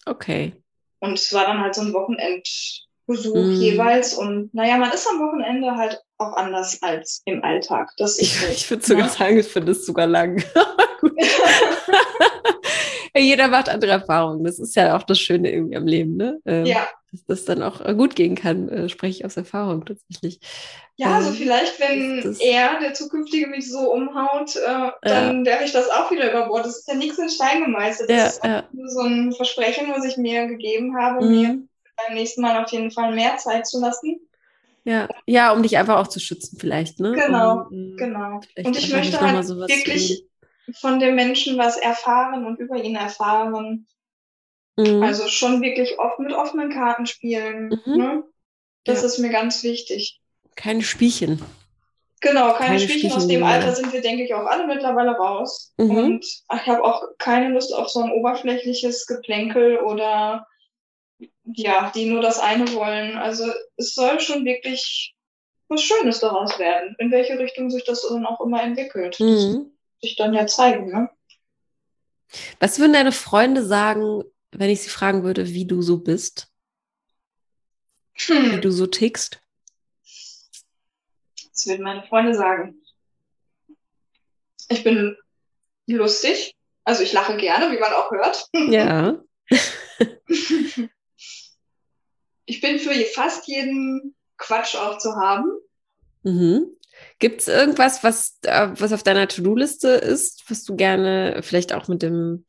Okay. 0.05 0.53
Und 0.99 1.13
es 1.13 1.33
war 1.33 1.45
dann 1.45 1.61
halt 1.61 1.75
so 1.75 1.81
ein 1.81 1.93
Wochenendbesuch 1.93 3.35
mm. 3.35 3.61
jeweils. 3.61 4.13
Und 4.13 4.53
naja, 4.53 4.77
man 4.77 4.91
ist 4.91 5.07
am 5.07 5.19
Wochenende 5.19 5.75
halt 5.75 6.01
auch 6.17 6.33
anders 6.33 6.81
als 6.81 7.21
im 7.25 7.43
Alltag. 7.43 7.91
Das 7.97 8.17
ich 8.19 8.41
ich 8.49 8.69
würde 8.69 8.85
sogar 8.85 9.05
ne? 9.05 9.11
sagen, 9.11 9.37
ich 9.37 9.47
finde 9.47 9.73
es 9.73 9.85
sogar 9.85 10.07
lang. 10.07 10.43
Jeder 13.15 13.47
macht 13.47 13.69
andere 13.69 13.91
Erfahrungen. 13.91 14.43
Das 14.43 14.59
ist 14.59 14.75
ja 14.75 14.95
auch 14.95 15.03
das 15.03 15.19
Schöne 15.19 15.51
irgendwie 15.51 15.77
am 15.77 15.87
Leben, 15.87 16.17
ne? 16.17 16.39
Ähm, 16.45 16.65
ja. 16.65 16.87
Dass 17.11 17.25
das 17.25 17.45
dann 17.45 17.63
auch 17.63 17.83
gut 17.95 18.15
gehen 18.15 18.35
kann, 18.35 18.67
äh, 18.67 18.89
spreche 18.89 19.19
ich 19.19 19.25
aus 19.25 19.37
Erfahrung 19.37 19.85
tatsächlich. 19.85 20.39
Ja, 20.97 21.15
also 21.15 21.29
ähm, 21.29 21.35
vielleicht, 21.35 21.79
wenn 21.79 22.21
das, 22.21 22.39
er, 22.39 22.79
der 22.79 22.93
zukünftige, 22.93 23.47
mich 23.47 23.71
so 23.71 23.91
umhaut, 23.93 24.55
äh, 24.55 24.91
dann 25.01 25.45
ja. 25.45 25.51
werfe 25.51 25.63
ich 25.63 25.71
das 25.71 25.89
auch 25.89 26.11
wieder 26.11 26.29
über 26.31 26.47
Bord. 26.47 26.65
Das 26.65 26.79
ist 26.79 26.87
ja 26.87 26.95
nichts 26.95 27.17
in 27.17 27.29
Stein 27.29 27.63
gemeißelt. 27.63 28.09
Das 28.09 28.17
ja, 28.17 28.25
ist 28.27 28.43
ja. 28.43 28.63
nur 28.73 28.89
so 28.89 29.01
ein 29.01 29.31
Versprechen, 29.31 29.87
was 29.95 30.03
ich 30.03 30.17
mir 30.17 30.47
gegeben 30.47 30.97
habe, 30.97 31.23
mhm. 31.23 31.31
mir 31.31 31.59
beim 31.95 32.15
nächsten 32.15 32.41
Mal 32.41 32.63
auf 32.63 32.71
jeden 32.71 32.91
Fall 32.91 33.13
mehr 33.13 33.37
Zeit 33.37 33.67
zu 33.67 33.79
lassen. 33.79 34.19
Ja, 34.83 35.09
ja, 35.25 35.51
um 35.51 35.63
dich 35.63 35.77
einfach 35.77 35.97
auch 35.97 36.07
zu 36.07 36.19
schützen, 36.19 36.57
vielleicht, 36.59 36.99
ne? 36.99 37.11
Genau, 37.11 37.67
um, 37.69 37.95
genau. 37.97 38.39
Und 38.63 38.77
ich 38.77 38.91
möchte 38.93 39.19
halt 39.19 39.47
wirklich 39.47 40.25
von 40.79 40.99
dem 40.99 41.15
Menschen 41.15 41.57
was 41.57 41.77
erfahren 41.77 42.45
und 42.45 42.59
über 42.59 42.81
ihn 42.81 42.95
erfahren. 42.95 43.85
Mhm. 44.77 45.03
Also 45.03 45.27
schon 45.27 45.61
wirklich 45.61 45.99
oft 45.99 46.19
mit 46.19 46.33
offenen 46.33 46.71
Karten 46.71 47.05
spielen. 47.05 47.79
Mhm. 47.85 47.97
Ne? 47.97 48.23
Das 48.85 49.01
ja. 49.01 49.07
ist 49.07 49.17
mir 49.17 49.29
ganz 49.29 49.63
wichtig. 49.63 50.19
Keine 50.55 50.81
Spielchen. 50.83 51.41
Genau, 52.19 52.53
keine, 52.53 52.77
keine 52.77 52.79
Spielchen. 52.79 53.11
Aus 53.11 53.27
dem 53.27 53.43
Alter 53.43 53.75
sind 53.75 53.93
wir, 53.93 54.01
denke 54.01 54.23
ich, 54.23 54.33
auch 54.33 54.45
alle 54.45 54.65
mittlerweile 54.65 55.11
raus. 55.11 55.73
Mhm. 55.77 55.97
Und 55.97 56.25
ich 56.25 56.67
habe 56.67 56.83
auch 56.83 57.03
keine 57.17 57.49
Lust 57.49 57.73
auf 57.73 57.89
so 57.89 58.01
ein 58.01 58.11
oberflächliches 58.11 59.05
Geplänkel 59.05 59.77
oder 59.79 60.47
ja, 61.43 61.91
die 61.93 62.05
nur 62.05 62.21
das 62.21 62.39
eine 62.39 62.73
wollen. 62.73 63.17
Also 63.17 63.45
es 63.77 63.93
soll 63.93 64.19
schon 64.19 64.45
wirklich 64.45 65.15
was 65.69 65.81
Schönes 65.81 66.19
daraus 66.19 66.57
werden, 66.59 66.95
in 66.97 67.11
welche 67.11 67.37
Richtung 67.37 67.69
sich 67.69 67.83
das 67.83 68.07
dann 68.07 68.25
auch 68.25 68.41
immer 68.41 68.63
entwickelt. 68.63 69.19
Mhm. 69.19 69.71
Sich 70.01 70.15
dann 70.15 70.33
ja 70.33 70.47
zeigen, 70.47 70.87
ne? 70.89 71.09
Was 72.59 72.79
würden 72.79 72.93
deine 72.93 73.11
Freunde 73.11 73.63
sagen, 73.63 74.23
wenn 74.51 74.69
ich 74.69 74.81
sie 74.81 74.89
fragen 74.89 75.23
würde, 75.23 75.47
wie 75.47 75.65
du 75.65 75.81
so 75.81 75.97
bist? 75.97 76.51
Hm. 78.13 78.51
Wie 78.53 78.61
du 78.61 78.71
so 78.71 78.87
tickst? 78.87 79.41
Das 81.51 81.67
würden 81.67 81.83
meine 81.83 82.03
Freunde 82.03 82.35
sagen. 82.35 82.81
Ich 84.69 84.83
bin 84.83 85.15
lustig. 85.87 86.55
Also 86.83 87.03
ich 87.03 87.13
lache 87.13 87.37
gerne, 87.37 87.71
wie 87.71 87.79
man 87.79 87.93
auch 87.93 88.11
hört. 88.11 88.47
Ja. 88.53 89.21
ich 92.45 92.61
bin 92.61 92.79
für 92.79 92.93
fast 93.13 93.47
jeden 93.47 94.15
Quatsch 94.37 94.75
auch 94.75 94.97
zu 94.97 95.15
haben. 95.15 95.45
Mhm. 96.23 96.77
Gibt 97.19 97.41
es 97.41 97.47
irgendwas, 97.47 98.03
was, 98.03 98.37
äh, 98.43 98.69
was 98.73 98.93
auf 98.93 99.03
deiner 99.03 99.27
To-Do-Liste 99.27 99.89
ist, 99.89 100.49
was 100.49 100.63
du 100.63 100.75
gerne 100.75 101.41
vielleicht 101.43 101.73
auch 101.73 101.87
mit 101.87 102.01
dem, 102.01 102.45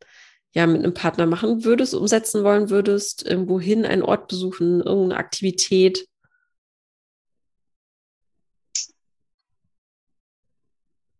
ja, 0.58 0.66
mit 0.66 0.82
einem 0.82 0.92
Partner 0.92 1.24
machen 1.24 1.62
würdest, 1.62 1.94
umsetzen 1.94 2.42
wollen 2.42 2.68
würdest, 2.68 3.24
irgendwo 3.24 3.60
hin, 3.60 3.86
einen 3.86 4.02
Ort 4.02 4.26
besuchen, 4.26 4.80
irgendeine 4.80 5.16
Aktivität? 5.16 6.08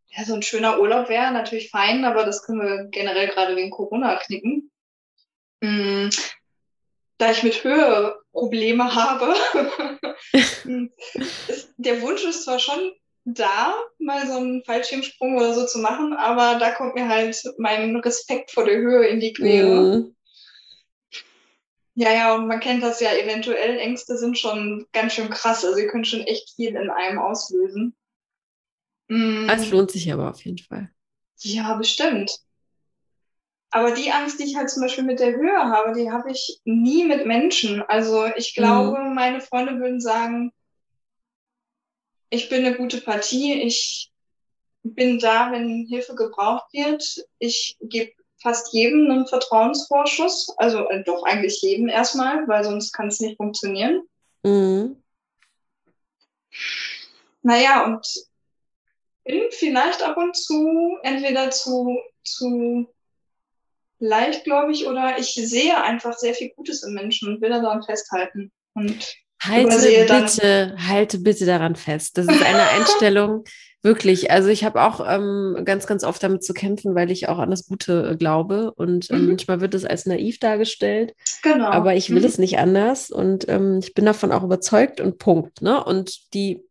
Ja, 0.09 0.25
so 0.25 0.35
ein 0.35 0.43
schöner 0.43 0.81
Urlaub 0.81 1.09
wäre 1.09 1.31
natürlich 1.31 1.71
fein, 1.71 2.05
aber 2.05 2.25
das 2.25 2.43
können 2.43 2.63
wir 2.63 2.89
generell 2.91 3.29
gerade 3.29 3.55
wegen 3.55 3.71
Corona 3.71 4.17
knicken. 4.17 4.73
Mm, 5.61 6.09
da 7.19 7.31
ich 7.31 7.45
mit 7.45 7.63
Höhe 7.63 8.17
Probleme 8.33 8.93
habe, 8.93 9.37
ist, 11.47 11.75
der 11.77 12.03
Wunsch 12.03 12.25
ist 12.25 12.43
zwar 12.43 12.59
schon 12.59 12.93
da, 13.35 13.75
mal 13.99 14.27
so 14.27 14.39
einen 14.39 14.65
Fallschirmsprung 14.65 15.37
oder 15.37 15.55
so 15.55 15.67
zu 15.67 15.79
machen, 15.79 16.13
aber 16.13 16.59
da 16.59 16.71
kommt 16.71 16.95
mir 16.95 17.09
halt 17.09 17.43
mein 17.59 17.97
Respekt 17.97 18.51
vor 18.51 18.65
der 18.65 18.79
Höhe 18.79 19.07
in 19.07 19.21
die 19.21 19.33
Quere. 19.33 19.99
Mhm. 19.99 20.17
Ja, 21.95 22.13
ja, 22.13 22.35
und 22.37 22.47
man 22.47 22.61
kennt 22.61 22.83
das 22.83 23.01
ja 23.01 23.13
eventuell. 23.13 23.77
Ängste 23.79 24.17
sind 24.17 24.39
schon 24.39 24.87
ganz 24.93 25.15
schön 25.15 25.31
krass. 25.31 25.65
Also, 25.65 25.77
sie 25.77 25.89
können 25.89 26.05
schon 26.05 26.21
echt 26.21 26.55
viel 26.55 26.77
in 26.77 26.91
einem 26.91 27.19
auslösen. 27.19 27.97
Mhm. 29.09 29.49
Es 29.51 29.69
lohnt 29.71 29.91
sich 29.91 30.13
aber 30.13 30.31
auf 30.31 30.45
jeden 30.45 30.59
Fall. 30.59 30.91
Ja, 31.41 31.75
bestimmt. 31.75 32.39
Aber 33.71 33.91
die 33.91 34.13
Angst, 34.13 34.39
die 34.39 34.45
ich 34.45 34.57
halt 34.57 34.71
zum 34.71 34.83
Beispiel 34.83 35.05
mit 35.05 35.21
der 35.21 35.35
Höhe 35.35 35.59
habe, 35.59 35.93
die 35.93 36.11
habe 36.11 36.31
ich 36.31 36.61
nie 36.65 37.05
mit 37.05 37.27
Menschen. 37.27 37.83
Also 37.83 38.27
ich 38.37 38.55
glaube, 38.55 38.99
mhm. 39.01 39.15
meine 39.15 39.41
Freunde 39.41 39.79
würden 39.79 40.01
sagen, 40.01 40.53
ich 42.31 42.49
bin 42.49 42.65
eine 42.65 42.77
gute 42.77 43.01
Partie, 43.01 43.61
ich 43.63 44.11
bin 44.83 45.19
da, 45.19 45.53
wenn 45.53 45.87
Hilfe 45.89 46.15
gebraucht 46.15 46.73
wird. 46.73 47.27
Ich 47.39 47.77
gebe 47.81 48.13
fast 48.41 48.73
jedem 48.73 49.11
einen 49.11 49.27
Vertrauensvorschuss, 49.27 50.55
also 50.57 50.89
äh, 50.89 51.03
doch 51.05 51.25
eigentlich 51.25 51.61
jedem 51.63 51.89
erstmal, 51.89 52.47
weil 52.47 52.65
sonst 52.65 52.93
kann 52.93 53.09
es 53.09 53.21
nicht 53.21 53.37
funktionieren. 53.37 54.03
Mhm. 54.45 55.03
Naja, 57.43 57.85
und 57.85 58.07
bin 59.25 59.43
vielleicht 59.51 60.03
ab 60.03 60.17
und 60.17 60.37
zu 60.37 60.99
entweder 61.03 61.51
zu, 61.51 61.99
zu 62.25 62.89
leicht, 63.99 64.45
glaube 64.45 64.73
ich, 64.73 64.87
oder 64.87 65.19
ich 65.19 65.35
sehe 65.35 65.83
einfach 65.83 66.17
sehr 66.17 66.35
viel 66.35 66.51
Gutes 66.51 66.83
im 66.83 66.95
Menschen 66.95 67.29
und 67.29 67.41
will 67.41 67.51
daran 67.51 67.83
festhalten. 67.83 68.53
Und 68.75 69.17
halte 69.41 70.07
bitte, 70.09 70.77
halte 70.79 71.19
bitte 71.19 71.47
daran 71.47 71.77
fest. 71.77 72.19
Das 72.19 72.27
ist 72.27 72.43
eine 72.43 72.69
Einstellung, 72.71 73.45
wirklich. 73.83 74.31
Also 74.31 74.49
ich 74.49 74.65
habe 74.65 74.83
auch 74.83 75.01
ähm, 75.07 75.63
ganz, 75.65 75.87
ganz 75.87 76.05
oft 76.05 76.23
damit 76.23 76.45
zu 76.45 76.53
kämpfen, 76.53 76.95
weil 76.95 77.11
ich 77.11 77.29
auch 77.29 77.39
an 77.39 77.51
das 77.51 77.67
Gute 77.67 78.11
äh, 78.11 78.17
glaube. 78.17 78.73
Und 78.75 79.11
ähm, 79.11 79.23
mhm. 79.23 79.29
manchmal 79.29 79.61
wird 79.61 79.75
es 79.75 79.85
als 79.85 80.07
naiv 80.07 80.39
dargestellt. 80.39 81.15
Genau. 81.43 81.67
Aber 81.67 81.95
ich 81.95 82.11
will 82.11 82.21
mhm. 82.21 82.27
es 82.27 82.39
nicht 82.39 82.59
anders. 82.59 83.11
Und 83.11 83.49
ähm, 83.49 83.79
ich 83.83 83.95
bin 83.95 84.05
davon 84.05 84.33
auch 84.33 84.43
überzeugt 84.43 85.01
und 85.01 85.19
Punkt. 85.19 85.63
Ne? 85.63 85.83
Und 85.83 86.35
die 86.35 86.63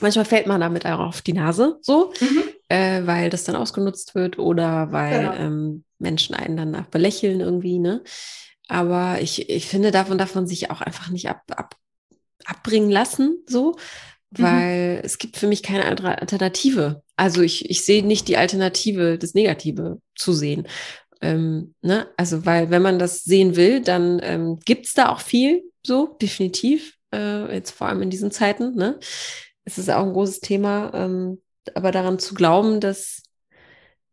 manchmal 0.00 0.24
fällt 0.24 0.46
man 0.46 0.60
damit 0.60 0.86
auch 0.86 1.00
auf 1.00 1.22
die 1.22 1.32
Nase, 1.32 1.78
so, 1.80 2.12
mhm. 2.20 2.42
äh, 2.68 3.06
weil 3.06 3.30
das 3.30 3.44
dann 3.44 3.56
ausgenutzt 3.56 4.14
wird 4.14 4.38
oder 4.38 4.92
weil 4.92 5.20
genau. 5.20 5.34
ähm, 5.34 5.84
Menschen 5.98 6.34
einen 6.34 6.56
dann 6.56 6.70
nach 6.70 6.86
belächeln 6.86 7.40
irgendwie, 7.40 7.78
ne? 7.78 8.02
Aber 8.68 9.20
ich, 9.20 9.48
ich 9.48 9.66
finde, 9.68 9.92
davon 9.92 10.18
darf 10.18 10.34
man 10.34 10.46
sich 10.46 10.70
auch 10.70 10.80
einfach 10.80 11.08
nicht 11.10 11.28
ab, 11.28 11.42
ab, 11.54 11.76
abbringen 12.46 12.90
lassen, 12.90 13.42
so, 13.46 13.72
mhm. 14.30 14.42
weil 14.42 14.94
mhm. 14.94 15.00
es 15.04 15.18
gibt 15.18 15.36
für 15.36 15.46
mich 15.46 15.62
keine 15.62 15.84
andere 15.84 16.20
Alternative. 16.20 17.02
Also 17.16 17.42
ich, 17.42 17.70
ich 17.70 17.84
sehe 17.84 18.04
nicht 18.04 18.28
die 18.28 18.36
Alternative, 18.36 19.18
das 19.18 19.34
Negative 19.34 20.00
zu 20.14 20.32
sehen. 20.32 20.66
Ähm, 21.22 21.74
ne? 21.82 22.08
Also, 22.16 22.44
weil 22.44 22.70
wenn 22.70 22.82
man 22.82 22.98
das 22.98 23.24
sehen 23.24 23.56
will, 23.56 23.80
dann 23.80 24.20
ähm, 24.22 24.58
gibt 24.64 24.86
es 24.86 24.94
da 24.94 25.08
auch 25.08 25.20
viel, 25.20 25.62
so, 25.84 26.16
definitiv, 26.20 26.96
äh, 27.14 27.54
jetzt 27.54 27.70
vor 27.70 27.86
allem 27.86 28.02
in 28.02 28.10
diesen 28.10 28.30
Zeiten, 28.30 28.74
ne? 28.74 28.98
es 29.66 29.78
ist 29.78 29.90
auch 29.90 30.04
ein 30.04 30.12
großes 30.12 30.40
Thema, 30.40 30.92
ähm, 30.94 31.42
aber 31.74 31.90
daran 31.90 32.18
zu 32.18 32.34
glauben, 32.34 32.80
dass, 32.80 33.22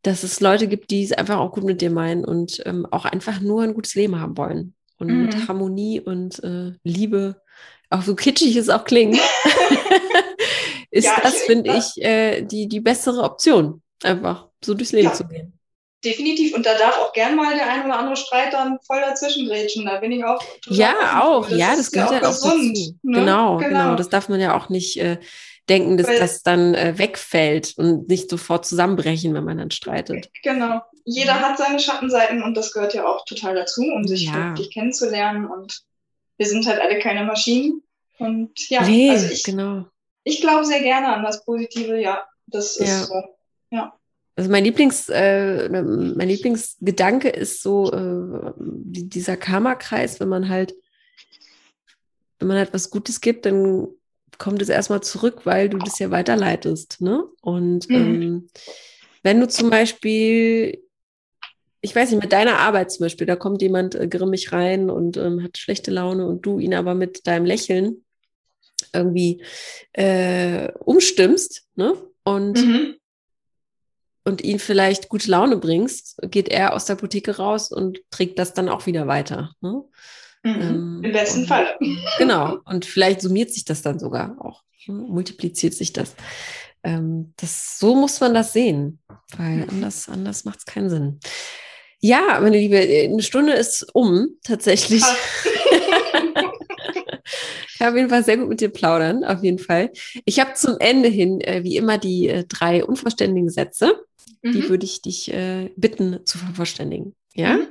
dass 0.01 0.23
es 0.23 0.41
Leute 0.41 0.67
gibt, 0.67 0.91
die 0.91 1.03
es 1.03 1.13
einfach 1.13 1.37
auch 1.37 1.51
gut 1.51 1.63
mit 1.63 1.79
dir 1.79 1.91
meinen 1.91 2.25
und 2.25 2.61
ähm, 2.65 2.85
auch 2.89 3.05
einfach 3.05 3.39
nur 3.39 3.61
ein 3.63 3.75
gutes 3.75 3.95
Leben 3.95 4.19
haben 4.19 4.35
wollen. 4.35 4.73
Und 4.97 5.07
mhm. 5.07 5.25
mit 5.25 5.47
Harmonie 5.47 6.01
und 6.01 6.43
äh, 6.43 6.73
Liebe, 6.83 7.41
auch 7.93 8.01
so 8.01 8.15
kitschig 8.15 8.55
es 8.55 8.69
auch 8.69 8.85
klingt, 8.85 9.17
ist 10.91 11.05
ja, 11.05 11.19
das, 11.21 11.41
finde 11.43 11.77
ich, 11.77 12.03
äh, 12.03 12.41
die, 12.41 12.67
die 12.67 12.79
bessere 12.79 13.23
Option, 13.23 13.81
einfach 14.03 14.47
so 14.63 14.73
durchs 14.73 14.91
Leben 14.91 15.09
ja. 15.09 15.13
zu 15.13 15.27
gehen. 15.27 15.57
Definitiv. 16.03 16.53
Und 16.53 16.65
da 16.65 16.77
darf 16.77 16.97
auch 16.97 17.13
gern 17.13 17.35
mal 17.35 17.55
der 17.55 17.69
ein 17.69 17.85
oder 17.85 17.97
andere 17.97 18.17
Streit 18.17 18.51
dann 18.51 18.77
voll 18.85 18.99
dazwischen 18.99 19.47
grätschen. 19.47 19.85
Da 19.85 19.99
bin 19.99 20.11
ich 20.11 20.25
auch 20.25 20.41
Ja, 20.67 21.23
auch. 21.23 21.47
Das 21.47 21.57
ja, 21.57 21.75
das 21.75 21.91
gehört 21.91 22.11
ja 22.11 22.17
auch, 22.17 22.33
gesund, 22.33 22.77
dazu. 22.77 22.97
Ne? 23.03 23.19
Genau, 23.19 23.57
genau, 23.57 23.69
genau. 23.69 23.95
Das 23.95 24.09
darf 24.09 24.27
man 24.27 24.41
ja 24.41 24.57
auch 24.57 24.67
nicht 24.67 24.97
äh, 24.97 25.17
denken, 25.69 25.97
dass 25.97 26.07
Weil, 26.07 26.19
das 26.19 26.43
dann 26.43 26.73
äh, 26.73 26.97
wegfällt 26.97 27.73
und 27.77 28.09
nicht 28.09 28.29
sofort 28.29 28.65
zusammenbrechen, 28.65 29.33
wenn 29.33 29.45
man 29.45 29.57
dann 29.57 29.71
streitet. 29.71 30.29
Genau. 30.43 30.81
Jeder 31.05 31.39
hat 31.39 31.57
seine 31.57 31.79
Schattenseiten 31.79 32.43
und 32.43 32.55
das 32.55 32.73
gehört 32.73 32.93
ja 32.93 33.07
auch 33.07 33.23
total 33.25 33.55
dazu, 33.55 33.83
um 33.83 34.05
sich 34.05 34.25
ja. 34.25 34.49
wirklich 34.49 34.71
kennenzulernen. 34.71 35.45
Und 35.45 35.83
wir 36.37 36.47
sind 36.47 36.65
halt 36.67 36.81
alle 36.81 36.99
keine 36.99 37.23
Maschinen. 37.23 37.82
Und 38.23 38.69
ja, 38.69 38.83
nee, 38.85 39.09
also 39.09 39.31
ich, 39.31 39.43
genau. 39.43 39.85
ich 40.23 40.41
glaube 40.41 40.65
sehr 40.65 40.81
gerne 40.81 41.07
an 41.07 41.23
das 41.23 41.43
Positive. 41.43 41.99
Ja, 41.99 42.25
das 42.47 42.77
ist 42.77 42.87
ja. 42.87 43.03
so. 43.03 43.23
Ja. 43.71 43.93
Also 44.35 44.49
mein 44.49 44.63
Lieblings, 44.63 45.09
äh, 45.09 45.69
mein 45.69 46.27
Lieblingsgedanke 46.27 47.29
ist 47.29 47.61
so 47.61 47.91
äh, 47.91 48.51
dieser 48.57 49.37
Karma-Kreis, 49.37 50.19
wenn 50.19 50.29
man 50.29 50.49
halt, 50.49 50.73
wenn 52.39 52.47
man 52.47 52.57
halt 52.57 52.73
was 52.73 52.89
Gutes 52.89 53.21
gibt, 53.21 53.45
dann 53.45 53.89
kommt 54.39 54.61
es 54.61 54.69
erstmal 54.69 55.01
zurück, 55.01 55.41
weil 55.45 55.69
du 55.69 55.77
das 55.77 55.99
ja 55.99 56.09
weiterleitest. 56.09 57.01
Ne? 57.01 57.23
Und 57.41 57.89
mhm. 57.89 57.95
ähm, 57.95 58.47
wenn 59.21 59.39
du 59.39 59.47
zum 59.47 59.69
Beispiel, 59.69 60.83
ich 61.81 61.95
weiß 61.95 62.09
nicht, 62.09 62.21
mit 62.21 62.33
deiner 62.33 62.57
Arbeit 62.57 62.91
zum 62.91 63.05
Beispiel, 63.05 63.27
da 63.27 63.35
kommt 63.35 63.61
jemand 63.61 63.93
äh, 63.93 64.07
grimmig 64.07 64.51
rein 64.51 64.89
und 64.89 65.17
ähm, 65.17 65.43
hat 65.43 65.57
schlechte 65.57 65.91
Laune 65.91 66.25
und 66.25 66.45
du 66.45 66.57
ihn 66.57 66.73
aber 66.73 66.95
mit 66.95 67.27
deinem 67.27 67.45
Lächeln 67.45 68.02
irgendwie 68.93 69.43
äh, 69.93 70.71
umstimmst, 70.79 71.65
ne? 71.75 71.95
Und 72.23 72.65
mhm 72.65 72.95
und 74.23 74.43
ihn 74.43 74.59
vielleicht 74.59 75.09
gute 75.09 75.29
Laune 75.29 75.57
bringst, 75.57 76.17
geht 76.23 76.49
er 76.49 76.73
aus 76.73 76.85
der 76.85 76.95
Apotheke 76.95 77.37
raus 77.37 77.71
und 77.71 77.99
trägt 78.09 78.39
das 78.39 78.53
dann 78.53 78.69
auch 78.69 78.85
wieder 78.85 79.07
weiter. 79.07 79.53
Ne? 79.61 79.83
Mhm, 80.43 80.61
ähm, 80.61 81.01
Im 81.03 81.11
besten 81.11 81.41
und, 81.41 81.47
Fall. 81.47 81.77
Genau. 82.17 82.59
Und 82.65 82.85
vielleicht 82.85 83.21
summiert 83.21 83.51
sich 83.51 83.65
das 83.65 83.81
dann 83.81 83.99
sogar 83.99 84.37
auch, 84.39 84.63
ne? 84.87 84.93
multipliziert 84.93 85.73
sich 85.73 85.93
das. 85.93 86.15
Ähm, 86.83 87.33
das. 87.37 87.79
So 87.79 87.95
muss 87.95 88.19
man 88.19 88.33
das 88.33 88.53
sehen, 88.53 88.99
weil 89.37 89.57
mhm. 89.57 89.69
anders, 89.69 90.09
anders 90.09 90.45
macht 90.45 90.59
es 90.59 90.65
keinen 90.65 90.89
Sinn. 90.89 91.19
Ja, 91.99 92.39
meine 92.41 92.57
Liebe, 92.57 92.77
eine 92.77 93.23
Stunde 93.23 93.53
ist 93.53 93.87
um, 93.93 94.27
tatsächlich. 94.43 95.03
ich 97.83 97.85
habe 97.85 97.95
auf 97.95 97.97
jeden 97.97 98.09
Fall 98.09 98.23
sehr 98.23 98.37
gut 98.37 98.47
mit 98.47 98.61
dir 98.61 98.69
plaudern, 98.69 99.25
auf 99.25 99.43
jeden 99.43 99.59
Fall. 99.59 99.91
Ich 100.23 100.39
habe 100.39 100.53
zum 100.53 100.77
Ende 100.79 101.09
hin, 101.09 101.41
äh, 101.41 101.65
wie 101.65 101.75
immer, 101.75 101.97
die 101.97 102.29
äh, 102.29 102.45
drei 102.45 102.85
unvollständigen 102.85 103.49
Sätze. 103.49 104.05
Mhm. 104.41 104.53
Die 104.53 104.69
würde 104.69 104.85
ich 104.85 105.01
dich 105.01 105.33
äh, 105.33 105.69
bitten 105.75 106.25
zu 106.25 106.37
vervollständigen. 106.37 107.13
Ja? 107.33 107.57
Mhm. 107.57 107.67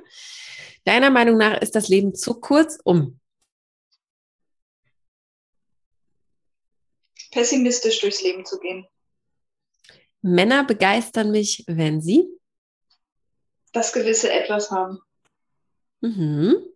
Deiner 0.84 1.08
Meinung 1.08 1.38
nach 1.38 1.62
ist 1.62 1.74
das 1.74 1.88
Leben 1.88 2.14
zu 2.14 2.34
kurz, 2.34 2.78
um 2.84 3.20
pessimistisch 7.30 8.00
durchs 8.00 8.22
Leben 8.22 8.44
zu 8.44 8.58
gehen. 8.58 8.86
Männer 10.20 10.64
begeistern 10.64 11.30
mich, 11.30 11.64
wenn 11.68 12.02
sie 12.02 12.28
das 13.72 13.94
gewisse 13.94 14.30
Etwas 14.30 14.70
haben. 14.70 14.98
Mhm. 16.02 16.71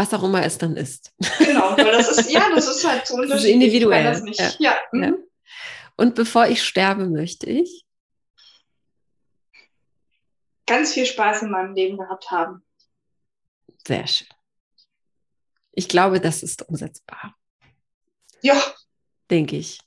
Was 0.00 0.14
auch 0.14 0.22
immer 0.22 0.42
es 0.42 0.56
dann 0.56 0.78
ist. 0.78 1.12
Genau, 1.38 1.76
weil 1.76 1.92
das 1.92 2.16
ist, 2.16 2.30
ja, 2.30 2.48
das 2.54 2.66
ist 2.66 2.88
halt 2.88 3.06
so 3.06 3.14
unterschiedlich. 3.16 3.44
Ist 3.44 3.52
individuell. 3.52 4.22
Nicht. 4.22 4.40
Ja. 4.40 4.54
Ja. 4.58 4.78
Mhm. 4.92 5.02
ja. 5.02 5.12
Und 5.98 6.14
bevor 6.14 6.46
ich 6.46 6.62
sterbe, 6.62 7.06
möchte 7.06 7.50
ich 7.50 7.84
ganz 10.64 10.94
viel 10.94 11.04
Spaß 11.04 11.42
in 11.42 11.50
meinem 11.50 11.74
Leben 11.74 11.98
gehabt 11.98 12.30
haben. 12.30 12.62
Sehr 13.86 14.06
schön. 14.06 14.28
Ich 15.72 15.86
glaube, 15.86 16.18
das 16.18 16.42
ist 16.42 16.66
umsetzbar. 16.66 17.36
Ja. 18.40 18.58
Denke 19.28 19.56
ich. 19.56 19.80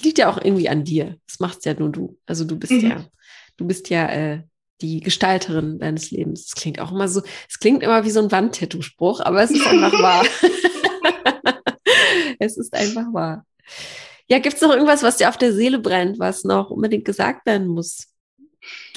Liegt 0.00 0.18
ja 0.18 0.30
auch 0.30 0.38
irgendwie 0.38 0.68
an 0.68 0.84
dir. 0.84 1.18
Das 1.26 1.40
macht 1.40 1.64
ja 1.64 1.74
nur 1.74 1.90
du. 1.90 2.20
Also 2.24 2.44
du 2.44 2.56
bist 2.56 2.70
mhm. 2.70 2.88
ja, 2.88 3.04
du 3.56 3.66
bist 3.66 3.90
ja 3.90 4.08
äh, 4.10 4.47
die 4.80 5.00
Gestalterin 5.00 5.78
deines 5.78 6.10
Lebens. 6.10 6.46
Das 6.46 6.54
klingt 6.60 6.80
auch 6.80 6.92
immer 6.92 7.08
so, 7.08 7.22
es 7.48 7.58
klingt 7.58 7.82
immer 7.82 8.04
wie 8.04 8.10
so 8.10 8.20
ein 8.20 8.30
Wandtattoo-Spruch, 8.30 9.20
aber 9.20 9.42
es 9.42 9.50
ist 9.50 9.66
einfach 9.66 9.92
wahr. 10.02 10.24
es 12.38 12.56
ist 12.56 12.72
einfach 12.74 13.12
wahr. 13.12 13.44
Ja, 14.28 14.38
gibt 14.38 14.56
es 14.56 14.60
noch 14.60 14.70
irgendwas, 14.70 15.02
was 15.02 15.16
dir 15.16 15.28
auf 15.28 15.38
der 15.38 15.52
Seele 15.52 15.78
brennt, 15.78 16.18
was 16.18 16.44
noch 16.44 16.70
unbedingt 16.70 17.04
gesagt 17.04 17.46
werden 17.46 17.66
muss? 17.66 18.08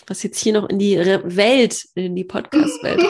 was 0.08 0.24
jetzt 0.24 0.40
hier 0.40 0.54
noch 0.54 0.70
in 0.70 0.80
die 0.80 0.98
Welt, 0.98 1.88
in 1.96 2.16
die 2.16 2.24
Podcast-Welt 2.24 3.02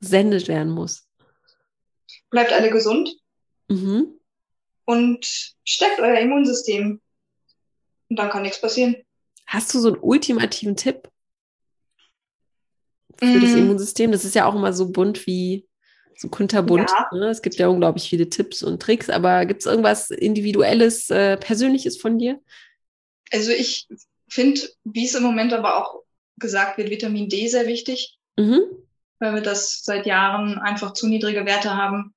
rausgesendet 0.00 0.48
werden 0.48 0.72
muss. 0.72 1.06
Bleibt 2.30 2.52
alle 2.52 2.70
gesund. 2.70 3.16
Mhm. 3.68 4.18
Und 4.84 5.54
stärkt 5.64 6.00
euer 6.00 6.18
Immunsystem. 6.18 7.00
Und 8.08 8.18
dann 8.18 8.30
kann 8.30 8.42
nichts 8.42 8.60
passieren. 8.60 8.96
Hast 9.46 9.74
du 9.74 9.80
so 9.80 9.88
einen 9.88 9.98
ultimativen 10.00 10.76
Tipp 10.76 11.08
für 13.18 13.26
mm. 13.26 13.40
das 13.40 13.52
Immunsystem? 13.52 14.12
Das 14.12 14.24
ist 14.24 14.34
ja 14.34 14.46
auch 14.46 14.54
immer 14.54 14.72
so 14.72 14.90
bunt 14.90 15.26
wie 15.26 15.66
so 16.18 16.28
kunterbunt. 16.28 16.90
Ja. 16.90 17.16
Ne? 17.16 17.28
Es 17.28 17.42
gibt 17.42 17.56
ja 17.56 17.68
unglaublich 17.68 18.08
viele 18.08 18.28
Tipps 18.28 18.62
und 18.62 18.82
Tricks, 18.82 19.08
aber 19.08 19.46
gibt 19.46 19.60
es 19.60 19.66
irgendwas 19.66 20.10
Individuelles, 20.10 21.10
äh, 21.10 21.36
Persönliches 21.36 21.96
von 21.96 22.18
dir? 22.18 22.40
Also 23.30 23.52
ich 23.52 23.86
finde, 24.28 24.60
wie 24.84 25.06
es 25.06 25.14
im 25.14 25.22
Moment 25.22 25.52
aber 25.52 25.76
auch 25.76 26.02
gesagt 26.36 26.78
wird, 26.78 26.90
Vitamin 26.90 27.28
D 27.28 27.46
sehr 27.48 27.66
wichtig, 27.66 28.18
mhm. 28.36 28.60
weil 29.18 29.34
wir 29.34 29.42
das 29.42 29.82
seit 29.82 30.06
Jahren 30.06 30.58
einfach 30.58 30.92
zu 30.92 31.06
niedrige 31.06 31.46
Werte 31.46 31.76
haben. 31.76 32.14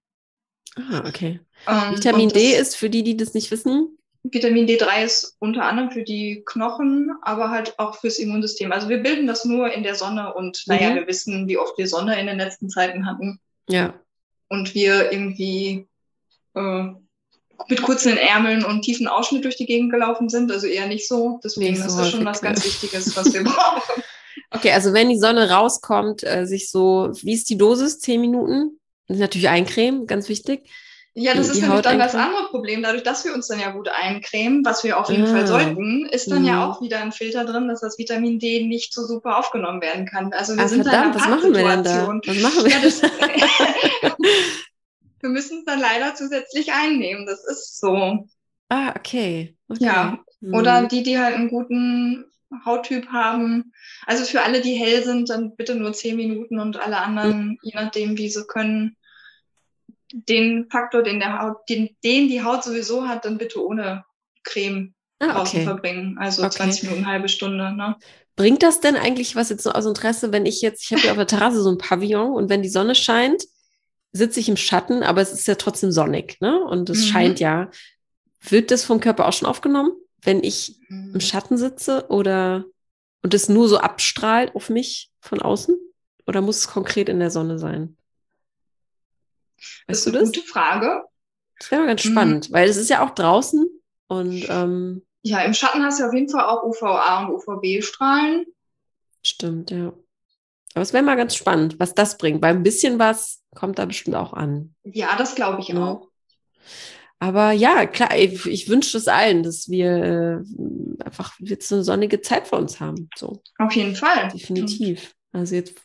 Ah, 0.76 1.04
okay. 1.08 1.40
Ähm, 1.68 1.96
Vitamin 1.96 2.30
D 2.30 2.56
ist 2.56 2.76
für 2.76 2.90
die, 2.90 3.04
die 3.04 3.18
das 3.18 3.34
nicht 3.34 3.52
wissen. 3.52 3.98
Vitamin 4.24 4.68
D3 4.68 5.04
ist 5.04 5.36
unter 5.40 5.64
anderem 5.64 5.92
für 5.92 6.04
die 6.04 6.44
Knochen, 6.46 7.12
aber 7.24 7.50
halt 7.50 7.78
auch 7.80 7.96
fürs 7.96 8.20
Immunsystem. 8.20 8.72
Also 8.72 8.88
wir 8.88 9.02
bilden 9.02 9.28
das 9.28 9.46
nur 9.46 9.72
in 9.74 9.84
der 9.84 9.96
Sonne 9.96 10.34
und 10.34 10.64
mhm. 10.66 10.76
naja, 10.76 10.96
wir 10.96 11.08
wissen, 11.08 11.48
wie 11.48 11.58
oft 11.58 11.78
wir 11.78 11.88
Sonne 11.88 12.20
in 12.20 12.28
den 12.28 12.38
letzten 12.38 12.70
Zeiten 12.70 13.06
hatten. 13.06 13.40
Ja. 13.68 13.94
Und 14.48 14.76
wir 14.76 15.12
irgendwie 15.12 15.88
äh, 16.56 16.84
mit 17.68 17.82
kurzen 17.82 18.18
Ärmeln 18.18 18.64
und 18.64 18.82
tiefen 18.84 19.08
Ausschnitt 19.08 19.44
durch 19.44 19.56
die 19.56 19.66
Gegend 19.66 19.92
gelaufen 19.92 20.30
sind. 20.30 20.52
Also 20.52 20.68
eher 20.68 20.88
nicht 20.88 21.08
so. 21.08 21.40
Deswegen 21.44 21.74
Nicht 21.74 21.82
so 21.82 21.88
ist 21.88 21.98
das 21.98 22.12
schon 22.12 22.26
was 22.26 22.42
ne? 22.42 22.50
ganz 22.50 22.66
Wichtiges, 22.66 23.16
was 23.16 23.34
wir 23.34 23.44
brauchen. 23.44 24.04
Okay, 24.52 24.72
also 24.72 24.94
wenn 24.94 25.10
die 25.10 25.20
Sonne 25.20 25.50
rauskommt, 25.50 26.24
äh, 26.24 26.46
sich 26.46 26.70
so, 26.70 27.12
wie 27.22 27.34
ist 27.34 27.50
die 27.50 27.58
Dosis? 27.58 28.00
Zehn 28.00 28.22
Minuten? 28.22 28.80
Das 29.08 29.18
ist 29.18 29.22
natürlich 29.22 29.50
eincremen, 29.50 30.08
ganz 30.08 30.30
wichtig. 30.30 30.70
Ja, 31.14 31.34
das 31.34 31.48
Die- 31.52 31.58
ist 31.58 31.62
nämlich 31.62 31.82
dann 31.82 32.00
das 32.00 32.16
andere 32.16 32.48
Problem. 32.50 32.84
Dadurch, 32.84 33.04
dass 33.04 33.26
wir 33.26 33.34
uns 33.34 33.48
dann 33.48 33.60
ja 33.60 33.72
gut 33.72 33.90
eincremen, 33.90 34.64
was 34.64 34.84
wir 34.86 34.98
auf 34.98 35.10
jeden 35.10 35.26
Ah. 35.26 35.28
Fall 35.28 35.46
sollten, 35.48 36.06
ist 36.06 36.32
dann 36.32 36.44
Mhm. 36.44 36.48
ja 36.48 36.66
auch 36.70 36.82
wieder 36.82 37.00
ein 37.02 37.12
Filter 37.12 37.44
drin, 37.44 37.68
dass 37.68 37.82
das 37.82 37.98
Vitamin 37.98 38.40
D 38.40 38.66
nicht 38.66 38.94
so 38.94 39.06
super 39.06 39.38
aufgenommen 39.38 39.82
werden 39.82 40.06
kann. 40.06 40.32
Also 40.32 40.56
wir 40.56 40.64
Ah, 40.64 40.68
sind 40.70 40.84
verdammt, 40.84 41.16
da 41.16 41.20
was 41.20 41.26
in 41.26 41.32
einer 41.34 41.36
machen 41.36 41.54
wir 41.54 41.68
denn 41.68 41.84
da? 41.84 42.08
Was 42.28 42.40
machen 42.42 42.64
wir? 42.64 42.72
Ja, 42.72 42.80
das, 42.82 43.02
wir 45.20 45.30
müssen 45.30 45.60
es 45.60 45.66
dann 45.66 45.80
leider 45.80 46.16
zusätzlich 46.16 46.72
einnehmen. 46.72 47.26
Das 47.26 47.44
ist 47.46 47.80
so. 47.80 48.28
ah, 48.70 48.94
okay. 48.98 49.56
okay. 49.70 49.84
Ja. 49.84 50.20
Mhm. 50.40 50.54
Oder 50.56 50.88
die, 50.88 51.04
die 51.04 51.20
halt 51.20 51.36
einen 51.36 51.50
guten 51.50 52.26
Hauttyp 52.66 53.08
haben. 53.10 53.74
Also 54.06 54.26
für 54.26 54.42
alle, 54.42 54.62
die 54.62 54.74
hell 54.74 55.04
sind, 55.04 55.30
dann 55.30 55.56
bitte 55.56 55.76
nur 55.76 55.94
zehn 55.94 56.16
Minuten 56.16 56.60
und 56.60 56.78
alle 56.80 56.98
anderen, 56.98 57.58
je 57.62 57.74
nachdem, 57.76 58.18
wie 58.18 58.30
sie 58.30 58.46
können, 58.46 58.96
den 60.14 60.68
Faktor, 60.70 61.04
den 61.04 61.20
der 61.20 61.40
Haut, 61.42 61.58
den, 61.70 61.90
den 62.04 62.28
die 62.28 62.44
Haut 62.44 62.64
sowieso 62.64 63.08
hat, 63.08 63.26
dann 63.26 63.38
bitte 63.38 63.64
ohne 63.66 64.04
Creme 64.44 64.94
ah, 65.20 65.34
draußen 65.34 65.60
okay. 65.60 65.66
verbringen. 65.66 66.18
Also 66.20 66.44
Okay. 66.44 66.58
20 66.58 66.84
Minuten, 66.84 67.08
halbe 67.08 67.30
Stunde. 67.30 67.72
Ne? 67.74 67.96
Bringt 68.36 68.64
das 68.64 68.80
denn 68.80 68.96
eigentlich 68.96 69.36
was 69.36 69.50
jetzt 69.50 69.64
so 69.64 69.72
aus 69.72 69.86
Interesse, 69.86 70.32
wenn 70.32 70.46
ich 70.46 70.62
jetzt, 70.62 70.84
ich 70.84 70.92
habe 70.94 71.04
ja 71.06 71.12
auf 71.12 71.18
der 71.18 71.28
Terrasse 71.28 71.62
so 71.62 71.70
ein 71.72 71.78
Pavillon 71.78 72.34
und 72.34 72.50
wenn 72.50 72.62
die 72.64 72.70
Sonne 72.70 72.96
scheint, 72.96 73.44
sitze 74.14 74.40
ich 74.40 74.50
im 74.50 74.58
Schatten, 74.58 75.04
aber 75.04 75.22
es 75.22 75.32
ist 75.32 75.48
ja 75.48 75.56
trotzdem 75.56 75.92
sonnig, 75.92 76.38
ne? 76.42 76.60
Und 76.66 76.90
es 76.90 77.00
Mhm. 77.00 77.04
scheint 77.12 77.40
ja. 77.40 77.70
Wird 78.42 78.72
das 78.72 78.84
vom 78.84 79.00
Körper 79.00 79.28
auch 79.28 79.34
schon 79.34 79.48
aufgenommen, 79.48 79.92
wenn 80.24 80.44
ich 80.44 80.80
im 80.90 81.20
Schatten 81.20 81.58
sitze 81.58 82.06
oder 82.10 82.66
und 83.22 83.34
es 83.34 83.50
nur 83.50 83.70
so 83.70 83.78
abstrahlt 83.78 84.56
auf 84.56 84.70
mich 84.70 85.12
von 85.22 85.42
außen? 85.42 85.78
Oder 86.28 86.42
muss 86.42 86.58
es 86.58 86.68
konkret 86.68 87.08
in 87.08 87.20
der 87.20 87.30
Sonne 87.32 87.58
sein? 87.60 87.98
Das 89.88 90.00
ist 90.00 90.08
eine 90.08 90.18
das? 90.18 90.28
gute 90.28 90.42
Frage. 90.42 91.04
Das 91.60 91.72
wäre 91.72 91.82
mal 91.82 91.88
ganz 91.88 92.04
Mhm. 92.04 92.12
spannend, 92.12 92.52
weil 92.52 92.70
es 92.70 92.78
ist 92.78 92.90
ja 92.90 93.06
auch 93.06 93.12
draußen 93.12 93.68
und 94.08 94.46
ähm, 94.50 95.04
Ja, 95.24 95.42
im 95.42 95.54
Schatten 95.54 95.84
hast 95.84 96.00
du 96.00 96.06
auf 96.06 96.14
jeden 96.14 96.30
Fall 96.30 96.46
auch 96.46 96.64
UVA 96.64 97.26
und 97.26 97.36
UVB-Strahlen. 97.36 98.46
stimmt, 99.24 99.72
ja. 99.72 99.94
Aber 100.74 100.82
es 100.82 100.94
wäre 100.94 101.04
mal 101.04 101.18
ganz 101.18 101.36
spannend, 101.36 101.80
was 101.80 101.94
das 101.94 102.18
bringt, 102.18 102.42
weil 102.42 102.56
ein 102.56 102.64
bisschen 102.64 102.98
was 102.98 103.42
kommt 103.56 103.78
da 103.78 103.86
bestimmt 103.86 104.16
auch 104.16 104.34
an. 104.34 104.74
Ja, 104.84 105.16
das 105.18 105.36
glaube 105.36 105.60
ich 105.62 105.70
Ja. 105.70 105.92
auch. 105.92 106.08
Aber 107.20 107.52
ja, 107.52 107.86
klar, 107.86 108.18
ich, 108.18 108.46
ich 108.48 108.68
wünsche 108.68 108.98
es 108.98 109.08
allen, 109.08 109.44
dass 109.44 109.70
wir 109.70 110.44
äh, 110.44 111.04
einfach 111.04 111.36
jetzt 111.40 111.72
eine 111.72 111.84
sonnige 111.84 112.22
Zeit 112.22 112.48
vor 112.48 112.58
uns 112.58 112.80
haben. 112.80 113.10
So, 113.16 113.44
Auf 113.60 113.74
jeden 113.74 113.96
Fall. 113.96 114.30
definitiv. 114.34 115.14
Also 115.32 115.56
jetzt 115.56 115.76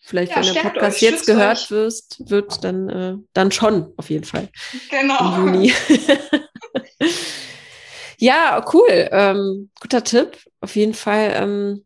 vielleicht, 0.00 0.32
Ja, 0.32 0.44
wenn 0.44 0.54
der 0.54 0.60
Podcast 0.62 0.96
euch, 0.96 1.02
jetzt 1.02 1.26
gehört 1.26 1.58
euch. 1.58 1.70
wirst, 1.70 2.30
wird, 2.30 2.64
dann, 2.64 2.88
äh, 2.88 3.16
dann 3.32 3.52
schon, 3.52 3.92
auf 3.96 4.10
jeden 4.10 4.24
Fall. 4.24 4.48
Genau. 4.90 5.36
Im 5.36 5.54
Juni. 5.54 5.72
ja, 8.18 8.64
cool. 8.72 9.08
Ähm, 9.12 9.70
guter 9.80 10.04
Tipp. 10.04 10.36
Auf 10.60 10.76
jeden 10.76 10.94
Fall, 10.94 11.32
ähm, 11.34 11.84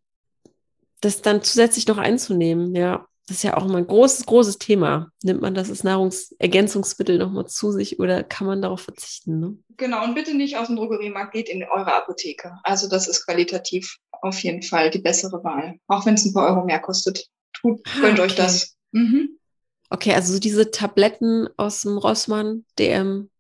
das 1.01 1.23
dann 1.23 1.43
zusätzlich 1.43 1.87
noch 1.87 1.99
einzunehmen. 1.99 2.75
Ja, 2.75 3.07
das 3.27 3.39
ist 3.39 3.43
ja 3.43 3.57
auch 3.57 3.65
immer 3.65 3.79
ein 3.79 3.87
großes, 3.87 4.27
großes 4.27 4.59
Thema. 4.59 5.11
Nimmt 5.23 5.41
man 5.41 5.55
das 5.55 5.71
als 5.71 5.85
Nahrungsergänzungsmittel 5.85 7.19
nochmal 7.19 7.47
zu 7.47 7.73
sich 7.73 7.99
oder 7.99 8.23
kann 8.23 8.47
man 8.47 8.61
darauf 8.61 8.83
verzichten? 8.83 9.41
Ne? 9.41 9.59
Genau, 9.77 10.05
und 10.05 10.15
bitte 10.15 10.35
nicht 10.35 10.57
aus 10.57 10.67
dem 10.67 10.77
Drogeriemarkt, 10.77 11.33
geht 11.33 11.49
in 11.49 11.65
eure 11.65 11.95
Apotheke. 11.95 12.53
Also 12.63 12.89
das 12.89 13.09
ist 13.09 13.25
qualitativ 13.25 13.97
auf 14.13 14.39
jeden 14.43 14.63
Fall 14.63 14.91
die 14.91 15.01
bessere 15.01 15.43
Wahl. 15.43 15.77
Auch 15.87 16.05
wenn 16.07 16.15
es 16.15 16.25
ein 16.25 16.35
paar 16.35 16.49
Euro 16.49 16.65
mehr 16.65 16.81
kostet. 16.81 17.27
Tut, 17.65 17.81
Ah, 17.87 18.01
gönnt 18.03 18.21
euch 18.21 18.33
okay. 18.33 18.43
das. 18.43 18.77
Mhm. 18.93 19.39
Okay, 19.89 20.13
also 20.13 20.35
so 20.35 20.39
diese 20.39 20.71
Tabletten 20.71 21.49
aus 21.57 21.81
dem 21.81 21.97
Rossmann, 21.97 22.67
DM, 22.79 23.31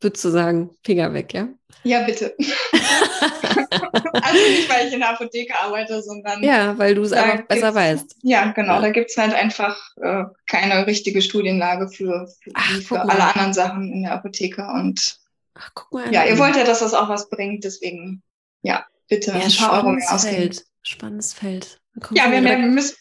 würdest 0.00 0.24
du 0.24 0.30
sagen, 0.30 0.70
Finger 0.84 1.14
weg, 1.14 1.32
ja? 1.32 1.48
Ja, 1.84 2.02
bitte. 2.02 2.34
also 2.38 4.48
nicht, 4.48 4.68
weil 4.68 4.88
ich 4.88 4.92
in 4.92 4.98
der 5.00 5.10
Apotheke 5.10 5.54
arbeite, 5.60 6.02
sondern 6.02 6.42
Ja, 6.42 6.76
weil 6.76 6.94
du 6.96 7.02
es 7.02 7.12
einfach 7.12 7.46
besser 7.46 7.74
weißt. 7.74 8.16
Ja, 8.22 8.50
genau. 8.52 8.74
Ja. 8.74 8.80
Da 8.80 8.90
gibt's 8.90 9.16
halt 9.16 9.32
einfach 9.34 9.78
äh, 10.00 10.24
keine 10.48 10.86
richtige 10.86 11.22
Studienlage 11.22 11.88
für, 11.88 12.28
für, 12.42 12.50
Ach, 12.54 12.80
für 12.82 13.00
alle 13.00 13.24
anderen 13.24 13.54
Sachen 13.54 13.92
in 13.92 14.02
der 14.02 14.12
Apotheke. 14.12 14.62
Und 14.66 15.18
Ach, 15.54 15.70
guck 15.74 15.92
mal. 15.92 16.12
ja, 16.12 16.24
ihr 16.24 16.38
wollt 16.38 16.56
ja, 16.56 16.64
dass 16.64 16.80
das 16.80 16.94
auch 16.94 17.08
was 17.08 17.30
bringt, 17.30 17.62
desegen 17.64 18.22
ja, 18.62 18.84
bitte 19.08 19.30
ja, 19.30 19.36
ein 19.38 19.52
paar 19.52 19.72
Euro 19.72 19.80
spannendes 20.00 20.04
mehr 20.06 20.14
ausgeben. 20.14 20.36
Feld. 20.36 20.64
Spannendes 20.82 21.34
Feld. 21.34 21.80
Ja, 22.10 22.30
wer 22.30 22.42
mehr 22.42 22.58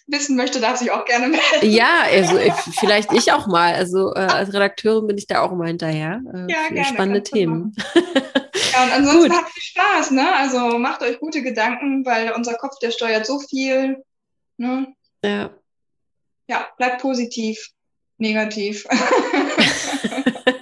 wissen 0.07 0.37
möchte, 0.37 0.61
darf 0.61 0.77
sich 0.77 0.91
auch 0.91 1.05
gerne 1.05 1.27
melden. 1.27 1.69
Ja, 1.69 2.03
also 2.03 2.37
ich, 2.37 2.53
vielleicht 2.79 3.11
ich 3.11 3.31
auch 3.33 3.45
mal. 3.47 3.73
Also 3.73 4.13
äh, 4.13 4.19
als 4.19 4.53
Redakteurin 4.53 5.07
bin 5.07 5.17
ich 5.17 5.27
da 5.27 5.41
auch 5.41 5.51
immer 5.51 5.67
hinterher. 5.67 6.21
Äh, 6.33 6.51
Ja, 6.51 6.67
gerne, 6.69 6.85
spannende 6.85 7.23
Themen. 7.23 7.75
Ja, 8.71 8.83
und 8.83 8.91
ansonsten 8.91 9.29
Gut. 9.29 9.37
habt 9.37 9.51
viel 9.51 9.63
Spaß, 9.63 10.11
ne? 10.11 10.35
Also 10.35 10.77
macht 10.77 11.01
euch 11.01 11.19
gute 11.19 11.41
Gedanken, 11.41 12.05
weil 12.05 12.31
unser 12.31 12.55
Kopf, 12.55 12.77
der 12.81 12.91
steuert 12.91 13.25
so 13.25 13.39
viel. 13.39 14.03
Ne? 14.57 14.93
Ja. 15.23 15.51
Ja, 16.47 16.67
bleibt 16.77 17.01
positiv, 17.01 17.69
negativ. 18.17 18.85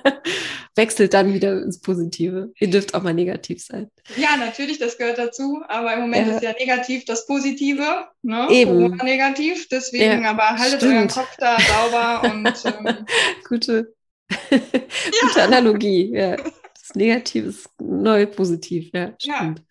Wechselt 0.76 1.14
dann 1.14 1.34
wieder 1.34 1.62
ins 1.62 1.80
Positive. 1.80 2.52
Ihr 2.60 2.70
dürft 2.70 2.96
auch 2.96 3.04
mal 3.04 3.14
negativ 3.14 3.64
sein. 3.64 3.92
ja, 4.18 4.38
natürlich, 4.38 4.80
das 4.80 4.98
gehört 4.98 5.20
dazu, 5.20 5.62
aber 5.68 5.94
im 5.94 6.02
Moment 6.02 6.28
Ja. 6.28 6.36
ist 6.36 6.44
ja 6.44 6.54
negativ 6.54 7.06
das 7.06 7.28
Positive, 7.28 8.08
ne? 8.24 8.48
Eben. 8.50 8.96
Negativ, 8.98 9.68
deswegen 9.70 10.24
Ja, 10.24 10.30
aber 10.32 10.50
haltet 10.58 10.80
stimmt. 10.82 10.94
euren 10.96 11.08
Kopf 11.10 11.36
da 11.38 11.58
sauber 11.60 12.22
und 12.34 12.54
ähm, 12.66 13.06
Gute, 13.48 13.94
gute 15.22 15.42
Analogie. 15.44 16.12
Ja. 16.14 16.38
Das 16.38 16.96
Negative 16.96 17.50
ist 17.50 17.70
neu 17.80 18.26
positiv. 18.26 18.90
Ja, 18.94 19.14
Ja. 19.22 19.36
stimmt. 19.38 19.62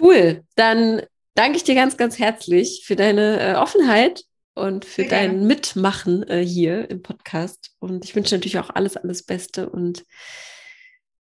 Cool. 0.00 0.42
Dann 0.56 1.02
danke 1.34 1.56
ich 1.58 1.64
dir 1.64 1.74
ganz, 1.74 1.96
ganz 1.96 2.18
herzlich 2.18 2.82
für 2.86 2.96
deine 2.96 3.40
äh, 3.40 3.54
Offenheit 3.56 4.24
und 4.58 4.84
für 4.84 5.02
Sehr 5.02 5.10
gerne. 5.10 5.28
dein 5.28 5.46
Mitmachen 5.46 6.22
äh, 6.28 6.44
hier 6.44 6.90
im 6.90 7.02
Podcast. 7.02 7.70
Und 7.78 8.04
ich 8.04 8.14
wünsche 8.14 8.34
natürlich 8.34 8.58
auch 8.58 8.70
alles, 8.70 8.96
alles 8.96 9.22
Beste 9.22 9.68
und 9.68 10.04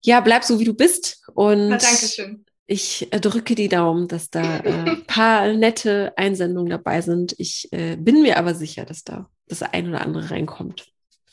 ja, 0.04 0.20
bleib 0.22 0.44
so, 0.44 0.60
wie 0.60 0.64
du 0.66 0.74
bist. 0.74 1.24
Und 1.34 1.70
na, 1.70 1.78
Dankeschön. 1.78 2.46
ich 2.68 3.12
äh, 3.12 3.20
drücke 3.20 3.56
die 3.56 3.68
Daumen, 3.68 4.08
dass 4.08 4.30
da 4.30 4.58
äh, 4.60 4.72
ein 4.72 5.04
paar 5.08 5.52
nette 5.54 6.14
Einsendungen 6.18 6.70
dabei 6.70 7.02
sind. 7.02 7.36
Ich 7.38 7.68
äh, 7.72 7.96
bin 7.98 8.22
mir 8.22 8.38
aber 8.38 8.54
sicher, 8.56 8.86
dass 8.86 9.04
da 9.04 9.30
das 9.48 9.64
ein 9.64 9.90
oder 9.90 10.02
andere 10.02 10.30
reinkommt. 10.32 10.88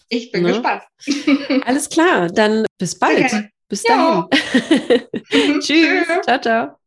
Ich 0.09 0.31
bin 0.33 0.43
Ne? 0.43 0.49
gespannt. 0.51 0.83
Alles 1.67 1.89
klar, 1.89 2.29
dann 2.29 2.67
bis 2.79 2.99
bald. 2.99 3.29
gerne. 3.29 3.51
Bis 3.69 3.83
dahin. 3.83 4.27
Tschüss. 5.61 6.07
Ciao, 6.25 6.41
ciao. 6.41 6.84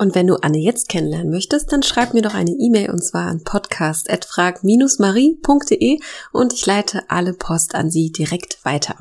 Und 0.00 0.14
wenn 0.14 0.28
du 0.28 0.36
Anne 0.36 0.58
jetzt 0.58 0.88
kennenlernen 0.88 1.30
möchtest, 1.30 1.72
dann 1.72 1.82
schreib 1.82 2.14
mir 2.14 2.22
doch 2.22 2.34
eine 2.34 2.52
E-Mail 2.52 2.90
und 2.90 3.02
zwar 3.02 3.26
an 3.26 3.42
podcast.frag-marie.de 3.42 5.98
und 6.32 6.52
ich 6.52 6.64
leite 6.64 7.02
alle 7.08 7.32
Post 7.32 7.74
an 7.74 7.90
sie 7.90 8.12
direkt 8.12 8.64
weiter. 8.64 8.94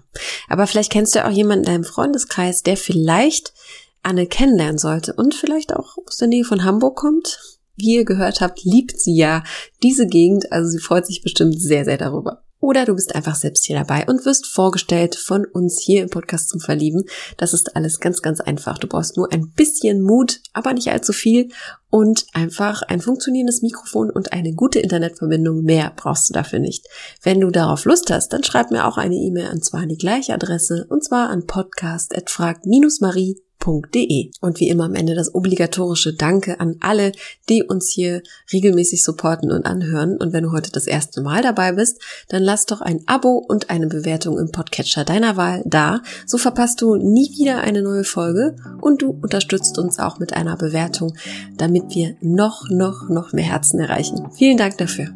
Aber 0.49 0.65
vielleicht 0.65 0.91
kennst 0.91 1.13
du 1.13 1.23
auch 1.23 1.31
jemanden 1.31 1.65
in 1.65 1.71
deinem 1.71 1.83
Freundeskreis, 1.83 2.63
der 2.63 2.77
vielleicht 2.77 3.53
Anne 4.01 4.25
kennenlernen 4.25 4.79
sollte 4.79 5.13
und 5.13 5.35
vielleicht 5.35 5.75
auch 5.75 5.99
aus 6.07 6.17
der 6.17 6.29
Nähe 6.29 6.45
von 6.45 6.63
Hamburg 6.63 6.97
kommt. 6.97 7.59
Wie 7.75 7.93
ihr 7.95 8.05
gehört 8.05 8.41
habt, 8.41 8.63
liebt 8.63 8.99
sie 8.99 9.15
ja 9.15 9.43
diese 9.83 10.07
Gegend, 10.07 10.51
also 10.51 10.67
sie 10.67 10.79
freut 10.79 11.05
sich 11.05 11.21
bestimmt 11.21 11.61
sehr, 11.61 11.85
sehr 11.85 11.99
darüber. 11.99 12.46
Oder 12.59 12.85
du 12.85 12.95
bist 12.95 13.13
einfach 13.13 13.35
selbst 13.35 13.65
hier 13.65 13.77
dabei 13.77 14.05
und 14.07 14.25
wirst 14.25 14.47
vorgestellt 14.47 15.15
von 15.15 15.45
uns 15.45 15.79
hier 15.79 16.01
im 16.01 16.09
Podcast 16.09 16.49
zum 16.49 16.59
Verlieben. 16.59 17.03
Das 17.37 17.53
ist 17.53 17.75
alles 17.75 17.99
ganz, 17.99 18.21
ganz 18.23 18.41
einfach. 18.41 18.79
Du 18.79 18.87
brauchst 18.87 19.15
nur 19.15 19.31
ein 19.31 19.51
bisschen 19.51 20.01
Mut, 20.01 20.41
aber 20.53 20.73
nicht 20.73 20.89
allzu 20.89 21.13
viel 21.13 21.49
und 21.89 22.25
einfach 22.33 22.81
ein 22.81 22.99
funktionierendes 22.99 23.61
Mikrofon 23.61 24.09
und 24.09 24.33
eine 24.33 24.53
gute 24.53 24.79
Internetverbindung. 24.79 25.61
Mehr 25.61 25.93
brauchst 25.95 26.29
du 26.29 26.33
dafür 26.33 26.59
nicht. 26.59 26.87
Wenn 27.21 27.39
du 27.39 27.51
darauf 27.51 27.85
Lust 27.85 28.11
hast, 28.11 28.33
dann 28.33 28.43
schreib 28.43 28.71
mir 28.71 28.87
auch 28.87 28.97
eine 28.97 29.15
E-Mail 29.15 29.51
und 29.51 29.63
zwar 29.63 29.81
an 29.81 29.89
die 29.89 29.97
gleiche 29.97 30.33
Adresse 30.33 30.87
und 30.89 31.03
zwar 31.03 31.29
an 31.29 31.45
podcast.frag-marie 31.45 33.37
www.ftf.de. 33.67 34.31
Und 34.41 34.59
wie 34.59 34.69
immer 34.69 34.85
am 34.85 34.95
Ende 34.95 35.15
das 35.15 35.33
obligatorische 35.33 36.13
Danke 36.13 36.59
an 36.59 36.77
alle, 36.79 37.11
die 37.49 37.63
uns 37.63 37.89
hier 37.89 38.21
regelmäßig 38.51 39.03
supporten 39.03 39.51
und 39.51 39.65
anhören. 39.65 40.17
Und 40.17 40.33
wenn 40.33 40.43
du 40.43 40.51
heute 40.51 40.71
das 40.71 40.87
erste 40.87 41.21
Mal 41.21 41.41
dabei 41.41 41.73
bist, 41.73 42.01
dann 42.29 42.43
lass 42.43 42.65
doch 42.65 42.81
ein 42.81 43.01
Abo 43.05 43.37
und 43.37 43.69
eine 43.69 43.87
Bewertung 43.87 44.37
im 44.37 44.51
Podcatcher 44.51 45.03
deiner 45.03 45.37
Wahl 45.37 45.63
da. 45.65 46.01
So 46.25 46.37
verpasst 46.37 46.81
du 46.81 46.95
nie 46.95 47.29
wieder 47.37 47.61
eine 47.61 47.81
neue 47.81 48.03
Folge 48.03 48.55
und 48.81 49.01
du 49.01 49.17
unterstützt 49.21 49.77
uns 49.77 49.99
auch 49.99 50.19
mit 50.19 50.33
einer 50.33 50.57
Bewertung, 50.57 51.13
damit 51.57 51.95
wir 51.95 52.15
noch, 52.21 52.69
noch, 52.69 53.09
noch 53.09 53.33
mehr 53.33 53.45
Herzen 53.45 53.79
erreichen. 53.79 54.29
Vielen 54.33 54.57
Dank 54.57 54.77
dafür. 54.77 55.09